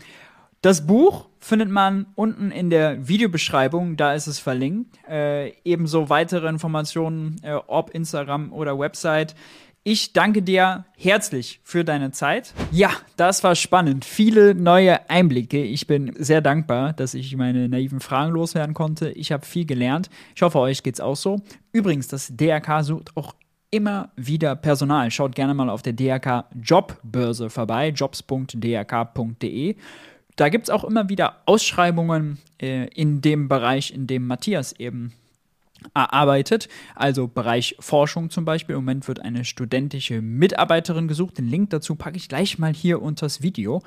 Das 0.62 0.88
Buch 0.88 1.28
findet 1.40 1.70
man 1.70 2.06
unten 2.16 2.52
in 2.52 2.70
der 2.70 3.08
Videobeschreibung, 3.08 3.98
da 3.98 4.14
ist 4.14 4.28
es 4.28 4.40
verlinkt. 4.40 5.00
ebenso 5.64 6.10
weitere 6.10 6.50
Informationen, 6.50 7.40
ob 7.68 7.92
Instagram 7.92 8.52
oder 8.52 8.78
Website. 8.78 9.36
Ich 9.84 10.12
danke 10.12 10.42
dir 10.42 10.86
herzlich 10.98 11.62
für 11.64 11.86
deine 11.86 12.12
Zeit. 12.12 12.54
Ja, 12.72 12.92
das 13.16 13.44
war 13.46 13.56
spannend. 13.56 14.04
Viele 14.04 14.54
neue 14.54 15.10
Einblicke. 15.10 15.64
Ich 15.64 15.88
bin 15.88 16.14
sehr 16.18 16.42
dankbar, 16.42 16.92
dass 16.92 17.14
ich 17.14 17.36
meine 17.38 17.70
naiven 17.70 18.02
Fragen 18.02 18.34
loswerden 18.34 18.74
konnte. 18.74 19.12
Ich 19.12 19.32
habe 19.32 19.46
viel 19.46 19.66
gelernt. 19.66 20.10
Ich 20.36 20.42
hoffe, 20.42 20.60
euch 20.60 20.84
geht's 20.84 21.00
auch 21.00 21.16
so. 21.16 21.38
Übrigens, 21.72 22.10
das 22.10 22.34
DRK 22.36 22.84
sucht 22.84 23.16
auch 23.16 23.34
immer 23.72 24.12
wieder 24.18 24.58
Personal. 24.58 25.12
Schaut 25.12 25.34
gerne 25.34 25.54
mal 25.54 25.70
auf 25.70 25.82
der 25.82 25.94
DRK 25.94 26.46
Jobbörse 26.62 27.50
vorbei, 27.50 27.90
jobs.drk.de. 27.90 29.76
Da 30.36 30.50
gibt 30.50 30.66
es 30.66 30.70
auch 30.70 30.84
immer 30.84 31.08
wieder 31.08 31.38
Ausschreibungen 31.46 32.38
äh, 32.62 32.88
in 32.90 33.22
dem 33.22 33.48
Bereich, 33.48 33.94
in 33.94 34.08
dem 34.08 34.28
Matthias 34.28 34.74
eben 34.74 35.14
erarbeitet, 35.94 36.70
also 36.96 37.28
Bereich 37.28 37.76
Forschung 37.80 38.30
zum 38.30 38.46
Beispiel. 38.46 38.76
Im 38.76 38.82
Moment 38.82 39.08
wird 39.08 39.22
eine 39.22 39.46
studentische 39.46 40.22
Mitarbeiterin 40.22 41.08
gesucht. 41.08 41.38
Den 41.38 41.48
Link 41.48 41.70
dazu 41.72 41.96
packe 41.96 42.18
ich 42.18 42.30
gleich 42.30 42.60
mal 42.60 42.74
hier 42.74 43.02
unter 43.02 43.26
das 43.26 43.42
Video. 43.42 43.82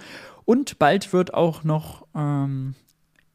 Und 0.45 0.78
bald 0.78 1.12
wird 1.12 1.34
auch 1.34 1.64
noch 1.64 2.07
ähm, 2.14 2.74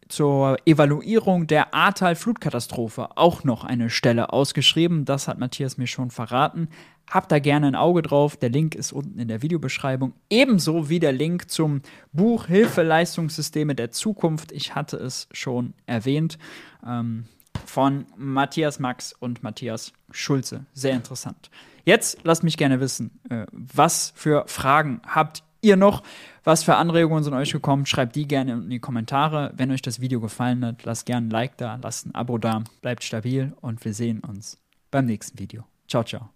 zur 0.09 0.57
Evaluierung 0.65 1.47
der 1.47 1.73
Ahrtal-Flutkatastrophe 1.73 3.17
auch 3.17 3.43
noch 3.43 3.63
eine 3.63 3.89
Stelle 3.89 4.31
ausgeschrieben. 4.33 5.05
Das 5.05 5.27
hat 5.27 5.39
Matthias 5.39 5.77
mir 5.77 5.87
schon 5.87 6.11
verraten. 6.11 6.69
Habt 7.09 7.31
da 7.31 7.39
gerne 7.39 7.67
ein 7.67 7.75
Auge 7.75 8.01
drauf. 8.01 8.35
Der 8.35 8.49
Link 8.49 8.75
ist 8.75 8.91
unten 8.91 9.17
in 9.19 9.29
der 9.29 9.41
Videobeschreibung. 9.41 10.13
Ebenso 10.29 10.89
wie 10.89 10.99
der 10.99 11.13
Link 11.13 11.49
zum 11.49 11.81
Buch 12.11 12.47
Hilfeleistungssysteme 12.47 13.75
der 13.75 13.91
Zukunft. 13.91 14.51
Ich 14.51 14.75
hatte 14.75 14.97
es 14.97 15.29
schon 15.31 15.73
erwähnt. 15.85 16.37
Ähm, 16.85 17.25
von 17.67 18.05
Matthias 18.15 18.79
Max 18.79 19.13
und 19.13 19.43
Matthias 19.43 19.93
Schulze. 20.11 20.65
Sehr 20.73 20.93
interessant. 20.93 21.49
Jetzt 21.85 22.19
lasst 22.23 22.43
mich 22.43 22.57
gerne 22.57 22.79
wissen, 22.79 23.19
äh, 23.29 23.45
was 23.51 24.11
für 24.15 24.43
Fragen 24.47 25.01
habt 25.07 25.43
ihr 25.61 25.75
noch? 25.75 26.03
Was 26.43 26.63
für 26.63 26.75
Anregungen 26.75 27.23
sind 27.23 27.33
euch 27.33 27.51
gekommen? 27.51 27.85
Schreibt 27.85 28.15
die 28.15 28.27
gerne 28.27 28.53
in 28.53 28.69
die 28.69 28.79
Kommentare. 28.79 29.53
Wenn 29.55 29.71
euch 29.71 29.81
das 29.81 29.99
Video 29.99 30.19
gefallen 30.19 30.65
hat, 30.65 30.83
lasst 30.83 31.05
gerne 31.05 31.27
ein 31.27 31.29
Like 31.29 31.57
da, 31.57 31.79
lasst 31.81 32.05
ein 32.05 32.15
Abo 32.15 32.37
da, 32.37 32.63
bleibt 32.81 33.03
stabil 33.03 33.53
und 33.61 33.83
wir 33.85 33.93
sehen 33.93 34.19
uns 34.19 34.57
beim 34.91 35.05
nächsten 35.05 35.39
Video. 35.39 35.65
Ciao, 35.87 36.03
ciao. 36.03 36.29